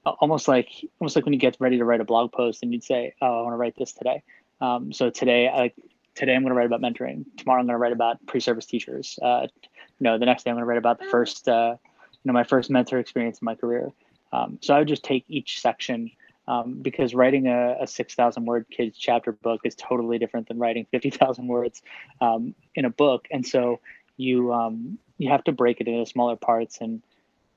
almost 0.06 0.48
like 0.48 0.70
almost 1.00 1.16
like 1.16 1.26
when 1.26 1.34
you 1.34 1.40
get 1.40 1.58
ready 1.60 1.78
to 1.78 1.86
write 1.86 2.02
a 2.02 2.06
blog 2.06 2.32
post 2.32 2.64
and 2.64 2.72
you'd 2.72 2.84
say, 2.84 3.14
"Oh, 3.22 3.40
I 3.40 3.42
want 3.42 3.54
to 3.54 3.58
write 3.58 3.76
this 3.76 3.92
today." 3.92 4.24
Um, 4.62 4.94
so 4.94 5.10
today, 5.10 5.50
I 5.50 5.72
today 6.16 6.36
I'm 6.36 6.42
going 6.42 6.54
to 6.54 6.56
write 6.56 6.68
about 6.68 6.82
mentoring. 6.82 7.26
Tomorrow 7.38 7.60
I'm 7.60 7.68
going 7.68 7.76
to 7.76 7.80
write 7.80 7.94
about 7.94 8.26
pre-service 8.28 8.66
teachers. 8.66 9.20
Uh, 9.22 9.48
you 9.64 10.06
know, 10.06 10.18
the 10.18 10.26
next 10.26 10.44
day 10.44 10.52
I'm 10.52 10.56
going 10.56 10.64
to 10.64 10.68
write 10.68 10.78
about 10.78 11.00
the 11.00 11.06
first 11.06 11.48
uh, 11.48 11.76
know 12.26 12.34
my 12.34 12.44
first 12.44 12.70
mentor 12.70 13.00
experience 13.00 13.40
in 13.42 13.46
my 13.46 13.56
career. 13.56 13.92
Um, 14.32 14.60
so 14.62 14.76
I 14.76 14.80
would 14.80 14.88
just 14.88 15.04
take 15.04 15.26
each 15.28 15.60
section 15.62 16.12
um, 16.48 16.80
because 16.82 17.14
writing 17.14 17.48
a, 17.48 17.78
a 17.82 17.88
6,000 17.88 18.46
word 18.46 18.66
kids 18.70 18.98
chapter 18.98 19.32
book 19.32 19.62
is 19.64 19.76
totally 19.76 20.18
different 20.18 20.48
than 20.48 20.58
writing 20.58 20.86
50,000 20.92 21.48
words 21.48 21.82
um, 22.22 22.56
in 22.76 22.86
a 22.86 22.90
book. 22.90 23.28
And 23.32 23.46
so 23.46 23.80
you 24.18 24.52
um, 24.52 24.98
you 25.18 25.30
have 25.30 25.44
to 25.46 25.52
break 25.52 25.80
it 25.80 25.88
into 25.88 26.06
smaller 26.06 26.36
parts 26.36 26.80
and 26.82 27.02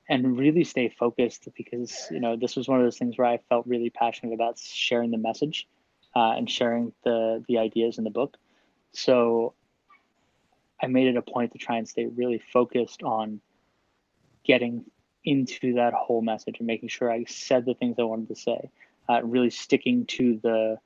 and 0.09 0.37
really 0.37 0.63
stay 0.63 0.89
focused 0.89 1.47
because 1.55 2.07
you 2.11 2.19
know 2.19 2.35
this 2.35 2.55
was 2.55 2.67
one 2.67 2.79
of 2.79 2.85
those 2.85 2.97
things 2.97 3.17
where 3.17 3.27
I 3.27 3.39
felt 3.49 3.67
really 3.67 3.89
passionate 3.89 4.33
about 4.33 4.59
sharing 4.59 5.11
the 5.11 5.17
message 5.17 5.67
uh, 6.15 6.33
and 6.37 6.49
sharing 6.49 6.93
the 7.03 7.43
the 7.47 7.57
ideas 7.57 7.97
in 7.97 8.03
the 8.03 8.09
book. 8.09 8.37
So 8.93 9.53
I 10.81 10.87
made 10.87 11.07
it 11.07 11.17
a 11.17 11.21
point 11.21 11.51
to 11.53 11.57
try 11.57 11.77
and 11.77 11.87
stay 11.87 12.05
really 12.05 12.41
focused 12.51 13.03
on 13.03 13.41
getting 14.43 14.85
into 15.25 15.73
that 15.75 15.93
whole 15.93 16.21
message 16.21 16.57
and 16.59 16.67
making 16.67 16.89
sure 16.89 17.11
I 17.11 17.23
said 17.25 17.65
the 17.65 17.73
things 17.73 17.95
I 17.97 18.03
wanted 18.03 18.27
to 18.29 18.35
say, 18.35 18.69
uh, 19.09 19.23
really 19.23 19.49
sticking 19.49 20.05
to 20.07 20.39
the 20.41 20.77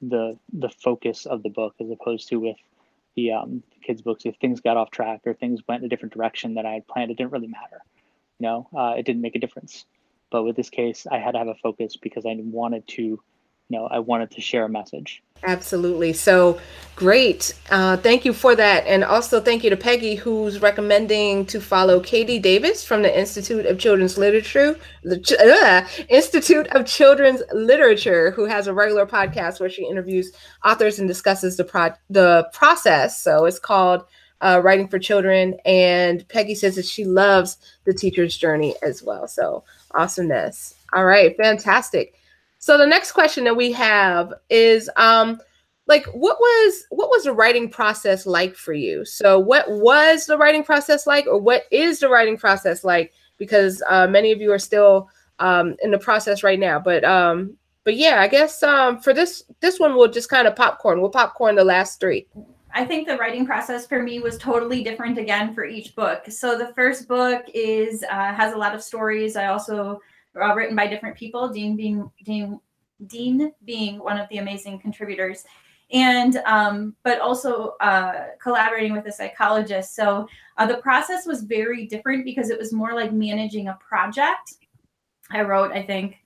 the 0.00 0.38
the 0.52 0.68
focus 0.68 1.26
of 1.26 1.42
the 1.42 1.48
book 1.48 1.74
as 1.80 1.90
opposed 1.90 2.28
to 2.28 2.36
with 2.36 2.56
the 3.16 3.32
um, 3.32 3.62
kids 3.82 4.00
books 4.00 4.24
if 4.26 4.36
things 4.36 4.60
got 4.60 4.76
off 4.76 4.90
track 4.90 5.22
or 5.26 5.34
things 5.34 5.60
went 5.66 5.82
in 5.82 5.86
a 5.86 5.88
different 5.88 6.14
direction 6.14 6.54
than 6.54 6.66
I 6.66 6.74
had 6.74 6.86
planned, 6.86 7.10
it 7.10 7.16
didn't 7.16 7.32
really 7.32 7.48
matter. 7.48 7.82
You 8.38 8.46
know, 8.46 8.68
uh, 8.76 8.94
it 8.96 9.04
didn't 9.04 9.22
make 9.22 9.34
a 9.34 9.40
difference. 9.40 9.84
But 10.30 10.44
with 10.44 10.56
this 10.56 10.70
case, 10.70 11.06
I 11.10 11.18
had 11.18 11.32
to 11.32 11.38
have 11.38 11.48
a 11.48 11.54
focus 11.56 11.96
because 11.96 12.26
I 12.26 12.36
wanted 12.38 12.86
to 12.88 13.20
know, 13.70 13.86
I 13.86 13.98
wanted 13.98 14.30
to 14.32 14.40
share 14.40 14.64
a 14.64 14.68
message. 14.68 15.22
Absolutely. 15.44 16.12
So 16.12 16.58
great. 16.96 17.54
Uh, 17.70 17.96
thank 17.96 18.24
you 18.24 18.32
for 18.32 18.56
that. 18.56 18.86
And 18.86 19.04
also 19.04 19.40
thank 19.40 19.62
you 19.62 19.70
to 19.70 19.76
Peggy, 19.76 20.16
who's 20.16 20.60
recommending 20.60 21.46
to 21.46 21.60
follow 21.60 22.00
Katie 22.00 22.40
Davis 22.40 22.84
from 22.84 23.02
the 23.02 23.18
Institute 23.18 23.66
of 23.66 23.78
Children's 23.78 24.18
Literature, 24.18 24.76
the 25.04 25.20
uh, 25.40 26.04
Institute 26.08 26.66
of 26.68 26.86
Children's 26.86 27.42
Literature, 27.52 28.32
who 28.32 28.46
has 28.46 28.66
a 28.66 28.74
regular 28.74 29.06
podcast 29.06 29.60
where 29.60 29.70
she 29.70 29.86
interviews 29.86 30.32
authors 30.64 30.98
and 30.98 31.06
discusses 31.06 31.56
the 31.56 31.64
pro- 31.64 31.94
the 32.10 32.48
process. 32.52 33.22
So 33.22 33.44
it's 33.44 33.60
called 33.60 34.04
uh, 34.40 34.60
Writing 34.64 34.88
for 34.88 34.98
Children. 34.98 35.56
And 35.64 36.26
Peggy 36.28 36.56
says 36.56 36.74
that 36.76 36.84
she 36.84 37.04
loves 37.04 37.58
the 37.84 37.94
teacher's 37.94 38.36
journey 38.36 38.74
as 38.82 39.04
well. 39.04 39.28
So 39.28 39.62
awesomeness. 39.94 40.74
All 40.92 41.04
right, 41.04 41.36
fantastic. 41.36 42.14
So 42.58 42.76
the 42.76 42.86
next 42.86 43.12
question 43.12 43.44
that 43.44 43.56
we 43.56 43.72
have 43.72 44.34
is 44.50 44.90
um, 44.96 45.40
like 45.86 46.06
what 46.06 46.38
was 46.38 46.84
what 46.90 47.08
was 47.08 47.24
the 47.24 47.32
writing 47.32 47.68
process 47.68 48.26
like 48.26 48.54
for 48.54 48.72
you? 48.72 49.04
So 49.04 49.38
what 49.38 49.70
was 49.70 50.26
the 50.26 50.36
writing 50.36 50.62
process 50.62 51.06
like, 51.06 51.26
or 51.26 51.38
what 51.38 51.64
is 51.70 52.00
the 52.00 52.08
writing 52.08 52.36
process 52.36 52.84
like? 52.84 53.12
Because 53.38 53.82
uh, 53.88 54.06
many 54.06 54.32
of 54.32 54.40
you 54.40 54.52
are 54.52 54.58
still 54.58 55.08
um, 55.38 55.76
in 55.82 55.90
the 55.90 55.98
process 55.98 56.42
right 56.42 56.58
now, 56.58 56.78
but 56.78 57.04
um, 57.04 57.56
but 57.84 57.96
yeah, 57.96 58.20
I 58.20 58.28
guess 58.28 58.62
um, 58.62 59.00
for 59.00 59.14
this 59.14 59.44
this 59.60 59.80
one 59.80 59.94
we'll 59.94 60.10
just 60.10 60.28
kind 60.28 60.46
of 60.46 60.54
popcorn. 60.54 61.00
We'll 61.00 61.10
popcorn 61.10 61.54
the 61.54 61.64
last 61.64 62.00
three. 62.00 62.26
I 62.74 62.84
think 62.84 63.08
the 63.08 63.16
writing 63.16 63.46
process 63.46 63.86
for 63.86 64.02
me 64.02 64.20
was 64.20 64.36
totally 64.36 64.84
different 64.84 65.16
again 65.16 65.54
for 65.54 65.64
each 65.64 65.96
book. 65.96 66.24
So 66.28 66.58
the 66.58 66.74
first 66.74 67.08
book 67.08 67.44
is 67.54 68.04
uh, 68.10 68.34
has 68.34 68.52
a 68.52 68.58
lot 68.58 68.74
of 68.74 68.82
stories. 68.82 69.36
I 69.36 69.46
also 69.46 70.00
uh, 70.40 70.54
written 70.54 70.76
by 70.76 70.86
different 70.86 71.16
people. 71.16 71.48
Dean 71.48 71.76
being 71.76 72.10
Dean 72.24 72.60
Dean 73.06 73.52
being 73.64 73.98
one 73.98 74.18
of 74.18 74.28
the 74.28 74.38
amazing 74.38 74.78
contributors, 74.80 75.44
and 75.92 76.36
um, 76.46 76.94
but 77.02 77.20
also 77.20 77.76
uh, 77.80 78.26
collaborating 78.42 78.92
with 78.92 79.06
a 79.06 79.12
psychologist. 79.12 79.94
So 79.94 80.26
uh, 80.56 80.66
the 80.66 80.78
process 80.78 81.26
was 81.26 81.42
very 81.42 81.86
different 81.86 82.24
because 82.24 82.50
it 82.50 82.58
was 82.58 82.72
more 82.72 82.94
like 82.94 83.12
managing 83.12 83.68
a 83.68 83.78
project. 83.86 84.54
I 85.30 85.42
wrote, 85.42 85.72
I 85.72 85.82
think, 85.82 86.16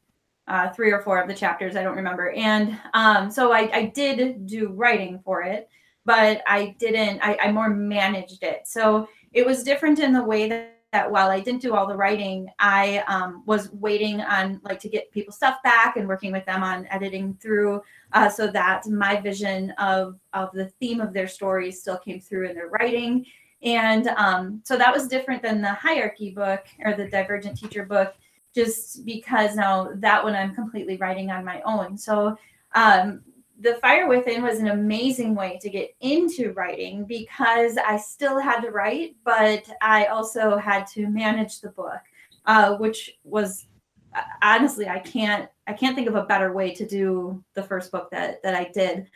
uh, 0.48 0.70
three 0.70 0.92
or 0.92 1.00
four 1.02 1.20
of 1.20 1.28
the 1.28 1.34
chapters. 1.34 1.76
I 1.76 1.82
don't 1.82 1.96
remember. 1.96 2.30
And 2.32 2.78
um, 2.94 3.30
so 3.30 3.52
I, 3.52 3.70
I, 3.72 3.86
did 3.86 4.46
do 4.46 4.68
writing 4.68 5.20
for 5.24 5.42
it, 5.42 5.68
but 6.04 6.42
I 6.46 6.74
didn't, 6.78 7.20
I, 7.22 7.38
I, 7.40 7.52
more 7.52 7.70
managed 7.70 8.42
it. 8.42 8.66
So 8.66 9.08
it 9.32 9.46
was 9.46 9.62
different 9.62 9.98
in 9.98 10.12
the 10.12 10.22
way 10.22 10.48
that, 10.48 10.78
that 10.92 11.10
while 11.10 11.30
I 11.30 11.40
didn't 11.40 11.62
do 11.62 11.74
all 11.74 11.86
the 11.86 11.96
writing, 11.96 12.48
I 12.58 12.98
um, 13.08 13.42
was 13.46 13.72
waiting 13.72 14.20
on 14.20 14.60
like 14.62 14.78
to 14.80 14.88
get 14.90 15.10
people's 15.10 15.36
stuff 15.36 15.56
back 15.64 15.96
and 15.96 16.06
working 16.06 16.32
with 16.32 16.44
them 16.44 16.62
on 16.62 16.86
editing 16.90 17.34
through 17.40 17.82
uh, 18.12 18.28
so 18.28 18.46
that 18.48 18.86
my 18.86 19.18
vision 19.18 19.70
of, 19.72 20.18
of 20.34 20.50
the 20.52 20.66
theme 20.80 21.00
of 21.00 21.14
their 21.14 21.28
stories 21.28 21.80
still 21.80 21.98
came 21.98 22.20
through 22.20 22.48
in 22.48 22.54
their 22.54 22.68
writing. 22.68 23.24
And 23.62 24.08
um, 24.08 24.60
so 24.64 24.76
that 24.76 24.92
was 24.92 25.08
different 25.08 25.42
than 25.42 25.62
the 25.62 25.72
hierarchy 25.72 26.30
book 26.30 26.66
or 26.84 26.94
the 26.94 27.08
divergent 27.08 27.56
teacher 27.56 27.86
book 27.86 28.14
just 28.54 29.06
because 29.06 29.56
now 29.56 29.88
that 29.94 30.22
one 30.22 30.34
I'm 30.34 30.54
completely 30.54 30.98
writing 30.98 31.30
on 31.30 31.42
my 31.42 31.62
own. 31.62 31.96
So 31.96 32.36
um, 32.74 33.22
the 33.62 33.74
Fire 33.76 34.08
Within 34.08 34.42
was 34.42 34.58
an 34.58 34.68
amazing 34.68 35.34
way 35.34 35.58
to 35.62 35.70
get 35.70 35.94
into 36.00 36.52
writing 36.52 37.04
because 37.04 37.76
I 37.76 37.96
still 37.96 38.38
had 38.38 38.60
to 38.62 38.70
write, 38.70 39.14
but 39.24 39.68
I 39.80 40.06
also 40.06 40.56
had 40.56 40.86
to 40.88 41.06
manage 41.06 41.60
the 41.60 41.70
book, 41.70 42.00
uh, 42.46 42.76
which 42.76 43.18
was 43.24 43.66
uh, 44.14 44.22
honestly 44.42 44.88
I 44.88 44.98
can't 44.98 45.48
I 45.66 45.72
can't 45.72 45.94
think 45.94 46.08
of 46.08 46.16
a 46.16 46.24
better 46.24 46.52
way 46.52 46.74
to 46.74 46.86
do 46.86 47.42
the 47.54 47.62
first 47.62 47.92
book 47.92 48.10
that 48.10 48.42
that 48.42 48.54
I 48.54 48.64
did 48.74 49.08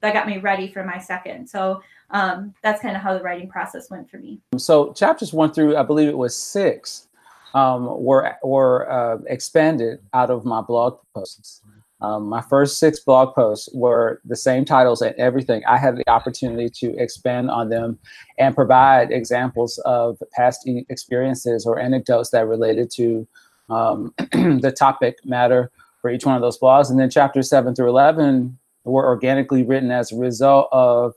that 0.00 0.14
got 0.14 0.28
me 0.28 0.38
ready 0.38 0.68
for 0.68 0.84
my 0.84 0.98
second. 0.98 1.48
So 1.48 1.82
um, 2.10 2.54
that's 2.62 2.80
kind 2.80 2.96
of 2.96 3.02
how 3.02 3.18
the 3.18 3.22
writing 3.22 3.48
process 3.48 3.90
went 3.90 4.08
for 4.08 4.18
me. 4.18 4.40
So 4.56 4.92
chapters 4.92 5.32
one 5.32 5.52
through 5.52 5.76
I 5.76 5.82
believe 5.82 6.08
it 6.08 6.16
was 6.16 6.36
six 6.36 7.08
um, 7.52 7.86
were 8.02 8.36
were 8.44 8.90
uh, 8.90 9.18
expanded 9.26 10.00
out 10.14 10.30
of 10.30 10.44
my 10.44 10.60
blog 10.60 10.98
posts. 11.14 11.62
Um, 12.00 12.28
my 12.28 12.40
first 12.40 12.78
six 12.78 13.00
blog 13.00 13.34
posts 13.34 13.68
were 13.74 14.20
the 14.24 14.36
same 14.36 14.64
titles 14.64 15.02
and 15.02 15.14
everything. 15.16 15.62
I 15.66 15.78
had 15.78 15.96
the 15.96 16.08
opportunity 16.08 16.68
to 16.80 16.96
expand 16.96 17.50
on 17.50 17.70
them 17.70 17.98
and 18.38 18.54
provide 18.54 19.10
examples 19.10 19.78
of 19.78 20.22
past 20.32 20.68
experiences 20.88 21.66
or 21.66 21.78
anecdotes 21.78 22.30
that 22.30 22.46
related 22.46 22.90
to 22.92 23.26
um, 23.68 24.14
the 24.32 24.74
topic 24.76 25.18
matter 25.24 25.72
for 26.00 26.10
each 26.10 26.24
one 26.24 26.36
of 26.36 26.42
those 26.42 26.58
blogs. 26.58 26.88
And 26.88 27.00
then 27.00 27.10
chapters 27.10 27.48
seven 27.48 27.74
through 27.74 27.88
11 27.88 28.56
were 28.84 29.06
organically 29.06 29.64
written 29.64 29.90
as 29.90 30.12
a 30.12 30.16
result 30.16 30.68
of 30.70 31.14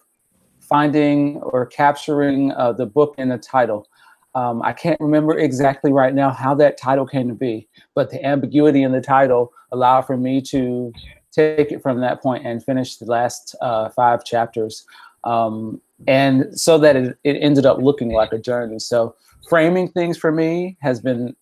finding 0.60 1.38
or 1.38 1.66
capturing 1.66 2.52
uh, 2.54 2.72
the 2.72 2.86
book 2.86 3.14
in 3.18 3.30
the 3.30 3.38
title. 3.38 3.88
Um, 4.34 4.62
I 4.62 4.74
can't 4.74 5.00
remember 5.00 5.38
exactly 5.38 5.92
right 5.92 6.14
now 6.14 6.32
how 6.32 6.56
that 6.56 6.78
title 6.78 7.06
came 7.06 7.28
to 7.28 7.34
be, 7.34 7.68
but 7.96 8.10
the 8.10 8.26
ambiguity 8.26 8.84
in 8.84 8.92
the 8.92 9.02
title 9.02 9.52
allowed 9.72 10.04
for 10.04 10.16
me 10.16 10.42
to 10.42 10.94
take 11.32 11.72
it 11.72 11.82
from 11.82 12.00
that 12.02 12.22
point 12.22 12.46
and 12.46 12.64
finish 12.64 12.98
the 12.98 13.06
last 13.06 13.56
uh, 13.62 13.90
five 13.90 14.24
chapters. 14.24 14.86
Um, 15.24 15.82
and 16.08 16.58
so 16.60 16.78
that 16.80 16.96
it, 16.96 17.18
it 17.24 17.38
ended 17.38 17.66
up 17.66 17.78
looking 17.78 18.12
like 18.12 18.34
a 18.34 18.40
journey. 18.40 18.80
So 18.80 19.16
framing 19.48 19.90
things 19.90 20.18
for 20.18 20.32
me 20.32 20.78
has 20.82 21.00
been 21.00 21.36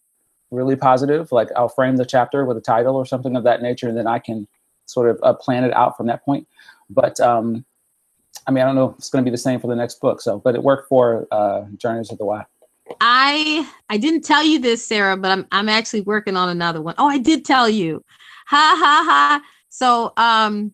really 0.52 0.76
positive. 0.76 1.32
Like 1.32 1.50
I'll 1.56 1.70
frame 1.70 1.98
the 1.98 2.06
chapter 2.06 2.46
with 2.46 2.58
a 2.58 2.62
title 2.62 2.96
or 2.96 3.06
something 3.06 3.36
of 3.36 3.44
that 3.44 3.62
nature, 3.62 3.88
and 3.88 3.98
then 3.98 4.08
I 4.08 4.20
can 4.20 4.48
sort 4.86 5.10
of 5.10 5.20
uh, 5.24 5.34
plan 5.34 5.64
it 5.64 5.74
out 5.74 5.96
from 5.96 6.08
that 6.08 6.26
point. 6.26 6.48
But 6.90 7.20
um, 7.20 7.66
I 8.48 8.52
mean, 8.52 8.64
I 8.64 8.66
don't 8.66 8.76
know 8.76 8.90
if 8.90 8.98
it's 8.98 9.10
going 9.10 9.24
to 9.24 9.30
be 9.30 9.34
the 9.34 9.38
same 9.38 9.60
for 9.60 9.68
the 9.68 9.76
next 9.76 10.02
book. 10.02 10.22
So, 10.22 10.40
but 10.40 10.56
it 10.56 10.64
worked 10.64 10.90
for 10.90 11.28
uh, 11.32 11.66
Journeys 11.78 12.12
of 12.12 12.18
the 12.18 12.26
Y. 12.26 12.44
I 13.02 13.70
I 13.90 13.98
didn't 13.98 14.24
tell 14.24 14.44
you 14.44 14.60
this, 14.60 14.86
Sarah, 14.86 15.18
but 15.18 15.32
I'm 15.32 15.48
I'm 15.52 15.70
actually 15.70 16.02
working 16.02 16.36
on 16.38 16.50
another 16.50 16.82
one. 16.82 16.96
Oh, 16.98 17.08
I 17.08 17.18
did 17.18 17.46
tell 17.46 17.70
you. 17.70 18.04
Ha 18.48 18.76
ha 18.80 19.04
ha. 19.08 19.42
So 19.70 20.14
um 20.18 20.74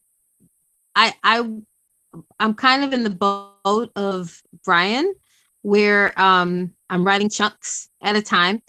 I 0.95 1.13
I 1.23 1.49
I'm 2.39 2.53
kind 2.53 2.83
of 2.83 2.93
in 2.93 3.03
the 3.03 3.09
boat 3.09 3.91
of 3.95 4.41
Brian 4.63 5.13
where 5.61 6.19
um 6.19 6.73
I'm 6.89 7.05
writing 7.05 7.29
chunks 7.29 7.89
at 8.01 8.15
a 8.15 8.21
time. 8.21 8.61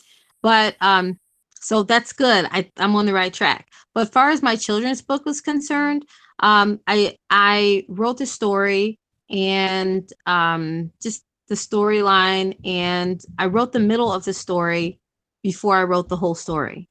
But 0.43 0.77
um 0.81 1.19
so 1.61 1.83
that's 1.83 2.13
good. 2.13 2.47
I, 2.51 2.71
I'm 2.77 2.95
on 2.95 3.07
the 3.07 3.13
right 3.15 3.33
track. 3.33 3.69
But 3.95 4.03
as 4.03 4.09
far 4.11 4.31
as 4.31 4.43
my 4.43 4.57
children's 4.57 5.03
book 5.03 5.25
was 5.27 5.41
concerned, 5.41 6.05
um 6.41 6.81
I 6.87 7.17
I 7.31 7.85
wrote 7.89 8.19
the 8.19 8.27
story 8.27 8.99
and 9.31 10.11
um 10.27 10.93
just 11.03 11.25
the 11.49 11.55
storyline 11.55 12.57
and 12.65 13.23
I 13.39 13.47
wrote 13.47 13.73
the 13.73 13.81
middle 13.81 14.13
of 14.13 14.25
the 14.25 14.35
story 14.35 15.01
before 15.43 15.77
I 15.77 15.85
wrote 15.85 16.09
the 16.09 16.17
whole 16.17 16.35
story. 16.35 16.89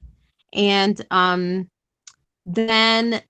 And 0.53 0.99
um, 1.11 1.69
then 2.45 3.21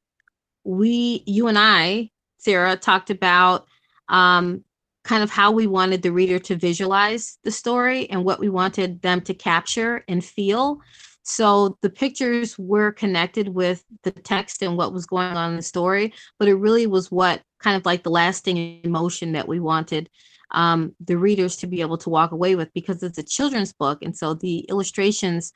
we, 0.64 1.24
you 1.26 1.48
and 1.48 1.58
I, 1.58 2.12
Sarah, 2.38 2.76
talked 2.76 3.10
about 3.10 3.66
um, 4.08 4.64
kind 5.04 5.24
of 5.24 5.32
how 5.32 5.52
we 5.52 5.68
wanted 5.68 6.02
the 6.02 6.12
reader 6.12 6.40
to 6.40 6.56
visualize 6.56 7.38
the 7.44 7.52
story 7.52 8.10
and 8.10 8.24
what 8.24 8.40
we 8.40 8.50
wanted 8.50 9.02
them 9.02 9.22
to 9.22 9.34
capture 9.34 10.04
and 10.08 10.24
feel. 10.24 10.80
So 11.24 11.78
the 11.82 11.90
pictures 11.90 12.58
were 12.60 12.92
connected 12.92 13.50
with 13.50 13.84
the 14.04 14.12
text 14.12 14.62
and 14.62 14.78
what 14.78 14.94
was 14.94 15.08
going 15.08 15.36
on 15.36 15.52
in 15.52 15.58
the 15.58 15.64
story, 15.64 16.14
but 16.38 16.48
it 16.48 16.56
really 16.56 16.86
was 16.86 17.12
what 17.12 17.42
kind 17.60 17.76
of 17.76 17.86
like 17.86 18.04
the 18.04 18.12
lasting 18.12 18.82
emotion 18.84 19.32
that 19.32 19.48
we 19.48 19.60
wanted 19.60 20.10
um, 20.52 20.96
the 21.06 21.18
readers 21.18 21.56
to 21.58 21.68
be 21.68 21.82
able 21.82 21.98
to 21.98 22.10
walk 22.10 22.32
away 22.32 22.56
with 22.56 22.74
because 22.74 23.04
it's 23.04 23.18
a 23.18 23.24
children's 23.24 23.74
book. 23.74 24.00
And 24.02 24.16
so 24.16 24.34
the 24.34 24.60
illustrations 24.70 25.52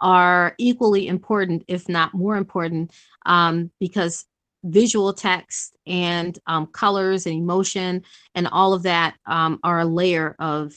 are 0.00 0.54
equally 0.58 1.06
important, 1.08 1.64
if 1.68 1.88
not 1.88 2.14
more 2.14 2.36
important, 2.36 2.92
um, 3.26 3.70
because 3.80 4.24
visual 4.64 5.12
text 5.12 5.76
and 5.86 6.38
um, 6.46 6.66
colors 6.66 7.26
and 7.26 7.34
emotion 7.34 8.02
and 8.34 8.48
all 8.48 8.72
of 8.72 8.82
that 8.82 9.14
um, 9.26 9.60
are 9.62 9.80
a 9.80 9.84
layer 9.84 10.34
of 10.38 10.74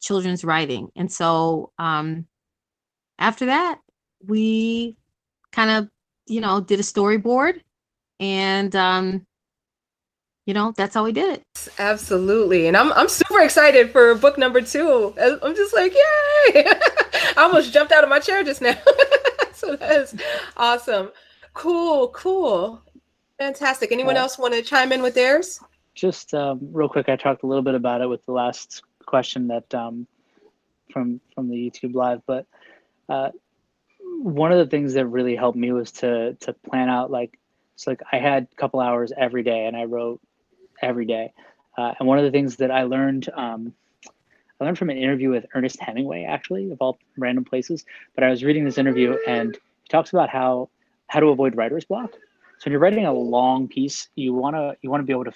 children's 0.00 0.44
writing. 0.44 0.88
And 0.94 1.10
so 1.10 1.72
um, 1.78 2.26
after 3.18 3.46
that, 3.46 3.80
we 4.26 4.96
kind 5.52 5.70
of, 5.70 5.88
you 6.26 6.40
know, 6.40 6.60
did 6.60 6.80
a 6.80 6.82
storyboard 6.82 7.60
and 8.20 8.74
um, 8.76 9.26
you 10.46 10.52
know, 10.54 10.72
that's 10.76 10.94
how 10.94 11.04
we 11.04 11.12
did 11.12 11.38
it. 11.38 11.68
Absolutely. 11.78 12.66
And 12.66 12.76
I'm 12.76 12.92
I'm 12.92 13.08
super 13.08 13.40
excited 13.40 13.90
for 13.90 14.14
book 14.14 14.36
number 14.36 14.60
two. 14.60 15.14
I'm 15.18 15.54
just 15.54 15.74
like, 15.74 15.92
yay! 15.92 16.64
I 16.66 17.34
almost 17.36 17.72
jumped 17.72 17.92
out 17.92 18.04
of 18.04 18.10
my 18.10 18.18
chair 18.18 18.44
just 18.44 18.60
now. 18.60 18.76
so 19.52 19.76
that 19.76 19.96
is 20.02 20.14
awesome. 20.56 21.10
Cool, 21.54 22.08
cool. 22.08 22.82
Fantastic. 23.38 23.90
Anyone 23.90 24.16
uh, 24.16 24.20
else 24.20 24.38
want 24.38 24.54
to 24.54 24.62
chime 24.62 24.92
in 24.92 25.02
with 25.02 25.14
theirs? 25.14 25.60
Just 25.94 26.34
um, 26.34 26.60
real 26.72 26.88
quick, 26.88 27.08
I 27.08 27.16
talked 27.16 27.42
a 27.42 27.46
little 27.46 27.62
bit 27.62 27.74
about 27.74 28.00
it 28.00 28.08
with 28.08 28.24
the 28.26 28.32
last 28.32 28.82
question 29.06 29.48
that 29.48 29.72
um, 29.74 30.06
from 30.92 31.20
from 31.34 31.48
the 31.48 31.56
YouTube 31.56 31.94
live, 31.94 32.20
but 32.26 32.46
uh, 33.08 33.30
one 34.18 34.52
of 34.52 34.58
the 34.58 34.66
things 34.66 34.94
that 34.94 35.06
really 35.06 35.36
helped 35.36 35.58
me 35.58 35.72
was 35.72 35.90
to 35.92 36.34
to 36.34 36.52
plan 36.52 36.88
out 36.88 37.10
like 37.10 37.38
it's 37.74 37.86
like 37.86 38.00
I 38.12 38.18
had 38.18 38.48
a 38.50 38.54
couple 38.56 38.80
hours 38.80 39.12
every 39.16 39.42
day 39.42 39.66
and 39.66 39.76
I 39.76 39.84
wrote 39.84 40.20
every 40.84 41.06
day. 41.06 41.32
Uh, 41.76 41.92
and 41.98 42.06
one 42.06 42.18
of 42.18 42.24
the 42.24 42.30
things 42.30 42.56
that 42.56 42.70
I 42.70 42.84
learned, 42.84 43.28
um, 43.34 43.74
I 44.60 44.64
learned 44.64 44.78
from 44.78 44.90
an 44.90 44.98
interview 44.98 45.30
with 45.30 45.46
Ernest 45.54 45.80
Hemingway, 45.80 46.24
actually, 46.24 46.70
of 46.70 46.80
all 46.80 46.98
random 47.18 47.44
places. 47.44 47.84
But 48.14 48.24
I 48.24 48.30
was 48.30 48.44
reading 48.44 48.64
this 48.64 48.78
interview, 48.78 49.16
and 49.26 49.54
he 49.54 49.88
talks 49.88 50.10
about 50.12 50.28
how 50.28 50.68
how 51.08 51.20
to 51.20 51.26
avoid 51.26 51.56
writer's 51.56 51.84
block. 51.84 52.12
So 52.12 52.64
when 52.64 52.72
you're 52.72 52.80
writing 52.80 53.06
a 53.06 53.12
long 53.12 53.68
piece, 53.68 54.08
you 54.14 54.32
wanna 54.32 54.76
you 54.82 54.90
wanna 54.90 55.02
be 55.02 55.12
able 55.12 55.24
to 55.24 55.32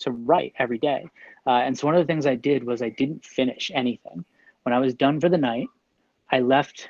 to 0.00 0.10
write 0.10 0.54
every 0.58 0.78
day. 0.78 1.08
Uh, 1.46 1.50
and 1.50 1.78
so 1.78 1.86
one 1.86 1.94
of 1.94 2.00
the 2.00 2.06
things 2.06 2.26
I 2.26 2.34
did 2.34 2.64
was 2.64 2.82
I 2.82 2.88
didn't 2.88 3.24
finish 3.24 3.70
anything. 3.74 4.24
When 4.62 4.72
I 4.72 4.78
was 4.78 4.94
done 4.94 5.20
for 5.20 5.28
the 5.28 5.38
night, 5.38 5.68
I 6.30 6.40
left 6.40 6.88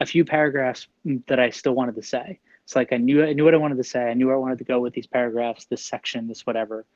a 0.00 0.06
few 0.06 0.24
paragraphs 0.24 0.88
that 1.28 1.38
I 1.38 1.50
still 1.50 1.74
wanted 1.74 1.94
to 1.96 2.02
say. 2.02 2.40
It's 2.72 2.76
like 2.76 2.94
I 2.94 2.96
knew 2.96 3.22
I 3.22 3.34
knew 3.34 3.44
what 3.44 3.52
I 3.52 3.58
wanted 3.58 3.76
to 3.76 3.84
say. 3.84 4.00
I 4.00 4.14
knew 4.14 4.28
where 4.28 4.34
I 4.34 4.38
wanted 4.38 4.56
to 4.56 4.64
go 4.64 4.80
with 4.80 4.94
these 4.94 5.06
paragraphs, 5.06 5.66
this 5.66 5.84
section, 5.84 6.26
this 6.26 6.46
whatever. 6.46 6.86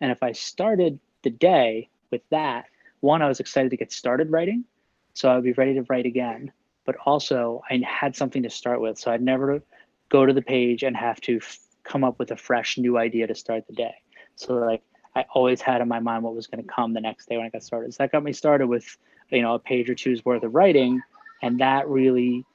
And 0.00 0.10
if 0.10 0.22
I 0.22 0.32
started 0.32 0.98
the 1.24 1.28
day 1.28 1.90
with 2.10 2.22
that, 2.30 2.64
one, 3.00 3.20
I 3.20 3.28
was 3.28 3.38
excited 3.38 3.70
to 3.72 3.76
get 3.76 3.92
started 3.92 4.30
writing, 4.30 4.64
so 5.12 5.28
I 5.28 5.34
would 5.34 5.44
be 5.44 5.52
ready 5.52 5.74
to 5.74 5.82
write 5.90 6.06
again. 6.06 6.52
But 6.86 6.96
also, 7.04 7.60
I 7.68 7.82
had 7.86 8.16
something 8.16 8.44
to 8.44 8.48
start 8.48 8.80
with, 8.80 8.98
so 8.98 9.10
I'd 9.10 9.20
never 9.20 9.62
go 10.08 10.24
to 10.24 10.32
the 10.32 10.40
page 10.40 10.82
and 10.82 10.96
have 10.96 11.20
to 11.22 11.36
f- 11.36 11.58
come 11.84 12.02
up 12.02 12.18
with 12.18 12.30
a 12.30 12.36
fresh 12.38 12.78
new 12.78 12.96
idea 12.96 13.26
to 13.26 13.34
start 13.34 13.66
the 13.66 13.74
day. 13.74 13.96
So 14.36 14.54
like 14.54 14.80
I 15.14 15.26
always 15.34 15.60
had 15.60 15.82
in 15.82 15.88
my 15.88 16.00
mind 16.00 16.22
what 16.22 16.34
was 16.34 16.46
going 16.46 16.64
to 16.64 16.72
come 16.72 16.94
the 16.94 17.02
next 17.02 17.28
day 17.28 17.36
when 17.36 17.44
I 17.44 17.50
got 17.50 17.62
started. 17.62 17.92
So 17.92 18.04
that 18.04 18.10
got 18.10 18.24
me 18.24 18.32
started 18.32 18.68
with 18.68 18.96
you 19.28 19.42
know 19.42 19.52
a 19.52 19.58
page 19.58 19.90
or 19.90 19.94
two's 19.94 20.24
worth 20.24 20.44
of 20.44 20.54
writing, 20.54 21.02
and 21.42 21.60
that 21.60 21.86
really 21.88 22.46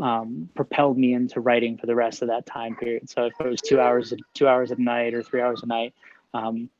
um, 0.00 0.48
propelled 0.54 0.98
me 0.98 1.14
into 1.14 1.40
writing 1.40 1.76
for 1.76 1.86
the 1.86 1.94
rest 1.94 2.22
of 2.22 2.28
that 2.28 2.46
time 2.46 2.76
period. 2.76 3.08
So 3.08 3.26
if 3.26 3.34
it 3.38 3.46
was 3.46 3.60
two 3.60 3.80
hours, 3.80 4.12
two 4.34 4.48
hours 4.48 4.70
a 4.70 4.76
night 4.76 5.14
or 5.14 5.22
three 5.22 5.40
hours 5.40 5.62
a 5.62 5.66
night, 5.66 5.94
um, 6.34 6.70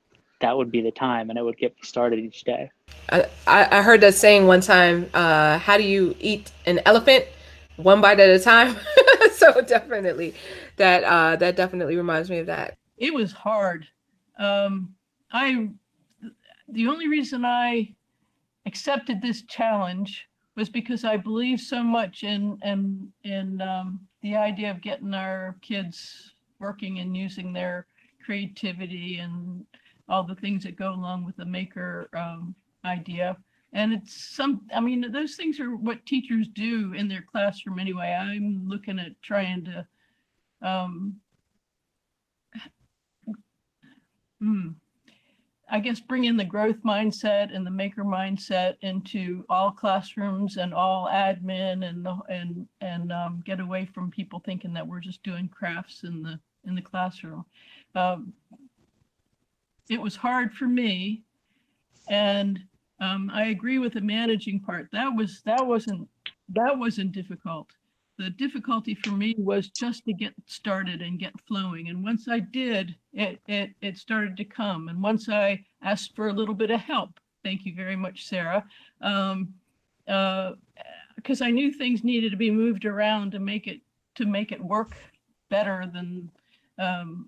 that 0.40 0.56
would 0.56 0.70
be 0.70 0.80
the 0.80 0.90
time, 0.90 1.30
and 1.30 1.38
it 1.38 1.42
would 1.42 1.58
get 1.58 1.74
me 1.76 1.82
started 1.82 2.18
each 2.18 2.44
day. 2.44 2.70
I, 3.10 3.26
I 3.46 3.82
heard 3.82 4.00
that 4.00 4.14
saying 4.14 4.46
one 4.46 4.60
time. 4.60 5.10
Uh, 5.12 5.58
how 5.58 5.76
do 5.76 5.82
you 5.82 6.16
eat 6.18 6.50
an 6.66 6.80
elephant? 6.86 7.26
One 7.76 8.00
bite 8.00 8.20
at 8.20 8.30
a 8.30 8.38
time. 8.38 8.76
so 9.32 9.60
definitely, 9.60 10.34
that 10.76 11.04
uh, 11.04 11.36
that 11.36 11.56
definitely 11.56 11.96
reminds 11.96 12.30
me 12.30 12.38
of 12.38 12.46
that. 12.46 12.78
It 12.96 13.12
was 13.12 13.32
hard. 13.32 13.86
Um, 14.38 14.94
I 15.32 15.68
the 16.68 16.86
only 16.86 17.08
reason 17.08 17.44
I 17.44 17.94
accepted 18.66 19.20
this 19.20 19.42
challenge 19.42 20.28
was 20.60 20.68
because 20.68 21.04
I 21.04 21.16
believe 21.16 21.58
so 21.58 21.82
much 21.82 22.22
in 22.22 22.58
in 22.62 23.10
in 23.24 23.62
um, 23.62 24.00
the 24.20 24.36
idea 24.36 24.70
of 24.70 24.82
getting 24.82 25.14
our 25.14 25.56
kids 25.62 26.34
working 26.58 26.98
and 26.98 27.16
using 27.16 27.52
their 27.52 27.86
creativity 28.22 29.20
and 29.20 29.64
all 30.06 30.22
the 30.22 30.34
things 30.34 30.62
that 30.64 30.76
go 30.76 30.92
along 30.92 31.24
with 31.24 31.36
the 31.36 31.46
maker 31.46 32.10
um, 32.14 32.54
idea. 32.84 33.38
And 33.72 33.94
it's 33.94 34.36
some, 34.36 34.62
I 34.74 34.80
mean, 34.80 35.10
those 35.12 35.36
things 35.36 35.60
are 35.60 35.76
what 35.76 36.04
teachers 36.04 36.46
do 36.48 36.92
in 36.92 37.08
their 37.08 37.22
classroom 37.22 37.78
anyway. 37.78 38.12
I'm 38.20 38.68
looking 38.68 38.98
at 38.98 39.12
trying 39.22 39.64
to, 39.64 39.86
um, 40.60 41.16
hmm, 44.40 44.70
I 45.72 45.78
guess 45.78 46.00
bring 46.00 46.24
in 46.24 46.36
the 46.36 46.44
growth 46.44 46.82
mindset 46.84 47.54
and 47.54 47.64
the 47.64 47.70
maker 47.70 48.02
mindset 48.02 48.74
into 48.82 49.44
all 49.48 49.70
classrooms 49.70 50.56
and 50.56 50.74
all 50.74 51.08
admin 51.08 51.88
and 51.88 52.04
the, 52.04 52.18
and 52.28 52.66
and 52.80 53.12
um, 53.12 53.42
get 53.46 53.60
away 53.60 53.86
from 53.86 54.10
people 54.10 54.40
thinking 54.40 54.74
that 54.74 54.86
we're 54.86 55.00
just 55.00 55.22
doing 55.22 55.48
crafts 55.48 56.02
in 56.02 56.22
the 56.22 56.40
in 56.64 56.74
the 56.74 56.82
classroom. 56.82 57.44
Um, 57.94 58.32
it 59.88 60.00
was 60.00 60.16
hard 60.16 60.52
for 60.52 60.66
me, 60.66 61.22
and 62.08 62.58
um, 63.00 63.30
I 63.32 63.46
agree 63.46 63.78
with 63.78 63.92
the 63.92 64.00
managing 64.00 64.60
part. 64.60 64.88
That 64.92 65.14
was 65.14 65.40
that 65.46 65.64
wasn't 65.64 66.08
that 66.48 66.76
wasn't 66.76 67.12
difficult. 67.12 67.68
The 68.20 68.28
difficulty 68.28 68.94
for 68.94 69.12
me 69.12 69.34
was 69.38 69.70
just 69.70 70.04
to 70.04 70.12
get 70.12 70.34
started 70.44 71.00
and 71.00 71.18
get 71.18 71.32
flowing. 71.48 71.88
And 71.88 72.04
once 72.04 72.28
I 72.28 72.40
did, 72.40 72.94
it 73.14 73.40
it 73.48 73.70
it 73.80 73.96
started 73.96 74.36
to 74.36 74.44
come. 74.44 74.88
And 74.88 75.02
once 75.02 75.30
I 75.30 75.64
asked 75.80 76.14
for 76.14 76.28
a 76.28 76.32
little 76.34 76.54
bit 76.54 76.70
of 76.70 76.80
help, 76.80 77.18
thank 77.42 77.64
you 77.64 77.74
very 77.74 77.96
much, 77.96 78.26
Sarah, 78.26 78.62
um, 79.00 79.54
uh, 80.06 80.52
because 81.16 81.40
I 81.40 81.50
knew 81.50 81.72
things 81.72 82.04
needed 82.04 82.30
to 82.32 82.36
be 82.36 82.50
moved 82.50 82.84
around 82.84 83.32
to 83.32 83.38
make 83.38 83.66
it 83.66 83.80
to 84.16 84.26
make 84.26 84.52
it 84.52 84.62
work 84.62 84.92
better 85.48 85.90
than 85.90 86.30
um, 86.78 87.26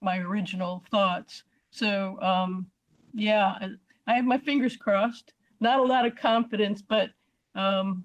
my 0.00 0.18
original 0.18 0.84
thoughts. 0.92 1.42
So 1.72 2.20
um, 2.22 2.70
yeah, 3.14 3.58
I 4.06 4.14
have 4.14 4.24
my 4.24 4.38
fingers 4.38 4.76
crossed. 4.76 5.32
Not 5.58 5.80
a 5.80 5.82
lot 5.82 6.06
of 6.06 6.14
confidence, 6.14 6.82
but 6.82 7.10
um, 7.56 8.04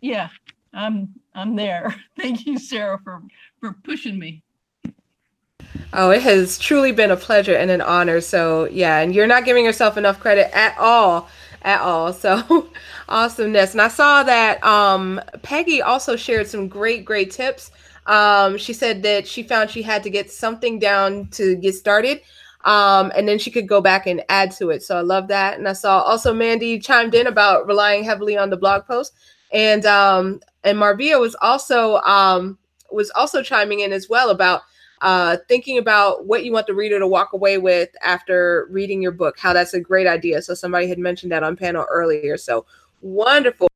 yeah, 0.00 0.28
I'm 0.76 1.08
I'm 1.34 1.56
there. 1.56 1.94
Thank 2.16 2.46
you, 2.46 2.58
Sarah, 2.58 3.00
for 3.02 3.22
for 3.60 3.72
pushing 3.84 4.18
me. 4.18 4.42
Oh, 5.92 6.10
it 6.10 6.22
has 6.22 6.58
truly 6.58 6.92
been 6.92 7.10
a 7.10 7.16
pleasure 7.16 7.54
and 7.54 7.70
an 7.70 7.80
honor. 7.80 8.20
So 8.20 8.66
yeah, 8.66 8.98
and 8.98 9.14
you're 9.14 9.26
not 9.26 9.44
giving 9.44 9.64
yourself 9.64 9.96
enough 9.96 10.20
credit 10.20 10.54
at 10.54 10.76
all, 10.78 11.28
at 11.62 11.80
all. 11.80 12.12
So 12.12 12.68
awesomeness. 13.08 13.72
And 13.72 13.80
I 13.80 13.88
saw 13.88 14.22
that 14.22 14.62
um, 14.64 15.20
Peggy 15.42 15.82
also 15.82 16.16
shared 16.16 16.46
some 16.46 16.68
great, 16.68 17.04
great 17.04 17.30
tips. 17.30 17.70
Um, 18.06 18.56
she 18.56 18.72
said 18.72 19.02
that 19.02 19.26
she 19.26 19.42
found 19.42 19.70
she 19.70 19.82
had 19.82 20.02
to 20.04 20.10
get 20.10 20.30
something 20.30 20.78
down 20.78 21.28
to 21.32 21.56
get 21.56 21.74
started. 21.74 22.20
Um, 22.64 23.12
and 23.16 23.28
then 23.28 23.38
she 23.38 23.50
could 23.50 23.68
go 23.68 23.80
back 23.80 24.06
and 24.06 24.24
add 24.28 24.50
to 24.52 24.70
it. 24.70 24.82
So 24.82 24.96
I 24.96 25.00
love 25.00 25.28
that. 25.28 25.56
And 25.56 25.68
I 25.68 25.72
saw 25.72 26.00
also 26.00 26.34
Mandy 26.34 26.80
chimed 26.80 27.14
in 27.14 27.28
about 27.28 27.66
relying 27.66 28.02
heavily 28.02 28.36
on 28.36 28.50
the 28.50 28.56
blog 28.56 28.86
post. 28.86 29.14
And 29.52 29.86
um, 29.86 30.40
and 30.66 30.78
Marvia 30.78 31.18
was 31.18 31.36
also 31.40 31.96
um, 31.98 32.58
was 32.90 33.10
also 33.12 33.42
chiming 33.42 33.80
in 33.80 33.92
as 33.92 34.08
well 34.08 34.30
about 34.30 34.62
uh, 35.00 35.36
thinking 35.48 35.78
about 35.78 36.26
what 36.26 36.44
you 36.44 36.52
want 36.52 36.66
the 36.66 36.74
reader 36.74 36.98
to 36.98 37.06
walk 37.06 37.32
away 37.32 37.56
with 37.56 37.88
after 38.02 38.66
reading 38.70 39.00
your 39.00 39.12
book. 39.12 39.38
How 39.38 39.52
that's 39.52 39.74
a 39.74 39.80
great 39.80 40.06
idea. 40.06 40.42
So 40.42 40.54
somebody 40.54 40.88
had 40.88 40.98
mentioned 40.98 41.30
that 41.32 41.42
on 41.42 41.56
panel 41.56 41.86
earlier. 41.88 42.36
So 42.36 42.66
wonderful. 43.00 43.68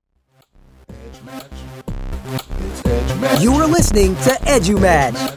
You 3.38 3.52
are 3.52 3.66
listening 3.68 4.16
to 4.16 4.30
EduMatch. 4.46 5.36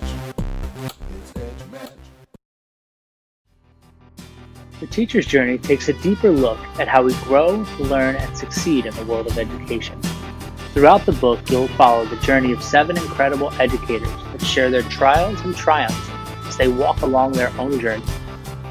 The 4.79 4.87
teacher's 4.87 5.27
journey 5.27 5.59
takes 5.59 5.87
a 5.87 5.93
deeper 5.93 6.31
look 6.31 6.59
at 6.79 6.87
how 6.87 7.03
we 7.03 7.13
grow, 7.23 7.65
learn, 7.79 8.15
and 8.15 8.37
succeed 8.37 8.85
in 8.85 8.93
the 8.95 9.05
world 9.05 9.27
of 9.27 9.37
education. 9.37 10.01
Throughout 10.73 11.05
the 11.05 11.11
book, 11.11 11.39
you'll 11.51 11.67
follow 11.67 12.03
the 12.03 12.15
journey 12.17 12.51
of 12.51 12.63
seven 12.63 12.97
incredible 12.97 13.53
educators 13.59 14.09
that 14.31 14.41
share 14.41 14.71
their 14.71 14.81
trials 14.81 15.39
and 15.41 15.55
triumphs 15.55 16.09
as 16.47 16.57
they 16.57 16.67
walk 16.67 17.01
along 17.03 17.33
their 17.33 17.51
own 17.59 17.79
journey. 17.79 18.03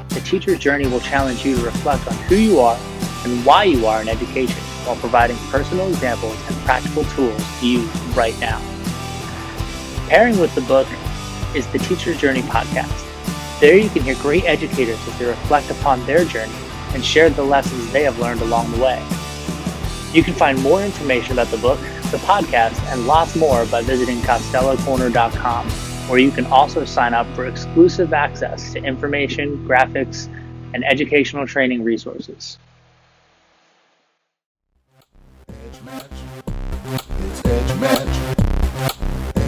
The 0.09 0.19
teacher's 0.19 0.59
journey 0.59 0.85
will 0.85 0.99
challenge 0.99 1.45
you 1.45 1.55
to 1.55 1.63
reflect 1.63 2.05
on 2.05 2.15
who 2.25 2.35
you 2.35 2.59
are 2.59 2.77
and 3.23 3.45
why 3.45 3.63
you 3.63 3.85
are 3.85 4.01
in 4.01 4.09
education 4.09 4.61
while 4.83 4.97
providing 4.97 5.37
personal 5.49 5.87
examples 5.87 6.37
and 6.49 6.57
practical 6.65 7.05
tools 7.05 7.41
to 7.61 7.65
use 7.65 7.89
right 8.17 8.37
now. 8.37 8.59
Pairing 10.09 10.37
with 10.39 10.53
the 10.55 10.61
book 10.61 10.89
is 11.55 11.65
the 11.67 11.79
Teacher's 11.79 12.19
Journey 12.19 12.41
podcast. 12.41 12.99
There 13.61 13.77
you 13.77 13.89
can 13.89 14.03
hear 14.03 14.15
great 14.15 14.43
educators 14.43 14.99
as 15.07 15.19
they 15.19 15.25
reflect 15.25 15.71
upon 15.71 16.05
their 16.05 16.25
journey 16.25 16.51
and 16.93 17.03
share 17.03 17.29
the 17.29 17.43
lessons 17.43 17.93
they 17.93 18.03
have 18.03 18.19
learned 18.19 18.41
along 18.41 18.71
the 18.71 18.83
way. 18.83 19.01
You 20.13 20.21
can 20.21 20.33
find 20.33 20.61
more 20.61 20.83
information 20.83 21.31
about 21.31 21.47
the 21.47 21.57
book, 21.57 21.79
the 22.13 22.19
podcast, 22.19 22.79
and 22.93 23.07
lots 23.07 23.35
more 23.35 23.65
by 23.65 23.81
visiting 23.81 24.19
costellocorner.com, 24.19 25.67
where 26.07 26.19
you 26.19 26.29
can 26.29 26.45
also 26.45 26.85
sign 26.85 27.15
up 27.15 27.25
for 27.35 27.47
exclusive 27.47 28.13
access 28.13 28.71
to 28.71 28.83
information, 28.83 29.67
graphics, 29.67 30.27
and 30.75 30.85
educational 30.85 31.47
training 31.47 31.83
resources. 31.83 32.59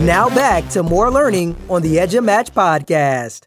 Now 0.02 0.30
back 0.30 0.68
to 0.70 0.82
more 0.82 1.12
learning 1.12 1.56
on 1.70 1.84
the 1.84 1.98
EduMatch 1.98 2.52
podcast. 2.52 3.44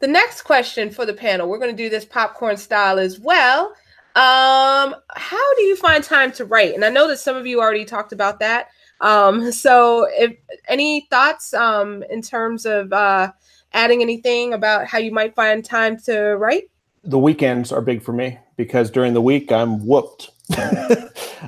The 0.00 0.08
next 0.08 0.42
question 0.42 0.90
for 0.90 1.06
the 1.06 1.14
panel, 1.14 1.48
we're 1.48 1.58
going 1.58 1.76
to 1.76 1.82
do 1.82 1.88
this 1.88 2.04
popcorn 2.04 2.56
style 2.56 2.98
as 2.98 3.20
well. 3.20 3.74
Um, 4.18 4.96
how 5.14 5.54
do 5.54 5.62
you 5.62 5.76
find 5.76 6.02
time 6.02 6.32
to 6.32 6.44
write? 6.44 6.74
And 6.74 6.84
I 6.84 6.88
know 6.88 7.06
that 7.06 7.20
some 7.20 7.36
of 7.36 7.46
you 7.46 7.60
already 7.60 7.84
talked 7.84 8.12
about 8.12 8.40
that. 8.40 8.66
Um, 9.00 9.52
so 9.64 10.08
if 10.10 10.36
any 10.66 11.06
thoughts 11.08 11.54
um 11.54 12.02
in 12.10 12.20
terms 12.20 12.66
of 12.66 12.92
uh 12.92 13.30
adding 13.74 14.02
anything 14.02 14.54
about 14.54 14.88
how 14.88 14.98
you 14.98 15.12
might 15.12 15.36
find 15.36 15.64
time 15.64 15.96
to 16.00 16.36
write? 16.36 16.64
The 17.04 17.18
weekends 17.18 17.70
are 17.70 17.80
big 17.80 18.02
for 18.02 18.12
me 18.12 18.40
because 18.56 18.90
during 18.90 19.14
the 19.14 19.22
week 19.22 19.52
I'm 19.52 19.86
whooped. 19.86 20.30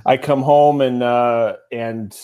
I 0.06 0.16
come 0.16 0.42
home 0.42 0.80
and 0.80 1.02
uh 1.02 1.56
and 1.72 2.16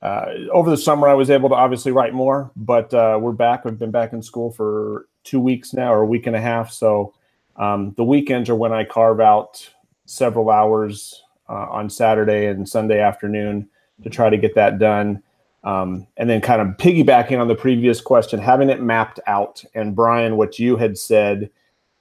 uh, 0.00 0.32
over 0.50 0.70
the 0.70 0.78
summer, 0.78 1.06
I 1.08 1.12
was 1.12 1.28
able 1.28 1.50
to 1.50 1.54
obviously 1.54 1.92
write 1.92 2.14
more, 2.14 2.50
but 2.56 2.94
uh, 2.94 3.18
we're 3.20 3.32
back. 3.32 3.66
We've 3.66 3.78
been 3.78 3.90
back 3.90 4.14
in 4.14 4.22
school 4.22 4.50
for 4.50 5.08
two 5.24 5.40
weeks 5.40 5.74
now, 5.74 5.92
or 5.92 6.00
a 6.00 6.06
week 6.06 6.26
and 6.26 6.34
a 6.34 6.40
half. 6.40 6.72
So 6.72 7.12
um, 7.56 7.94
the 7.96 8.04
weekends 8.04 8.48
are 8.48 8.54
when 8.54 8.72
I 8.72 8.84
carve 8.84 9.20
out 9.20 9.68
several 10.06 10.50
hours 10.50 11.22
uh, 11.48 11.66
on 11.70 11.90
Saturday 11.90 12.46
and 12.46 12.68
Sunday 12.68 13.00
afternoon 13.00 13.68
to 14.02 14.10
try 14.10 14.30
to 14.30 14.38
get 14.38 14.54
that 14.54 14.78
done. 14.78 15.22
Um, 15.62 16.06
and 16.16 16.30
then, 16.30 16.40
kind 16.40 16.62
of 16.62 16.76
piggybacking 16.78 17.38
on 17.38 17.48
the 17.48 17.54
previous 17.54 18.00
question, 18.00 18.40
having 18.40 18.70
it 18.70 18.80
mapped 18.82 19.20
out. 19.26 19.62
And 19.74 19.94
Brian, 19.94 20.36
what 20.36 20.58
you 20.58 20.76
had 20.76 20.96
said, 20.96 21.50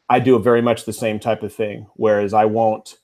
I 0.10 0.20
do 0.20 0.40
very 0.40 0.62
much 0.62 0.86
the 0.86 0.94
same 0.94 1.20
type 1.20 1.44
of 1.44 1.54
thing. 1.54 1.88
Whereas 1.96 2.34
I 2.34 2.46
won't, 2.46 2.96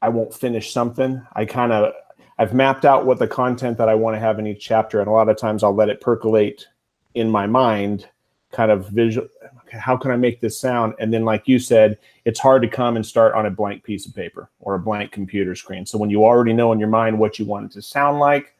I 0.00 0.08
won't 0.08 0.32
finish 0.32 0.72
something. 0.72 1.20
I 1.34 1.46
kind 1.46 1.72
of 1.72 1.92
I've 2.38 2.54
mapped 2.54 2.84
out 2.84 3.06
what 3.06 3.18
the 3.18 3.26
content 3.26 3.78
that 3.78 3.88
I 3.88 3.94
want 3.94 4.14
to 4.14 4.20
have 4.20 4.38
in 4.38 4.46
each 4.46 4.64
chapter, 4.64 5.00
and 5.00 5.08
a 5.08 5.12
lot 5.12 5.28
of 5.28 5.36
times 5.36 5.62
I'll 5.62 5.74
let 5.74 5.88
it 5.88 6.00
percolate 6.00 6.66
in 7.14 7.30
my 7.30 7.46
mind, 7.46 8.08
kind 8.56 8.70
of 8.70 8.88
visual. 8.88 9.28
How 9.70 9.98
can 9.98 10.10
I 10.10 10.16
make 10.16 10.40
this 10.40 10.58
sound? 10.58 10.94
And 10.98 11.12
then, 11.12 11.24
like 11.24 11.46
you 11.46 11.58
said, 11.58 11.98
it's 12.24 12.40
hard 12.40 12.62
to 12.62 12.68
come 12.68 12.96
and 12.96 13.04
start 13.04 13.34
on 13.34 13.44
a 13.44 13.50
blank 13.50 13.84
piece 13.84 14.06
of 14.06 14.14
paper 14.14 14.48
or 14.60 14.74
a 14.74 14.78
blank 14.78 15.12
computer 15.12 15.54
screen. 15.54 15.84
So 15.84 15.98
when 15.98 16.08
you 16.08 16.24
already 16.24 16.54
know 16.54 16.72
in 16.72 16.78
your 16.78 16.88
mind 16.88 17.18
what 17.18 17.38
you 17.38 17.44
want 17.44 17.66
it 17.66 17.72
to 17.72 17.82
sound 17.82 18.18
like, 18.18 18.54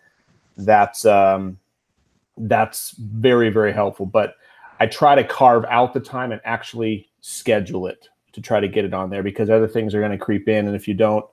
that's 0.58 1.06
um, 1.06 1.58
that's 2.36 2.90
very 2.98 3.48
very 3.48 3.72
helpful. 3.72 4.04
But 4.04 4.34
I 4.78 4.86
try 4.86 5.14
to 5.14 5.24
carve 5.24 5.64
out 5.70 5.94
the 5.94 6.00
time 6.00 6.30
and 6.30 6.40
actually 6.44 7.08
schedule 7.22 7.86
it 7.86 8.08
to 8.32 8.42
try 8.42 8.60
to 8.60 8.68
get 8.68 8.84
it 8.84 8.92
on 8.92 9.08
there 9.08 9.22
because 9.22 9.48
other 9.48 9.68
things 9.68 9.94
are 9.94 10.00
going 10.00 10.12
to 10.12 10.18
creep 10.18 10.46
in, 10.46 10.66
and 10.66 10.76
if 10.76 10.86
you 10.86 10.92
don't, 10.92 11.24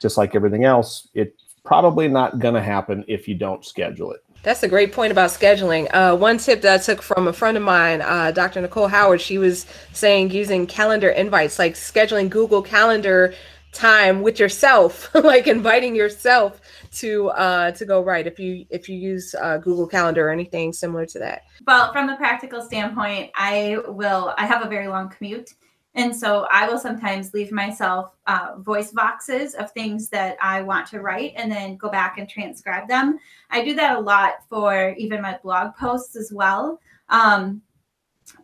just 0.00 0.16
like 0.16 0.34
everything 0.34 0.64
else, 0.64 1.08
it's 1.14 1.54
probably 1.64 2.08
not 2.08 2.40
going 2.40 2.54
to 2.54 2.62
happen 2.62 3.04
if 3.06 3.28
you 3.28 3.36
don't 3.36 3.64
schedule 3.64 4.10
it. 4.10 4.24
That's 4.42 4.62
a 4.62 4.68
great 4.68 4.92
point 4.92 5.12
about 5.12 5.30
scheduling. 5.30 5.88
Uh, 5.92 6.16
one 6.16 6.38
tip 6.38 6.62
that 6.62 6.80
I 6.80 6.82
took 6.82 7.02
from 7.02 7.26
a 7.26 7.32
friend 7.32 7.56
of 7.56 7.62
mine, 7.62 8.00
uh, 8.00 8.30
Dr. 8.30 8.60
Nicole 8.60 8.88
Howard, 8.88 9.20
she 9.20 9.36
was 9.36 9.66
saying 9.92 10.30
using 10.30 10.66
calendar 10.66 11.08
invites, 11.08 11.58
like 11.58 11.74
scheduling 11.74 12.30
Google 12.30 12.62
Calendar 12.62 13.34
time 13.72 14.22
with 14.22 14.38
yourself, 14.38 15.14
like 15.14 15.46
inviting 15.46 15.94
yourself 15.94 16.60
to 16.92 17.28
uh, 17.30 17.72
to 17.72 17.84
go 17.84 18.02
right 18.02 18.26
if 18.26 18.38
you 18.38 18.64
if 18.70 18.88
you 18.88 18.96
use 18.96 19.34
uh, 19.34 19.58
Google 19.58 19.86
Calendar 19.86 20.28
or 20.28 20.30
anything 20.30 20.72
similar 20.72 21.04
to 21.06 21.18
that. 21.18 21.42
Well, 21.66 21.92
from 21.92 22.08
a 22.08 22.16
practical 22.16 22.62
standpoint, 22.62 23.30
I 23.36 23.78
will. 23.86 24.34
I 24.38 24.46
have 24.46 24.64
a 24.64 24.68
very 24.68 24.88
long 24.88 25.10
commute. 25.10 25.50
And 25.98 26.14
so 26.14 26.46
I 26.48 26.68
will 26.68 26.78
sometimes 26.78 27.34
leave 27.34 27.50
myself 27.50 28.14
uh, 28.28 28.52
voice 28.58 28.92
boxes 28.92 29.54
of 29.54 29.72
things 29.72 30.08
that 30.10 30.36
I 30.40 30.62
want 30.62 30.86
to 30.90 31.00
write 31.00 31.32
and 31.34 31.50
then 31.50 31.76
go 31.76 31.90
back 31.90 32.18
and 32.18 32.28
transcribe 32.28 32.86
them. 32.86 33.18
I 33.50 33.64
do 33.64 33.74
that 33.74 33.96
a 33.96 34.00
lot 34.00 34.34
for 34.48 34.94
even 34.96 35.20
my 35.20 35.40
blog 35.42 35.74
posts 35.74 36.14
as 36.14 36.30
well. 36.32 36.80
Um, 37.08 37.62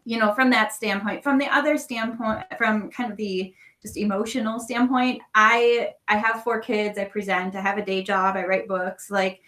you 0.05 0.19
know, 0.19 0.35
from 0.35 0.51
that 0.51 0.73
standpoint, 0.73 1.23
from 1.23 1.39
the 1.39 1.47
other 1.47 1.79
standpoint, 1.79 2.45
from 2.59 2.91
kind 2.91 3.13
of 3.13 3.17
the 3.17 3.55
just 3.81 3.99
emotional 3.99 4.59
standpoint, 4.59 5.23
I 5.37 5.91
I 6.09 6.17
have 6.17 6.43
four 6.43 6.59
kids. 6.59 6.99
I 6.99 7.05
present. 7.05 7.55
I 7.55 7.61
have 7.61 7.79
a 7.79 7.85
day 7.85 8.03
job. 8.03 8.35
I 8.35 8.47
write 8.47 8.67
books. 8.67 9.13
Like 9.13 9.41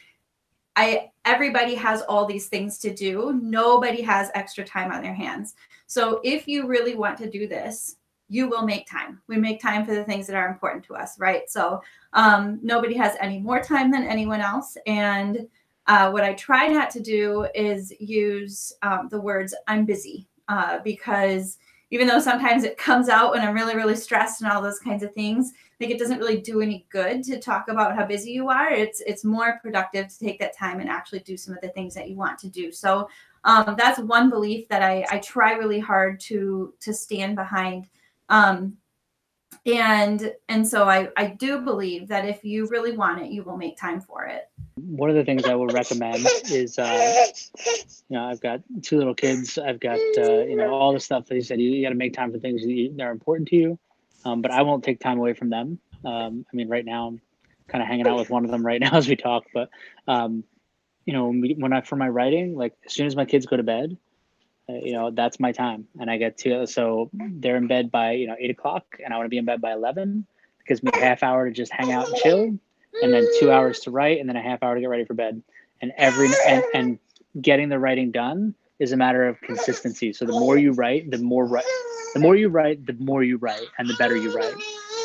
I 0.77 1.11
everybody 1.25 1.75
has 1.75 2.03
all 2.03 2.25
these 2.25 2.49
things 2.49 2.79
to 2.79 2.95
do. 2.95 3.41
Nobody 3.43 4.03
has 4.03 4.31
extra 4.35 4.65
time 4.65 4.93
on 4.93 5.03
their 5.03 5.15
hands. 5.15 5.55
So 5.87 6.21
if 6.23 6.47
you 6.47 6.67
really 6.67 6.95
want 6.95 7.19
to 7.19 7.31
do 7.31 7.49
this, 7.49 7.96
you 8.29 8.49
will 8.49 8.63
make 8.63 8.89
time. 8.89 9.21
We 9.29 9.37
make 9.37 9.61
time 9.61 9.85
for 9.85 9.95
the 9.95 10.05
things 10.05 10.27
that 10.27 10.37
are 10.37 10.49
important 10.49 10.85
to 10.85 10.95
us, 10.95 11.19
right? 11.19 11.49
So 11.49 11.83
um, 12.13 12.59
nobody 12.63 12.95
has 12.95 13.17
any 13.21 13.39
more 13.39 13.61
time 13.61 13.91
than 13.91 14.03
anyone 14.03 14.41
else. 14.41 14.77
And 14.87 15.47
uh, 15.87 16.11
what 16.11 16.25
I 16.25 16.35
try 16.35 16.67
not 16.67 16.91
to 16.91 17.01
do 17.01 17.47
is 17.55 17.93
use 18.01 18.73
um, 18.83 19.09
the 19.11 19.21
words 19.21 19.55
"I'm 19.69 19.85
busy" 19.85 20.27
uh, 20.49 20.81
because 20.83 21.59
even 21.91 22.09
though 22.09 22.19
sometimes 22.19 22.65
it 22.65 22.77
comes 22.77 23.09
out 23.09 23.33
when 23.33 23.43
I'm 23.43 23.55
really, 23.55 23.77
really 23.77 23.95
stressed 23.95 24.43
and 24.43 24.51
all 24.51 24.61
those 24.61 24.81
kinds 24.81 25.05
of 25.05 25.15
things, 25.15 25.53
like 25.81 25.91
it 25.91 26.01
doesn't 26.01 26.19
really 26.19 26.41
do 26.41 26.61
any 26.61 26.85
good 26.91 27.23
to 27.25 27.39
talk 27.39 27.69
about 27.69 27.95
how 27.95 28.05
busy 28.05 28.33
you 28.33 28.49
are. 28.49 28.71
It's 28.73 29.01
it's 29.07 29.25
more 29.25 29.61
productive 29.63 30.09
to 30.09 30.19
take 30.19 30.41
that 30.41 30.57
time 30.57 30.81
and 30.81 30.89
actually 30.89 31.21
do 31.21 31.37
some 31.37 31.55
of 31.55 31.61
the 31.61 31.69
things 31.69 31.95
that 31.95 32.09
you 32.09 32.17
want 32.17 32.39
to 32.41 32.49
do. 32.49 32.73
So 32.73 33.09
um, 33.45 33.77
that's 33.79 34.01
one 34.01 34.31
belief 34.31 34.67
that 34.69 34.83
I, 34.83 35.07
I 35.11 35.19
try 35.19 35.53
really 35.53 35.79
hard 35.79 36.19
to 36.21 36.75
to 36.81 36.93
stand 36.93 37.37
behind 37.37 37.89
um, 38.29 38.77
and 39.65 40.33
and 40.49 40.67
so 40.67 40.89
I, 40.89 41.09
I 41.17 41.29
do 41.29 41.61
believe 41.61 42.09
that 42.09 42.25
if 42.27 42.45
you 42.45 42.67
really 42.69 42.97
want 42.97 43.23
it 43.23 43.31
you 43.31 43.43
will 43.43 43.57
make 43.57 43.77
time 43.77 44.01
for 44.01 44.25
it. 44.25 44.49
One 44.77 45.09
of 45.09 45.17
the 45.17 45.25
things 45.25 45.45
i 45.45 45.55
will 45.55 45.69
recommend 45.69 46.27
is 46.51 46.79
uh, 46.79 47.27
you 47.65 47.75
know 48.11 48.25
i've 48.25 48.41
got 48.41 48.61
two 48.83 48.99
little 48.99 49.15
kids. 49.15 49.59
I've 49.59 49.81
got 49.81 49.99
uh, 50.19 50.45
you 50.45 50.57
know 50.57 50.71
all 50.71 50.93
the 50.93 51.01
stuff 51.01 51.27
that 51.27 51.35
you 51.35 51.43
said. 51.43 51.61
You, 51.61 51.71
you 51.71 51.83
got 51.83 51.91
to 51.91 51.97
make 51.97 52.13
time 52.13 52.33
for 52.33 52.39
things 52.39 52.63
that 52.63 53.03
are 53.03 53.11
important 53.11 53.49
to 53.49 53.57
you. 53.57 53.79
Um, 54.25 54.43
but 54.43 54.51
i 54.51 54.63
won't 54.63 54.85
take 54.85 55.01
time 55.01 55.19
away 55.19 55.35
from 55.35 55.51
them. 55.51 55.79
Um, 56.05 56.45
i 56.53 56.57
mean 56.57 56.69
right 56.69 56.85
now 56.85 57.09
i'm 57.09 57.21
kind 57.69 57.83
of 57.83 57.89
hanging 57.89 58.07
out 58.07 58.17
with 58.17 58.31
one 58.31 58.45
of 58.45 58.51
them 58.51 58.65
right 58.65 58.81
now 58.87 58.95
as 58.95 59.09
we 59.09 59.17
talk. 59.17 59.45
But 59.53 59.71
um, 60.07 60.45
you 61.05 61.13
know, 61.13 61.27
when, 61.29 61.41
we, 61.41 61.55
when 61.55 61.73
I 61.73 61.81
for 61.81 61.97
my 61.97 62.09
writing, 62.09 62.57
like 62.57 62.75
as 62.85 62.93
soon 62.93 63.07
as 63.07 63.17
my 63.17 63.25
kids 63.25 63.47
go 63.47 63.57
to 63.57 63.63
bed, 63.63 63.97
you 64.69 64.93
know, 64.93 65.11
that's 65.11 65.39
my 65.39 65.53
time, 65.53 65.87
and 66.01 66.11
I 66.11 66.17
get 66.17 66.39
to 66.39 66.67
so 66.67 67.11
they're 67.13 67.57
in 67.57 67.69
bed 67.69 67.91
by 67.91 68.13
you 68.13 68.27
know 68.27 68.37
eight 68.39 68.51
o'clock, 68.51 68.85
and 69.05 69.13
I 69.13 69.17
want 69.17 69.27
to 69.27 69.31
be 69.31 69.39
in 69.39 69.45
bed 69.45 69.61
by 69.61 69.73
eleven. 69.73 70.27
Because 70.59 70.83
me 70.83 70.91
a 70.95 70.99
half 70.99 71.23
hour 71.23 71.47
to 71.47 71.53
just 71.55 71.73
hang 71.73 71.93
out 71.93 72.09
and 72.09 72.17
chill, 72.17 72.59
and 73.03 73.15
then 73.15 73.25
two 73.39 73.53
hours 73.53 73.81
to 73.81 73.93
write, 73.93 74.19
and 74.19 74.29
then 74.29 74.37
a 74.37 74.43
half 74.43 74.63
hour 74.65 74.75
to 74.75 74.81
get 74.81 74.89
ready 74.89 75.05
for 75.05 75.15
bed. 75.15 75.43
And 75.81 75.93
every 75.97 76.29
and, 76.47 76.65
and 76.75 76.99
getting 77.41 77.69
the 77.69 77.79
writing 77.79 78.11
done 78.11 78.55
is 78.81 78.91
a 78.91 78.97
matter 78.97 79.29
of 79.29 79.41
consistency. 79.41 80.13
So 80.13 80.25
the 80.25 80.33
more 80.33 80.59
you 80.59 80.73
write, 80.73 81.11
the 81.11 81.19
more 81.19 81.47
write, 81.47 81.65
the 82.15 82.21
more 82.21 82.35
you 82.35 82.49
write, 82.49 82.85
the 82.85 82.95
more 82.95 83.23
you 83.23 83.37
write, 83.37 83.67
and 83.79 83.89
the 83.89 83.95
better 83.95 84.17
you 84.17 84.35
write. 84.35 84.55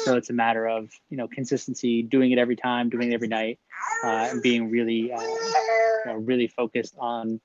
So 0.04 0.18
it's 0.18 0.32
a 0.32 0.34
matter 0.34 0.68
of 0.68 0.90
you 1.12 1.18
know 1.18 1.28
consistency, 1.28 2.02
doing 2.02 2.32
it 2.32 2.40
every 2.40 2.56
time, 2.56 2.90
doing 2.90 3.12
it 3.12 3.14
every 3.14 3.28
night, 3.28 3.60
uh, 4.04 4.30
and 4.32 4.42
being 4.42 4.72
really 4.72 5.12
uh, 5.12 5.22
you 5.22 6.02
know, 6.08 6.16
really 6.16 6.48
focused 6.48 6.96
on 6.98 7.40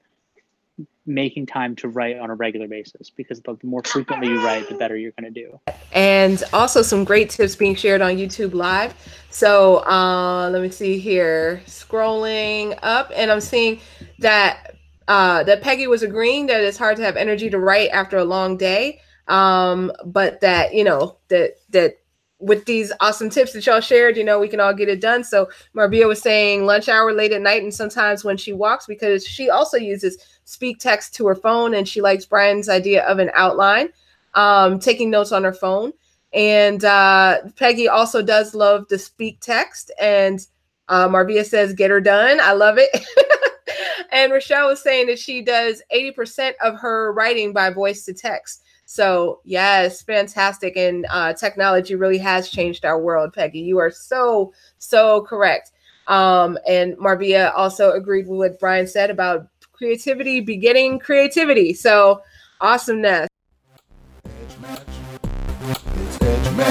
making 1.07 1.47
time 1.47 1.77
to 1.77 1.89
write 1.89 2.19
on 2.19 2.31
a 2.31 2.35
regular 2.35 2.69
basis 2.69 3.11
because 3.11 3.41
the 3.41 3.57
more 3.63 3.83
frequently 3.85 4.29
you 4.29 4.45
write 4.45 4.69
the 4.69 4.75
better 4.75 4.97
you're 4.97 5.13
going 5.19 5.33
to 5.33 5.41
do. 5.43 5.59
And 5.93 6.43
also 6.53 6.83
some 6.83 7.05
great 7.05 7.31
tips 7.31 7.57
being 7.57 7.75
shared 7.75 8.03
on 8.03 8.17
youtube 8.17 8.55
live. 8.55 8.95
So 9.31 9.87
uh, 9.87 10.51
let 10.51 10.61
me 10.63 10.71
see 10.71 10.99
here. 10.99 11.63
Scrolling 11.67 12.79
up 12.83 13.13
and 13.15 13.31
i'm 13.31 13.41
seeing 13.41 13.81
that 14.19 14.77
uh, 15.09 15.45
that 15.45 15.63
peggy 15.63 15.87
was 15.87 16.03
agreeing 16.03 16.47
that 16.47 16.63
it's 16.63 16.79
hard 16.79 16.97
to 16.97 17.03
have 17.05 17.17
energy 17.17 17.49
to 17.51 17.59
write 17.59 17.91
after 17.91 18.19
a 18.19 18.25
long 18.25 18.57
day. 18.57 19.01
Um, 19.29 19.93
but 20.05 20.41
that 20.41 20.75
you 20.75 20.85
know 20.85 21.17
that 21.29 21.57
that 21.71 21.99
with 22.39 22.65
these 22.67 22.93
awesome 23.01 23.31
tips 23.31 23.53
that 23.53 23.65
y'all 23.67 23.81
shared, 23.81 24.17
you 24.17 24.25
know, 24.25 24.39
we 24.39 24.49
can 24.49 24.61
all 24.61 24.75
get 24.75 24.89
it 24.89 25.01
done. 25.01 25.25
So 25.25 25.49
Marbia 25.75 26.07
was 26.07 26.21
saying 26.21 26.67
lunch 26.67 26.89
hour 26.89 27.13
late 27.13 27.33
at 27.33 27.41
night 27.41 27.63
and 27.63 27.73
sometimes 27.73 28.25
when 28.25 28.37
she 28.37 28.53
walks 28.53 28.87
because 28.87 29.27
she 29.27 29.49
also 29.49 29.79
uses 29.79 30.19
speak 30.45 30.79
text 30.79 31.15
to 31.15 31.27
her 31.27 31.35
phone 31.35 31.75
and 31.75 31.89
she 31.89 32.01
likes 32.01 32.27
Brian's 32.27 32.69
idea 32.69 33.05
of 33.07 33.19
an 33.19 33.31
outline, 33.35 33.89
um, 34.35 34.79
taking 34.79 35.11
notes 35.11 35.33
on 35.33 35.45
her 35.45 35.53
phone. 35.53 35.93
And 36.33 36.85
uh, 36.85 37.39
Peggy 37.57 37.89
also 37.89 38.21
does 38.21 38.55
love 38.55 38.87
the 38.89 38.99
speak 38.99 39.41
text. 39.41 39.91
And 39.99 40.47
uh, 40.89 41.09
Marbia 41.09 41.45
says, 41.45 41.73
get 41.73 41.91
her 41.91 42.01
done. 42.01 42.39
I 42.41 42.53
love 42.53 42.77
it. 42.79 42.91
and 44.13 44.33
Rochelle 44.33 44.69
was 44.69 44.83
saying 44.83 45.07
that 45.07 45.19
she 45.19 45.41
does 45.41 45.83
80% 45.95 46.53
of 46.63 46.79
her 46.79 47.13
writing 47.15 47.55
by 47.55 47.71
voice 47.71 48.05
to 48.05 48.13
text. 48.13 48.63
So, 48.87 49.41
yes, 49.45 50.01
fantastic. 50.01 50.77
And 50.77 51.07
uh, 51.11 51.33
technology 51.33 51.97
really 51.97 52.19
has 52.19 52.49
changed 52.49 52.85
our 52.85 52.99
world, 52.99 53.33
Peggy. 53.33 53.59
You 53.59 53.79
are 53.79 53.91
so, 53.91 54.53
so 54.79 55.23
correct. 55.23 55.73
Um, 56.07 56.57
and 56.69 56.97
Marvia 56.97 57.53
also 57.57 57.91
agreed 57.91 58.29
with 58.29 58.39
what 58.39 58.61
Brian 58.61 58.87
said 58.87 59.11
about 59.11 59.49
creativity 59.73 60.41
beginning 60.41 61.01
creativity. 61.01 61.75
So, 61.75 62.23
awesomeness. 62.61 63.29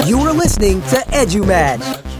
You 0.06 0.18
are 0.20 0.32
listening 0.32 0.80
to 0.82 0.96
EduMatch. 1.12 2.15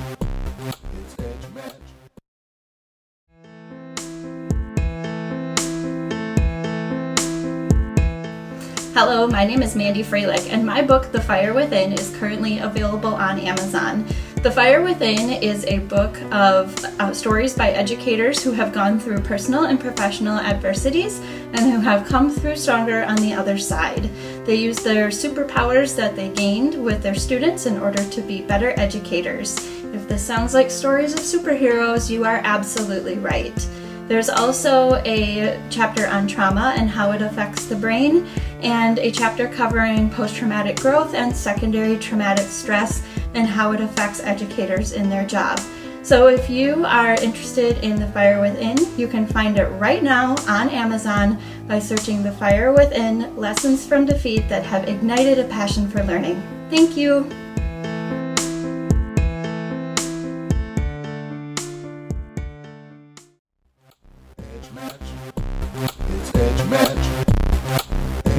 Hello, 8.99 9.27
my 9.27 9.45
name 9.45 9.63
is 9.63 9.77
Mandy 9.77 10.03
Froehlich, 10.03 10.51
and 10.51 10.65
my 10.65 10.81
book, 10.81 11.13
The 11.13 11.21
Fire 11.21 11.53
Within, 11.53 11.93
is 11.93 12.17
currently 12.17 12.61
available 12.61 13.15
on 13.15 13.39
Amazon. 13.39 14.07
The 14.37 14.51
Fire 14.51 14.81
Within 14.81 15.33
is 15.33 15.67
a 15.67 15.81
book 15.81 16.19
of 16.33 16.75
uh, 16.99 17.13
stories 17.13 17.53
by 17.53 17.73
educators 17.73 18.43
who 18.43 18.53
have 18.53 18.73
gone 18.73 18.99
through 18.99 19.21
personal 19.21 19.65
and 19.65 19.79
professional 19.79 20.39
adversities 20.39 21.19
and 21.53 21.71
who 21.71 21.79
have 21.81 22.09
come 22.09 22.31
through 22.31 22.57
stronger 22.57 23.05
on 23.05 23.17
the 23.17 23.35
other 23.35 23.59
side. 23.59 24.05
They 24.47 24.55
use 24.55 24.79
their 24.79 25.09
superpowers 25.09 25.95
that 25.97 26.17
they 26.17 26.31
gained 26.31 26.83
with 26.83 27.03
their 27.03 27.15
students 27.15 27.67
in 27.67 27.79
order 27.79 28.03
to 28.03 28.23
be 28.23 28.41
better 28.41 28.73
educators. 28.79 29.59
If 29.93 30.09
this 30.09 30.27
sounds 30.27 30.55
like 30.55 30.71
stories 30.71 31.13
of 31.13 31.21
superheroes, 31.21 32.09
you 32.09 32.25
are 32.25 32.41
absolutely 32.45 33.19
right. 33.19 33.69
There's 34.09 34.29
also 34.29 35.03
a 35.05 35.61
chapter 35.69 36.07
on 36.07 36.29
trauma 36.29 36.75
and 36.77 36.89
how 36.89 37.11
it 37.11 37.23
affects 37.23 37.67
the 37.67 37.75
brain, 37.75 38.29
and 38.63 38.99
a 38.99 39.11
chapter 39.11 39.49
covering 39.49 40.11
post 40.11 40.37
traumatic 40.37 40.81
growth 40.81 41.15
and 41.15 41.35
secondary 41.35 41.97
traumatic 41.99 42.47
stress 42.47 43.03
and 43.35 43.47
how 43.47 43.73
it 43.73 43.81
affects 43.81 44.21
educators 44.21 44.93
in 44.93 45.09
their 45.11 45.27
job. 45.27 45.61
So, 46.03 46.29
if 46.29 46.49
you 46.49 46.85
are 46.85 47.15
interested 47.15 47.79
in 47.79 47.99
The 47.99 48.07
Fire 48.09 48.41
Within, 48.41 48.79
you 48.97 49.09
can 49.09 49.27
find 49.27 49.59
it 49.59 49.67
right 49.71 50.05
now 50.05 50.37
on 50.47 50.71
Amazon 50.71 51.37
by 51.67 51.81
searching 51.81 52.23
The 52.23 52.31
Fire 52.31 52.73
Within 52.73 53.37
Lessons 53.37 53.85
from 53.85 54.07
Defeat 54.07 54.49
that 54.49 54.65
have 54.65 54.89
ignited 54.89 55.41
a 55.41 55.49
passion 55.49 55.89
for 55.89 56.05
learning. 56.05 56.41
Thank 56.71 56.97
you. 56.97 57.29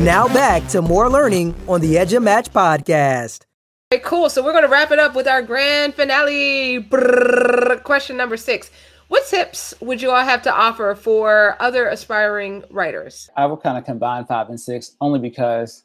Now 0.08 0.30
back 0.30 0.66
to 0.70 0.82
more 0.82 1.10
learning 1.10 1.54
on 1.68 1.82
the 1.82 1.96
EduMatch 1.96 2.52
podcast. 2.52 3.42
Okay, 3.92 4.02
cool. 4.06 4.30
So 4.30 4.42
we're 4.42 4.54
going 4.54 4.64
to 4.64 4.70
wrap 4.70 4.92
it 4.92 5.00
up 5.00 5.16
with 5.16 5.28
our 5.28 5.42
grand 5.42 5.96
finale. 5.96 6.82
Brrr, 6.82 7.84
question 7.84 8.16
number 8.16 8.38
six. 8.38 8.72
What 9.10 9.28
tips 9.28 9.74
would 9.82 10.02
you 10.02 10.12
all 10.12 10.24
have 10.24 10.42
to 10.44 10.54
offer 10.54 10.96
for 10.96 11.58
other 11.60 11.90
aspiring 11.90 12.64
writers? 12.70 13.30
I 13.36 13.48
will 13.48 13.58
kind 13.58 13.78
of 13.78 13.84
combine 13.84 14.24
five 14.24 14.48
and 14.48 14.58
six 14.58 14.96
only 15.02 15.20
because 15.20 15.84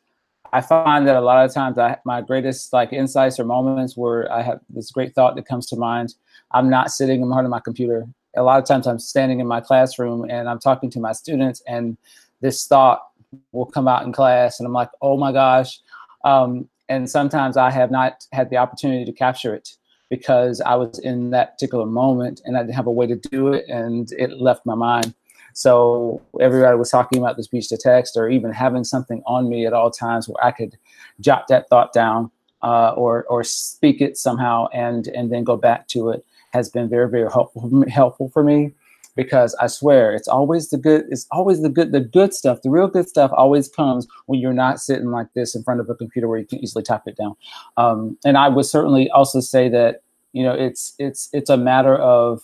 I 0.52 0.60
find 0.60 1.04
that 1.08 1.16
a 1.16 1.20
lot 1.20 1.44
of 1.44 1.52
times 1.52 1.76
I, 1.76 1.98
my 2.04 2.20
greatest 2.20 2.72
like 2.72 2.92
insights 2.92 3.40
or 3.40 3.44
moments 3.44 3.96
where 3.96 4.30
I 4.30 4.42
have 4.42 4.60
this 4.70 4.92
great 4.92 5.16
thought 5.16 5.34
that 5.34 5.48
comes 5.48 5.66
to 5.70 5.76
mind. 5.76 6.14
I'm 6.52 6.70
not 6.70 6.92
sitting 6.92 7.22
in 7.22 7.28
front 7.28 7.44
of 7.44 7.50
my 7.50 7.58
computer. 7.58 8.06
A 8.36 8.44
lot 8.44 8.60
of 8.62 8.68
times 8.68 8.86
I'm 8.86 9.00
standing 9.00 9.40
in 9.40 9.48
my 9.48 9.60
classroom 9.60 10.30
and 10.30 10.48
I'm 10.48 10.60
talking 10.60 10.90
to 10.90 11.00
my 11.00 11.10
students 11.10 11.60
and 11.66 11.96
this 12.40 12.66
thought 12.66 13.08
will 13.52 13.66
come 13.66 13.88
out 13.88 14.04
in 14.04 14.12
class 14.12 14.60
and 14.60 14.66
I'm 14.66 14.72
like, 14.72 14.90
oh 15.00 15.16
my 15.16 15.32
gosh. 15.32 15.80
Um, 16.24 16.68
and 16.88 17.08
sometimes 17.08 17.56
I 17.56 17.70
have 17.70 17.90
not 17.90 18.26
had 18.32 18.50
the 18.50 18.56
opportunity 18.56 19.04
to 19.04 19.12
capture 19.12 19.54
it 19.54 19.70
because 20.10 20.60
I 20.60 20.74
was 20.74 20.98
in 20.98 21.30
that 21.30 21.54
particular 21.54 21.86
moment 21.86 22.42
and 22.44 22.56
I 22.56 22.60
didn't 22.60 22.74
have 22.74 22.86
a 22.86 22.92
way 22.92 23.06
to 23.06 23.16
do 23.16 23.48
it 23.52 23.64
and 23.68 24.10
it 24.12 24.32
left 24.40 24.66
my 24.66 24.74
mind. 24.74 25.14
So 25.54 26.20
everybody 26.40 26.76
was 26.76 26.90
talking 26.90 27.18
about 27.18 27.36
the 27.36 27.42
speech 27.42 27.68
to 27.68 27.76
text 27.76 28.16
or 28.16 28.28
even 28.28 28.52
having 28.52 28.84
something 28.84 29.22
on 29.26 29.48
me 29.48 29.66
at 29.66 29.72
all 29.72 29.90
times 29.90 30.28
where 30.28 30.44
I 30.44 30.50
could 30.50 30.76
jot 31.20 31.48
that 31.48 31.68
thought 31.68 31.92
down 31.92 32.30
uh, 32.62 32.90
or 32.90 33.24
or 33.24 33.44
speak 33.44 34.00
it 34.00 34.16
somehow 34.16 34.68
and 34.72 35.08
and 35.08 35.32
then 35.32 35.44
go 35.44 35.56
back 35.56 35.88
to 35.88 36.10
it 36.10 36.24
has 36.52 36.68
been 36.68 36.88
very 36.88 37.08
very 37.08 37.30
helpful 37.30 37.84
helpful 37.88 38.28
for 38.30 38.42
me 38.42 38.72
because 39.14 39.54
I 39.60 39.66
swear 39.66 40.14
it's 40.14 40.28
always 40.28 40.70
the 40.70 40.78
good 40.78 41.04
it's 41.10 41.26
always 41.30 41.62
the 41.62 41.68
good 41.68 41.92
the 41.92 42.00
good 42.00 42.34
stuff 42.34 42.62
the 42.62 42.70
real 42.70 42.88
good 42.88 43.08
stuff 43.08 43.30
always 43.36 43.68
comes 43.68 44.06
when 44.26 44.40
you're 44.40 44.52
not 44.52 44.80
sitting 44.80 45.10
like 45.10 45.28
this 45.34 45.54
in 45.54 45.62
front 45.62 45.80
of 45.80 45.90
a 45.90 45.94
computer 45.94 46.28
where 46.28 46.38
you 46.38 46.46
can 46.46 46.58
easily 46.60 46.82
type 46.82 47.02
it 47.06 47.16
down 47.16 47.34
um, 47.76 48.16
and 48.24 48.38
I 48.38 48.48
would 48.48 48.66
certainly 48.66 49.10
also 49.10 49.40
say 49.40 49.68
that 49.68 50.02
you 50.32 50.42
know 50.42 50.54
it's 50.54 50.94
it's 50.98 51.28
it's 51.32 51.50
a 51.50 51.56
matter 51.56 51.96
of 51.96 52.42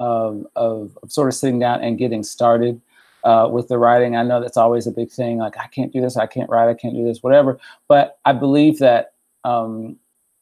of, 0.00 0.46
of, 0.56 0.98
of 1.02 1.12
sort 1.12 1.28
of 1.28 1.34
sitting 1.34 1.58
down 1.58 1.82
and 1.82 1.98
getting 1.98 2.22
started 2.22 2.80
uh, 3.22 3.48
with 3.52 3.68
the 3.68 3.78
writing. 3.78 4.16
I 4.16 4.22
know 4.22 4.40
that's 4.40 4.56
always 4.56 4.86
a 4.86 4.90
big 4.90 5.10
thing. 5.10 5.38
Like 5.38 5.58
I 5.58 5.66
can't 5.66 5.92
do 5.92 6.00
this, 6.00 6.16
I 6.16 6.26
can't 6.26 6.48
write, 6.50 6.70
I 6.70 6.74
can't 6.74 6.94
do 6.94 7.04
this, 7.04 7.22
whatever. 7.22 7.60
But 7.86 8.18
I 8.24 8.32
believe 8.32 8.78
that 8.78 9.12
um, 9.44 9.96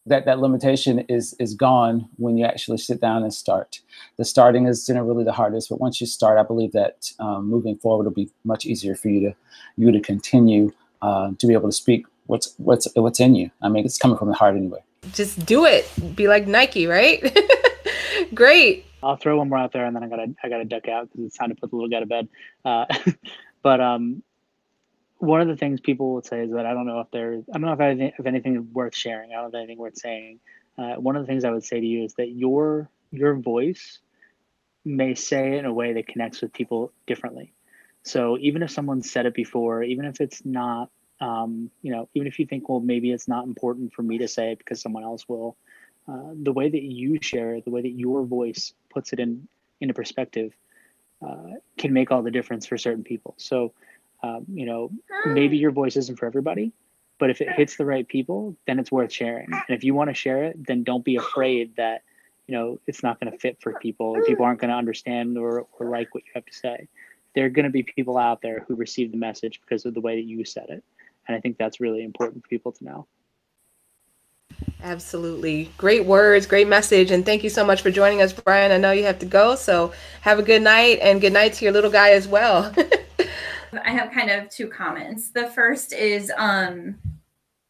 that 0.08 0.24
that 0.24 0.38
limitation 0.40 1.00
is 1.08 1.34
is 1.38 1.54
gone 1.54 2.08
when 2.16 2.36
you 2.36 2.44
actually 2.44 2.78
sit 2.78 3.00
down 3.00 3.22
and 3.22 3.32
start. 3.32 3.80
The 4.16 4.24
starting 4.24 4.66
is 4.66 4.86
generally 4.86 5.24
the 5.24 5.32
hardest, 5.32 5.68
but 5.68 5.80
once 5.80 6.00
you 6.00 6.06
start, 6.06 6.38
I 6.38 6.42
believe 6.42 6.72
that 6.72 7.12
um, 7.18 7.48
moving 7.48 7.76
forward 7.76 8.04
will 8.04 8.12
be 8.12 8.30
much 8.44 8.66
easier 8.66 8.94
for 8.94 9.08
you 9.08 9.20
to 9.20 9.36
you 9.76 9.92
to 9.92 10.00
continue 10.00 10.72
uh, 11.02 11.30
to 11.38 11.46
be 11.46 11.52
able 11.52 11.68
to 11.68 11.76
speak 11.76 12.06
what's 12.26 12.54
what's 12.58 12.86
what's 12.94 13.20
in 13.20 13.34
you. 13.34 13.50
I 13.62 13.68
mean, 13.68 13.84
it's 13.84 13.98
coming 13.98 14.16
from 14.16 14.28
the 14.28 14.34
heart 14.34 14.56
anyway. 14.56 14.82
Just 15.12 15.44
do 15.46 15.64
it. 15.64 15.90
Be 16.14 16.28
like 16.28 16.46
Nike, 16.46 16.86
right? 16.86 17.36
Great. 18.34 18.84
I'll 19.02 19.16
throw 19.16 19.38
one 19.38 19.48
more 19.48 19.58
out 19.58 19.72
there, 19.72 19.86
and 19.86 19.94
then 19.94 20.02
I 20.02 20.08
gotta 20.08 20.34
I 20.42 20.48
gotta 20.48 20.64
duck 20.64 20.88
out 20.88 21.10
because 21.10 21.26
it's 21.26 21.36
time 21.36 21.50
to 21.50 21.54
put 21.54 21.70
the 21.70 21.76
little 21.76 21.88
guy 21.88 22.00
to 22.00 22.06
bed. 22.06 22.28
Uh, 22.64 22.86
but 23.62 23.80
um, 23.80 24.22
one 25.18 25.40
of 25.40 25.48
the 25.48 25.56
things 25.56 25.80
people 25.80 26.12
will 26.14 26.22
say 26.22 26.42
is 26.42 26.52
that 26.52 26.66
I 26.66 26.74
don't 26.74 26.86
know 26.86 27.00
if 27.00 27.10
there's 27.10 27.44
I 27.48 27.52
don't 27.58 27.62
know 27.62 27.72
if 27.72 27.80
anything 27.80 28.12
if 28.18 28.26
anything 28.26 28.72
worth 28.72 28.94
sharing. 28.94 29.30
I 29.30 29.34
don't 29.36 29.44
have 29.44 29.54
anything 29.54 29.78
worth 29.78 29.98
saying. 29.98 30.40
Uh, 30.76 30.94
one 30.94 31.16
of 31.16 31.22
the 31.22 31.26
things 31.26 31.44
I 31.44 31.50
would 31.50 31.64
say 31.64 31.80
to 31.80 31.86
you 31.86 32.04
is 32.04 32.14
that 32.14 32.28
your 32.30 32.88
your 33.10 33.34
voice 33.34 33.98
may 34.84 35.14
say 35.14 35.54
it 35.54 35.58
in 35.58 35.64
a 35.64 35.72
way 35.72 35.92
that 35.94 36.06
connects 36.06 36.40
with 36.40 36.52
people 36.52 36.92
differently. 37.06 37.52
So 38.04 38.38
even 38.38 38.62
if 38.62 38.70
someone 38.70 39.02
said 39.02 39.26
it 39.26 39.34
before, 39.34 39.82
even 39.82 40.04
if 40.04 40.20
it's 40.20 40.44
not, 40.44 40.90
um, 41.20 41.70
you 41.82 41.92
know, 41.92 42.08
even 42.14 42.26
if 42.26 42.38
you 42.38 42.46
think, 42.46 42.68
well, 42.68 42.80
maybe 42.80 43.12
it's 43.12 43.28
not 43.28 43.44
important 43.44 43.92
for 43.92 44.02
me 44.02 44.18
to 44.18 44.28
say 44.28 44.52
it 44.52 44.58
because 44.58 44.80
someone 44.80 45.02
else 45.02 45.28
will, 45.28 45.56
uh, 46.06 46.30
the 46.42 46.52
way 46.52 46.70
that 46.70 46.82
you 46.82 47.18
share 47.20 47.54
it, 47.54 47.64
the 47.64 47.70
way 47.70 47.82
that 47.82 47.90
your 47.90 48.24
voice 48.24 48.72
puts 48.88 49.12
it 49.12 49.20
in 49.20 49.48
into 49.80 49.94
perspective, 49.94 50.52
uh, 51.24 51.50
can 51.76 51.92
make 51.92 52.10
all 52.10 52.22
the 52.22 52.30
difference 52.30 52.66
for 52.66 52.78
certain 52.78 53.04
people. 53.04 53.34
So, 53.36 53.72
um, 54.22 54.44
you 54.52 54.66
know, 54.66 54.90
maybe 55.26 55.56
your 55.56 55.70
voice 55.70 55.96
isn't 55.96 56.18
for 56.18 56.26
everybody, 56.26 56.72
but 57.18 57.30
if 57.30 57.40
it 57.40 57.50
hits 57.50 57.76
the 57.76 57.84
right 57.84 58.06
people, 58.06 58.56
then 58.66 58.78
it's 58.78 58.90
worth 58.90 59.12
sharing. 59.12 59.48
And 59.52 59.76
if 59.76 59.84
you 59.84 59.94
want 59.94 60.10
to 60.10 60.14
share 60.14 60.44
it, 60.44 60.66
then 60.66 60.82
don't 60.82 61.04
be 61.04 61.16
afraid 61.16 61.76
that 61.76 62.02
you 62.46 62.56
know 62.56 62.78
it's 62.86 63.02
not 63.02 63.20
going 63.20 63.30
to 63.30 63.38
fit 63.38 63.58
for 63.60 63.74
people 63.74 64.06
or 64.06 64.24
people 64.24 64.44
aren't 64.44 64.60
going 64.60 64.70
to 64.70 64.76
understand 64.76 65.36
or, 65.36 65.66
or 65.78 65.90
like 65.90 66.14
what 66.14 66.24
you 66.24 66.32
have 66.34 66.46
to 66.46 66.54
say. 66.54 66.88
There 67.34 67.44
are 67.44 67.50
going 67.50 67.66
to 67.66 67.70
be 67.70 67.82
people 67.82 68.16
out 68.16 68.40
there 68.40 68.64
who 68.66 68.74
receive 68.74 69.12
the 69.12 69.18
message 69.18 69.60
because 69.60 69.84
of 69.84 69.94
the 69.94 70.00
way 70.00 70.16
that 70.16 70.26
you 70.26 70.44
said 70.44 70.66
it, 70.70 70.82
and 71.26 71.36
I 71.36 71.40
think 71.40 71.58
that's 71.58 71.80
really 71.80 72.02
important 72.02 72.42
for 72.42 72.48
people 72.48 72.72
to 72.72 72.84
know. 72.84 73.06
Absolutely. 74.82 75.70
Great 75.76 76.04
words, 76.04 76.46
great 76.46 76.68
message. 76.68 77.10
And 77.10 77.26
thank 77.26 77.42
you 77.42 77.50
so 77.50 77.64
much 77.64 77.82
for 77.82 77.90
joining 77.90 78.22
us, 78.22 78.32
Brian. 78.32 78.70
I 78.70 78.76
know 78.76 78.92
you 78.92 79.04
have 79.04 79.18
to 79.20 79.26
go. 79.26 79.56
So 79.56 79.92
have 80.20 80.38
a 80.38 80.42
good 80.42 80.62
night 80.62 80.98
and 81.02 81.20
good 81.20 81.32
night 81.32 81.54
to 81.54 81.64
your 81.64 81.72
little 81.72 81.90
guy 81.90 82.10
as 82.10 82.28
well. 82.28 82.72
I 83.84 83.90
have 83.90 84.12
kind 84.12 84.30
of 84.30 84.48
two 84.48 84.68
comments. 84.68 85.30
The 85.30 85.48
first 85.48 85.92
is 85.92 86.32
um, 86.36 86.98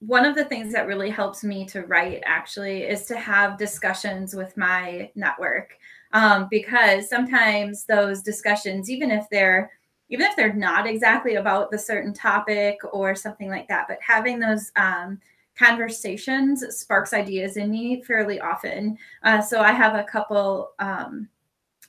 one 0.01 0.25
of 0.25 0.35
the 0.35 0.45
things 0.45 0.73
that 0.73 0.87
really 0.87 1.11
helps 1.11 1.43
me 1.43 1.67
to 1.67 1.83
write 1.83 2.23
actually 2.25 2.83
is 2.83 3.05
to 3.07 3.17
have 3.17 3.59
discussions 3.59 4.35
with 4.35 4.57
my 4.57 5.11
network 5.15 5.77
um, 6.13 6.47
because 6.51 7.09
sometimes 7.09 7.85
those 7.85 8.23
discussions, 8.23 8.91
even 8.91 9.11
if 9.11 9.27
they're 9.31 9.71
even 10.11 10.25
if 10.25 10.35
they're 10.37 10.55
not 10.55 10.87
exactly 10.87 11.35
about 11.35 11.71
the 11.71 11.77
certain 11.77 12.15
topic 12.15 12.79
or 12.95 13.15
something 13.15 13.51
like 13.51 13.69
that, 13.69 13.87
but 13.89 13.99
having 14.01 14.39
those 14.39 14.73
um, 14.77 15.21
conversations 15.55 16.65
sparks 16.75 17.13
ideas 17.13 17.59
in 17.59 17.71
me 17.71 18.03
fairly 18.03 18.41
often. 18.41 18.97
Uh, 19.23 19.43
so 19.43 19.61
I 19.61 19.73
have 19.73 19.95
a 19.95 20.05
couple 20.05 20.71
um, 20.79 21.29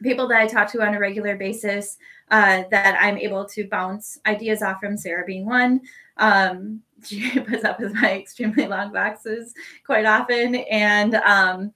people 0.02 0.28
that 0.28 0.40
I 0.40 0.48
talk 0.48 0.72
to 0.72 0.82
on 0.82 0.96
a 0.96 1.00
regular 1.00 1.36
basis 1.36 1.98
uh, 2.32 2.64
that 2.72 2.98
I'm 3.00 3.18
able 3.18 3.46
to 3.46 3.68
bounce 3.68 4.20
ideas 4.26 4.62
off 4.62 4.80
from. 4.80 4.98
Sarah 4.98 5.26
being 5.26 5.46
one. 5.46 5.82
Um, 6.18 6.82
she 7.04 7.40
puts 7.40 7.64
up 7.64 7.80
with 7.80 7.94
my 7.94 8.20
extremely 8.20 8.68
long 8.68 8.92
boxes 8.92 9.54
quite 9.86 10.06
often, 10.06 10.56
and 10.56 11.16
um, 11.16 11.74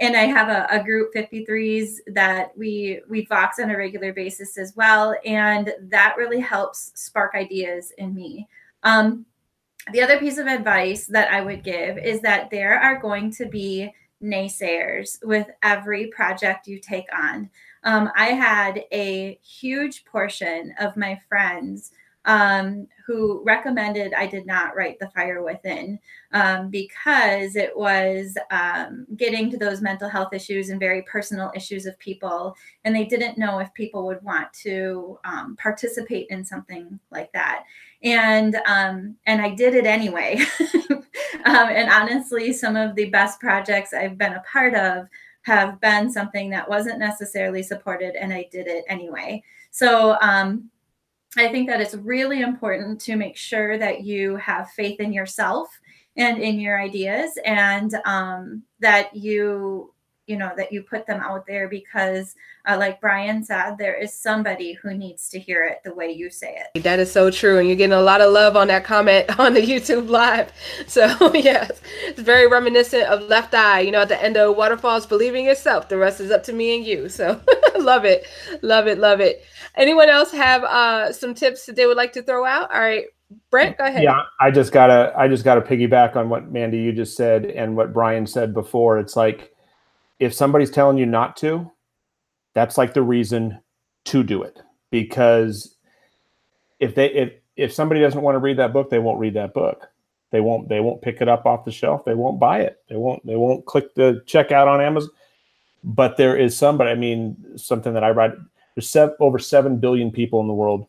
and 0.00 0.16
I 0.16 0.22
have 0.22 0.48
a, 0.48 0.66
a, 0.70 0.82
group 0.82 1.14
53s 1.14 1.98
that 2.08 2.56
we 2.56 3.00
we 3.08 3.26
vox 3.26 3.58
on 3.58 3.70
a 3.70 3.76
regular 3.76 4.12
basis 4.12 4.58
as 4.58 4.74
well, 4.76 5.16
and 5.24 5.72
that 5.82 6.14
really 6.16 6.40
helps 6.40 6.92
spark 6.94 7.34
ideas 7.34 7.92
in 7.98 8.14
me. 8.14 8.48
Um, 8.82 9.26
the 9.92 10.02
other 10.02 10.18
piece 10.18 10.38
of 10.38 10.46
advice 10.46 11.06
that 11.06 11.30
I 11.30 11.42
would 11.42 11.62
give 11.62 11.98
is 11.98 12.20
that 12.22 12.50
there 12.50 12.80
are 12.80 12.98
going 12.98 13.30
to 13.32 13.46
be 13.46 13.92
naysayers 14.24 15.24
with 15.24 15.46
every 15.62 16.06
project 16.08 16.66
you 16.66 16.78
take 16.80 17.06
on. 17.16 17.50
Um, 17.84 18.10
I 18.16 18.28
had 18.28 18.84
a 18.92 19.38
huge 19.42 20.04
portion 20.06 20.74
of 20.80 20.96
my 20.96 21.20
friends 21.28 21.92
um, 22.26 22.86
who 23.06 23.42
recommended 23.44 24.14
I 24.14 24.26
did 24.26 24.46
not 24.46 24.74
write 24.74 24.98
The 24.98 25.10
Fire 25.10 25.42
Within 25.42 25.98
um, 26.32 26.70
because 26.70 27.54
it 27.54 27.76
was 27.76 28.36
um, 28.50 29.06
getting 29.16 29.50
to 29.50 29.58
those 29.58 29.82
mental 29.82 30.08
health 30.08 30.32
issues 30.32 30.70
and 30.70 30.80
very 30.80 31.02
personal 31.02 31.52
issues 31.54 31.84
of 31.84 31.98
people. 31.98 32.56
And 32.84 32.96
they 32.96 33.04
didn't 33.04 33.36
know 33.36 33.58
if 33.58 33.72
people 33.74 34.06
would 34.06 34.22
want 34.22 34.50
to 34.62 35.18
um, 35.24 35.56
participate 35.56 36.28
in 36.30 36.44
something 36.44 36.98
like 37.10 37.30
that. 37.32 37.64
And 38.04 38.56
um, 38.66 39.16
and 39.26 39.40
I 39.40 39.54
did 39.54 39.74
it 39.74 39.86
anyway. 39.86 40.40
Um, 41.44 41.68
and 41.68 41.90
honestly, 41.90 42.52
some 42.52 42.74
of 42.74 42.94
the 42.94 43.10
best 43.10 43.38
projects 43.38 43.92
I've 43.92 44.16
been 44.16 44.32
a 44.32 44.42
part 44.50 44.74
of 44.74 45.06
have 45.42 45.78
been 45.80 46.10
something 46.10 46.48
that 46.50 46.68
wasn't 46.68 46.98
necessarily 46.98 47.62
supported, 47.62 48.16
and 48.16 48.32
I 48.32 48.48
did 48.50 48.66
it 48.66 48.84
anyway. 48.88 49.42
So 49.70 50.16
um, 50.22 50.70
I 51.36 51.48
think 51.48 51.68
that 51.68 51.82
it's 51.82 51.94
really 51.94 52.40
important 52.40 53.00
to 53.02 53.16
make 53.16 53.36
sure 53.36 53.76
that 53.76 54.04
you 54.04 54.36
have 54.36 54.70
faith 54.70 55.00
in 55.00 55.12
yourself 55.12 55.68
and 56.16 56.40
in 56.40 56.58
your 56.58 56.80
ideas 56.80 57.38
and 57.44 57.94
um, 58.06 58.62
that 58.80 59.14
you 59.14 59.92
you 60.26 60.36
know 60.36 60.52
that 60.56 60.72
you 60.72 60.82
put 60.82 61.06
them 61.06 61.20
out 61.20 61.46
there 61.46 61.68
because 61.68 62.34
uh, 62.66 62.76
like 62.78 63.00
brian 63.00 63.44
said 63.44 63.76
there 63.76 63.94
is 63.94 64.12
somebody 64.12 64.72
who 64.72 64.94
needs 64.94 65.28
to 65.28 65.38
hear 65.38 65.64
it 65.64 65.80
the 65.84 65.94
way 65.94 66.10
you 66.10 66.30
say 66.30 66.58
it. 66.74 66.82
That 66.82 66.98
is 66.98 67.12
so 67.12 67.30
true 67.30 67.58
and 67.58 67.68
you're 67.68 67.76
getting 67.76 67.92
a 67.92 68.00
lot 68.00 68.20
of 68.20 68.32
love 68.32 68.56
on 68.56 68.68
that 68.68 68.84
comment 68.84 69.38
on 69.38 69.54
the 69.54 69.60
youtube 69.60 70.08
live. 70.08 70.52
So 70.86 71.06
yes 71.34 71.80
it's 72.04 72.20
very 72.20 72.46
reminiscent 72.46 73.04
of 73.04 73.22
left 73.22 73.54
eye 73.54 73.80
you 73.80 73.90
know 73.90 74.02
at 74.02 74.08
the 74.08 74.22
end 74.22 74.36
of 74.36 74.56
waterfalls 74.56 75.06
believing 75.06 75.44
yourself. 75.44 75.88
The 75.88 75.98
rest 75.98 76.20
is 76.20 76.30
up 76.30 76.42
to 76.44 76.52
me 76.52 76.76
and 76.76 76.86
you. 76.86 77.08
So 77.08 77.40
love 77.78 78.04
it 78.04 78.26
love 78.62 78.86
it 78.86 78.98
love 78.98 79.20
it. 79.20 79.44
Anyone 79.76 80.08
else 80.08 80.30
have 80.30 80.62
uh, 80.62 81.12
some 81.12 81.34
tips 81.34 81.66
that 81.66 81.74
they 81.74 81.86
would 81.86 81.96
like 81.96 82.12
to 82.12 82.22
throw 82.22 82.46
out? 82.46 82.72
All 82.72 82.80
right 82.80 83.06
Brent, 83.50 83.78
go 83.78 83.84
ahead. 83.84 84.02
Yeah, 84.02 84.22
I 84.40 84.50
just 84.50 84.72
gotta 84.72 85.12
I 85.16 85.28
just 85.28 85.44
gotta 85.44 85.60
piggyback 85.60 86.16
on 86.16 86.28
what 86.28 86.50
Mandy 86.50 86.78
you 86.78 86.92
just 86.92 87.16
said 87.16 87.46
and 87.46 87.76
what 87.76 87.92
Brian 87.92 88.26
said 88.26 88.52
before. 88.52 88.98
It's 88.98 89.16
like 89.16 89.53
if 90.24 90.34
somebody's 90.34 90.70
telling 90.70 90.96
you 90.96 91.06
not 91.06 91.36
to, 91.38 91.70
that's 92.54 92.78
like 92.78 92.94
the 92.94 93.02
reason 93.02 93.60
to 94.06 94.22
do 94.22 94.42
it 94.42 94.60
because 94.90 95.76
if 96.78 96.94
they 96.94 97.10
if 97.12 97.32
if 97.56 97.72
somebody 97.72 98.00
doesn't 98.00 98.20
want 98.20 98.34
to 98.34 98.40
read 98.40 98.58
that 98.58 98.72
book, 98.72 98.90
they 98.90 98.98
won't 98.98 99.18
read 99.18 99.34
that 99.34 99.54
book. 99.54 99.88
They 100.30 100.40
won't 100.40 100.68
they 100.68 100.80
won't 100.80 101.02
pick 101.02 101.20
it 101.20 101.28
up 101.28 101.46
off 101.46 101.64
the 101.64 101.72
shelf. 101.72 102.04
They 102.04 102.14
won't 102.14 102.40
buy 102.40 102.60
it. 102.60 102.78
They 102.88 102.96
won't 102.96 103.24
they 103.26 103.36
won't 103.36 103.66
click 103.66 103.94
the 103.94 104.22
checkout 104.26 104.66
on 104.66 104.80
Amazon. 104.80 105.10
But 105.82 106.16
there 106.16 106.36
is 106.36 106.56
somebody. 106.56 106.90
I 106.90 106.94
mean, 106.94 107.36
something 107.56 107.92
that 107.94 108.04
I 108.04 108.10
write. 108.10 108.32
There's 108.74 108.88
seven, 108.88 109.14
over 109.20 109.38
seven 109.38 109.78
billion 109.78 110.10
people 110.10 110.40
in 110.40 110.48
the 110.48 110.54
world, 110.54 110.86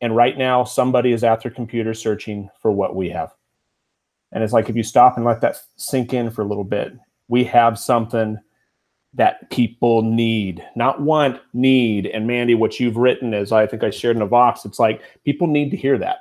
and 0.00 0.16
right 0.16 0.36
now 0.36 0.64
somebody 0.64 1.12
is 1.12 1.24
at 1.24 1.42
their 1.42 1.50
computer 1.50 1.94
searching 1.94 2.50
for 2.60 2.70
what 2.70 2.96
we 2.96 3.08
have. 3.10 3.32
And 4.32 4.42
it's 4.42 4.52
like 4.52 4.68
if 4.68 4.76
you 4.76 4.82
stop 4.82 5.16
and 5.16 5.24
let 5.24 5.40
that 5.40 5.56
sink 5.76 6.12
in 6.12 6.30
for 6.30 6.42
a 6.42 6.46
little 6.46 6.64
bit, 6.64 6.92
we 7.28 7.44
have 7.44 7.78
something 7.78 8.38
that 9.14 9.50
people 9.50 10.02
need, 10.02 10.64
not 10.76 11.00
want, 11.00 11.40
need. 11.54 12.06
And 12.06 12.26
Mandy, 12.26 12.54
what 12.54 12.78
you've 12.78 12.96
written 12.96 13.32
is, 13.32 13.50
I 13.50 13.66
think 13.66 13.82
I 13.82 13.90
shared 13.90 14.16
in 14.16 14.22
a 14.22 14.26
Vox, 14.26 14.64
it's 14.64 14.78
like 14.78 15.00
people 15.24 15.46
need 15.46 15.70
to 15.70 15.76
hear 15.76 15.96
that. 15.98 16.18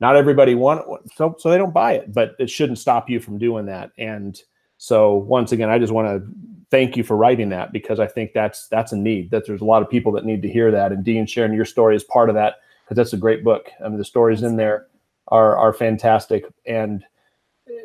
Not 0.00 0.14
everybody 0.14 0.54
want 0.54 0.86
so, 1.16 1.34
so 1.38 1.50
they 1.50 1.58
don't 1.58 1.74
buy 1.74 1.94
it, 1.94 2.14
but 2.14 2.36
it 2.38 2.48
shouldn't 2.48 2.78
stop 2.78 3.10
you 3.10 3.18
from 3.18 3.38
doing 3.38 3.66
that. 3.66 3.90
And 3.98 4.40
so 4.76 5.14
once 5.14 5.50
again, 5.50 5.70
I 5.70 5.78
just 5.80 5.92
want 5.92 6.06
to 6.06 6.30
thank 6.70 6.96
you 6.96 7.02
for 7.02 7.16
writing 7.16 7.48
that 7.48 7.72
because 7.72 7.98
I 7.98 8.06
think 8.06 8.32
that's 8.32 8.68
that's 8.68 8.92
a 8.92 8.96
need. 8.96 9.32
That 9.32 9.44
there's 9.44 9.60
a 9.60 9.64
lot 9.66 9.82
of 9.82 9.90
people 9.90 10.12
that 10.12 10.24
need 10.24 10.42
to 10.42 10.48
hear 10.48 10.70
that. 10.70 10.92
And 10.92 11.02
Dean 11.02 11.26
sharing 11.26 11.52
your 11.52 11.64
story 11.64 11.96
is 11.96 12.04
part 12.04 12.28
of 12.28 12.36
that 12.36 12.56
because 12.84 12.96
that's 12.96 13.12
a 13.12 13.16
great 13.18 13.42
book. 13.42 13.70
I 13.84 13.88
mean, 13.88 13.98
the 13.98 14.04
stories 14.04 14.44
in 14.44 14.54
there 14.54 14.86
are 15.28 15.56
are 15.56 15.72
fantastic. 15.72 16.44
And 16.64 17.04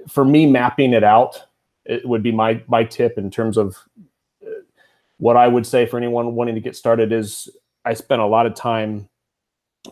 for 0.08 0.24
me, 0.24 0.46
mapping 0.46 0.94
it 0.94 1.04
out, 1.04 1.44
it 1.86 2.08
would 2.08 2.24
be 2.24 2.32
my 2.32 2.62
my 2.68 2.84
tip 2.84 3.18
in 3.18 3.30
terms 3.30 3.58
of 3.58 3.78
uh, 4.46 4.50
what 5.18 5.38
I 5.38 5.48
would 5.48 5.66
say 5.66 5.86
for 5.86 5.98
anyone 5.98 6.36
wanting 6.36 6.56
to 6.56 6.62
get 6.62 6.76
started 6.76 7.12
is 7.12 7.50
I 7.86 7.94
spent 7.94 8.22
a 8.22 8.26
lot 8.26 8.46
of 8.46 8.56
time 8.56 9.10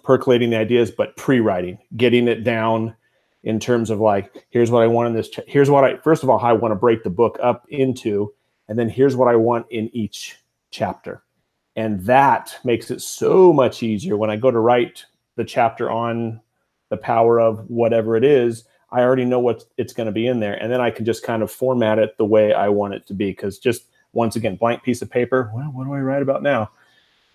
percolating 0.04 0.50
the 0.50 0.58
ideas, 0.58 0.92
but 0.92 1.16
pre-writing, 1.18 1.78
getting 1.98 2.28
it 2.28 2.44
down 2.44 2.96
in 3.44 3.60
terms 3.60 3.90
of 3.90 4.00
like, 4.00 4.46
here's 4.50 4.72
what 4.72 4.84
I 4.84 4.88
want 4.88 5.08
in 5.08 5.14
this. 5.14 5.30
Ch- 5.30 5.40
here's 5.48 5.70
what 5.70 5.84
I 5.84 5.98
first 5.98 6.24
of 6.24 6.30
all, 6.30 6.40
I 6.40 6.54
want 6.54 6.72
to 6.72 6.76
break 6.76 7.04
the 7.04 7.10
book 7.10 7.38
up 7.42 7.66
into, 7.70 8.34
and 8.68 8.78
then 8.78 8.90
here's 8.90 9.16
what 9.16 9.28
I 9.28 9.36
want 9.36 9.66
in 9.70 9.90
each 9.96 10.38
chapter, 10.70 11.24
and 11.76 12.02
that 12.06 12.58
makes 12.64 12.92
it 12.92 13.02
so 13.02 13.52
much 13.52 13.84
easier 13.84 14.16
when 14.16 14.30
I 14.30 14.36
go 14.36 14.52
to 14.52 14.60
write 14.60 15.06
the 15.36 15.44
chapter 15.44 15.90
on 15.90 16.40
the 16.90 16.98
power 16.98 17.40
of 17.40 17.70
whatever 17.70 18.16
it 18.16 18.24
is. 18.24 18.66
I 18.92 19.02
already 19.02 19.26
know 19.26 19.40
what 19.40 19.64
it's 19.78 19.94
going 19.94 20.08
to 20.08 20.12
be 20.12 20.28
in 20.28 20.40
there, 20.40 20.54
and 20.56 20.72
then 20.72 20.82
I 20.82 20.92
can 20.92 21.06
just 21.06 21.24
kind 21.24 21.42
of 21.42 21.52
format 21.52 21.98
it 21.98 22.18
the 22.18 22.26
way 22.26 22.54
I 22.54 22.70
want 22.70 22.94
it 22.94 23.08
to 23.08 23.14
be. 23.14 23.32
Because 23.32 23.58
just 23.58 23.86
once 24.14 24.36
again, 24.36 24.56
blank 24.56 24.84
piece 24.84 25.02
of 25.02 25.10
paper. 25.10 25.52
Well, 25.54 25.72
what 25.72 25.86
do 25.86 25.94
I 25.94 26.00
write 26.00 26.22
about 26.22 26.44
now? 26.44 26.72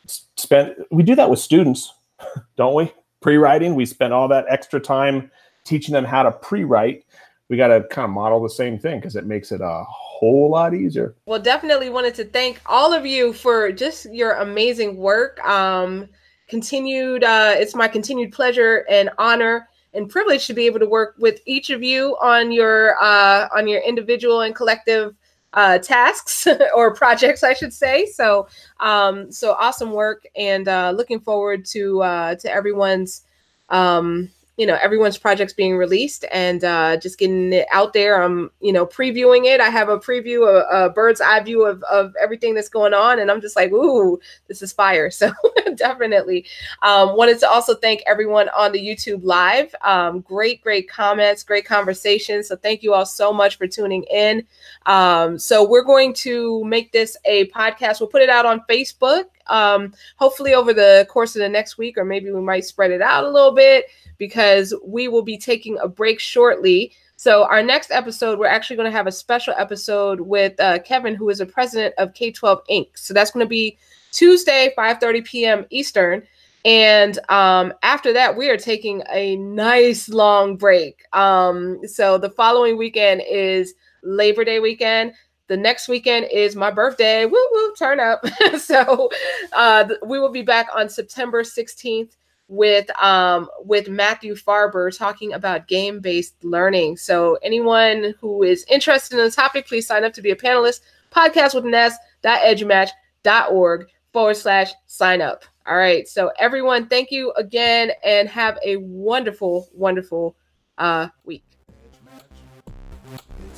Spend 0.07 0.76
we 0.90 1.02
do 1.02 1.14
that 1.14 1.30
with 1.30 1.38
students, 1.38 1.94
don't 2.57 2.74
we? 2.74 2.92
Pre-writing, 3.20 3.74
we 3.74 3.86
spend 3.86 4.12
all 4.12 4.28
that 4.28 4.44
extra 4.48 4.78
time 4.78 5.30
teaching 5.64 5.92
them 5.92 6.04
how 6.04 6.22
to 6.22 6.30
pre-write. 6.30 7.04
We 7.48 7.57
got 7.57 7.68
to 7.68 7.82
kind 7.90 8.04
of 8.04 8.11
model 8.11 8.42
the 8.42 8.50
same 8.50 8.78
thing 8.78 9.00
because 9.00 9.16
it 9.16 9.24
makes 9.24 9.52
it 9.52 9.61
a 9.61 9.84
whole 9.88 10.50
lot 10.50 10.74
easier. 10.74 11.14
Well, 11.26 11.40
definitely 11.40 11.90
wanted 11.90 12.14
to 12.16 12.24
thank 12.24 12.61
all 12.66 12.92
of 12.92 13.07
you 13.07 13.32
for 13.32 13.72
just 13.72 14.12
your 14.12 14.32
amazing 14.34 14.96
work. 14.96 15.40
Um, 15.46 16.09
continued, 16.48 17.24
uh, 17.24 17.54
it's 17.57 17.74
my 17.74 17.88
continued 17.88 18.32
pleasure 18.32 18.84
and 18.88 19.11
honor 19.18 19.68
and 19.97 20.09
privileged 20.09 20.47
to 20.47 20.55
be 20.55 20.66
able 20.66 20.78
to 20.78 20.86
work 20.86 21.14
with 21.18 21.40
each 21.47 21.70
of 21.70 21.82
you 21.82 22.16
on 22.20 22.53
your 22.53 23.03
uh, 23.03 23.49
on 23.57 23.66
your 23.66 23.80
individual 23.80 24.42
and 24.42 24.55
collective 24.55 25.14
uh, 25.55 25.78
tasks 25.78 26.47
or 26.74 26.94
projects, 26.94 27.42
I 27.42 27.55
should 27.55 27.72
say. 27.72 28.07
So, 28.07 28.47
um, 28.78 29.32
so 29.32 29.53
awesome 29.53 29.92
work, 29.92 30.24
and 30.36 30.68
uh, 30.68 30.92
looking 30.94 31.18
forward 31.18 31.64
to 31.66 32.03
uh, 32.03 32.34
to 32.36 32.53
everyone's 32.53 33.22
um, 33.70 34.30
you 34.57 34.66
know 34.66 34.78
everyone's 34.82 35.18
projects 35.18 35.52
being 35.52 35.76
released 35.76 36.24
and 36.32 36.64
uh, 36.64 36.96
just 36.96 37.18
getting 37.18 37.52
it 37.52 37.66
out 37.70 37.92
there. 37.92 38.22
I'm 38.22 38.50
you 38.61 38.72
know 38.72 38.86
previewing 38.86 39.44
it. 39.44 39.61
I 39.61 39.68
have 39.68 39.88
a 39.88 39.98
preview, 39.98 40.46
a, 40.48 40.86
a, 40.86 40.90
bird's 40.90 41.20
eye 41.20 41.40
view 41.40 41.64
of 41.64 41.82
of 41.84 42.14
everything 42.20 42.54
that's 42.54 42.68
going 42.68 42.94
on, 42.94 43.18
and 43.18 43.30
I'm 43.30 43.40
just 43.40 43.57
like, 43.57 43.70
ooh, 43.72 44.18
this 44.48 44.62
is 44.62 44.72
fire. 44.72 45.11
So 45.16 45.32
definitely 45.76 46.46
um, 46.82 47.16
wanted 47.16 47.38
to 47.40 47.48
also 47.48 47.74
thank 47.74 48.02
everyone 48.07 48.48
on 48.50 48.72
the 48.72 48.78
YouTube 48.78 49.20
live. 49.22 49.74
Um, 49.82 50.20
great, 50.20 50.62
great 50.62 50.88
comments, 50.88 51.42
great 51.42 51.64
conversation. 51.64 52.42
So 52.42 52.57
thank 52.57 52.82
you 52.82 52.92
all 52.92 53.07
so 53.07 53.32
much 53.32 53.57
for 53.57 53.66
tuning 53.66 54.04
in. 54.04 54.44
Um, 54.86 55.38
so 55.38 55.68
we're 55.68 55.84
going 55.84 56.12
to 56.14 56.64
make 56.64 56.92
this 56.92 57.16
a 57.24 57.48
podcast. 57.48 58.00
We'll 58.00 58.09
put 58.09 58.22
it 58.22 58.30
out 58.30 58.46
on 58.46 58.62
Facebook. 58.68 59.24
Um, 59.49 59.92
hopefully 60.16 60.55
over 60.55 60.72
the 60.72 61.07
course 61.11 61.36
of 61.36 61.40
the 61.40 61.49
next 61.49 61.78
week, 61.78 61.97
or 61.97 62.05
maybe 62.05 62.30
we 62.30 62.40
might 62.40 62.64
spread 62.64 62.90
it 62.90 63.03
out 63.03 63.24
a 63.24 63.30
little 63.30 63.55
bit 63.55 63.86
because 64.18 64.74
we 64.84 65.09
will 65.09 65.22
be 65.22 65.38
taking 65.38 65.78
a 65.78 65.88
break 65.88 66.20
shortly. 66.20 66.92
So 67.16 67.44
our 67.44 67.62
next 67.62 67.90
episode, 67.90 68.38
we're 68.38 68.47
actually 68.47 68.76
going 68.76 68.90
to 68.90 68.97
have 68.97 69.07
a 69.07 69.12
special 69.12 69.55
episode 69.57 70.20
with 70.20 70.59
uh, 70.61 70.80
Kevin, 70.80 71.14
who 71.14 71.28
is 71.30 71.38
the 71.38 71.47
president 71.47 71.94
of 71.99 72.12
K12 72.12 72.61
Inc. 72.70 72.88
So 72.94 73.14
that's 73.14 73.30
going 73.30 73.44
to 73.44 73.49
be 73.49 73.78
Tuesday, 74.12 74.72
5:30 74.76 75.24
p.m. 75.24 75.66
Eastern. 75.70 76.22
And 76.64 77.18
um, 77.28 77.72
after 77.82 78.12
that, 78.12 78.36
we 78.36 78.51
are 78.51 78.57
taking 78.57 79.03
a 79.11 79.36
nice 79.36 80.09
long 80.09 80.57
break. 80.57 81.05
Um, 81.12 81.80
so 81.86 82.18
the 82.18 82.30
following 82.30 82.76
weekend 82.76 83.22
is 83.30 83.74
Labor 84.03 84.44
Day 84.44 84.59
weekend. 84.59 85.12
The 85.49 85.57
next 85.57 85.88
weekend 85.88 86.26
is 86.32 86.57
my 86.57 86.70
birthday. 86.70 87.24
Woo 87.24 87.49
woo, 87.53 87.74
turn 87.78 88.01
up. 88.01 88.24
so 88.59 89.11
uh, 89.53 89.88
we 90.05 90.18
will 90.18 90.32
be 90.32 90.42
back 90.42 90.68
on 90.74 90.88
September 90.88 91.42
16th 91.42 92.16
with 92.49 92.88
um 93.03 93.49
with 93.64 93.88
Matthew 93.88 94.34
Farber 94.34 94.97
talking 94.97 95.32
about 95.32 95.66
game-based 95.66 96.44
learning. 96.44 96.97
So 96.97 97.38
anyone 97.42 98.14
who 98.20 98.44
is 98.44 98.64
interested 98.68 99.18
in 99.18 99.24
the 99.24 99.30
topic, 99.30 99.66
please 99.66 99.86
sign 99.86 100.05
up 100.05 100.12
to 100.14 100.22
be 100.22 100.30
a 100.30 100.36
panelist. 100.36 100.80
Podcast 101.12 101.55
with 101.55 101.64
nest.edumatch.org 101.64 103.86
forward 104.12 104.36
slash 104.36 104.72
sign 104.86 105.22
up. 105.22 105.44
All 105.66 105.76
right. 105.76 106.07
So 106.07 106.30
everyone, 106.38 106.86
thank 106.88 107.11
you 107.11 107.32
again 107.36 107.90
and 108.05 108.28
have 108.28 108.59
a 108.64 108.76
wonderful, 108.76 109.68
wonderful 109.72 110.36
uh 110.78 111.09
week. 111.24 111.42
It's 111.78 111.99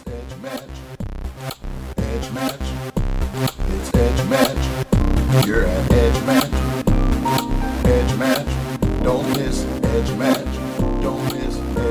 Edge 0.06 0.42
Match. 0.42 0.42
Edge 0.42 0.42
Match 0.42 0.77
edge 2.18 2.32
match. 2.32 2.60
It's 3.68 3.90
EduMatch. 3.92 5.46
You're 5.46 5.66
an 5.66 5.86
EduMatch. 5.86 6.52
Edge 7.86 8.14
match. 8.18 9.02
Don't 9.04 9.28
miss 9.36 9.62
EduMatch. 9.62 11.02
Don't 11.02 11.22
miss 11.32 11.56
edge. 11.78 11.87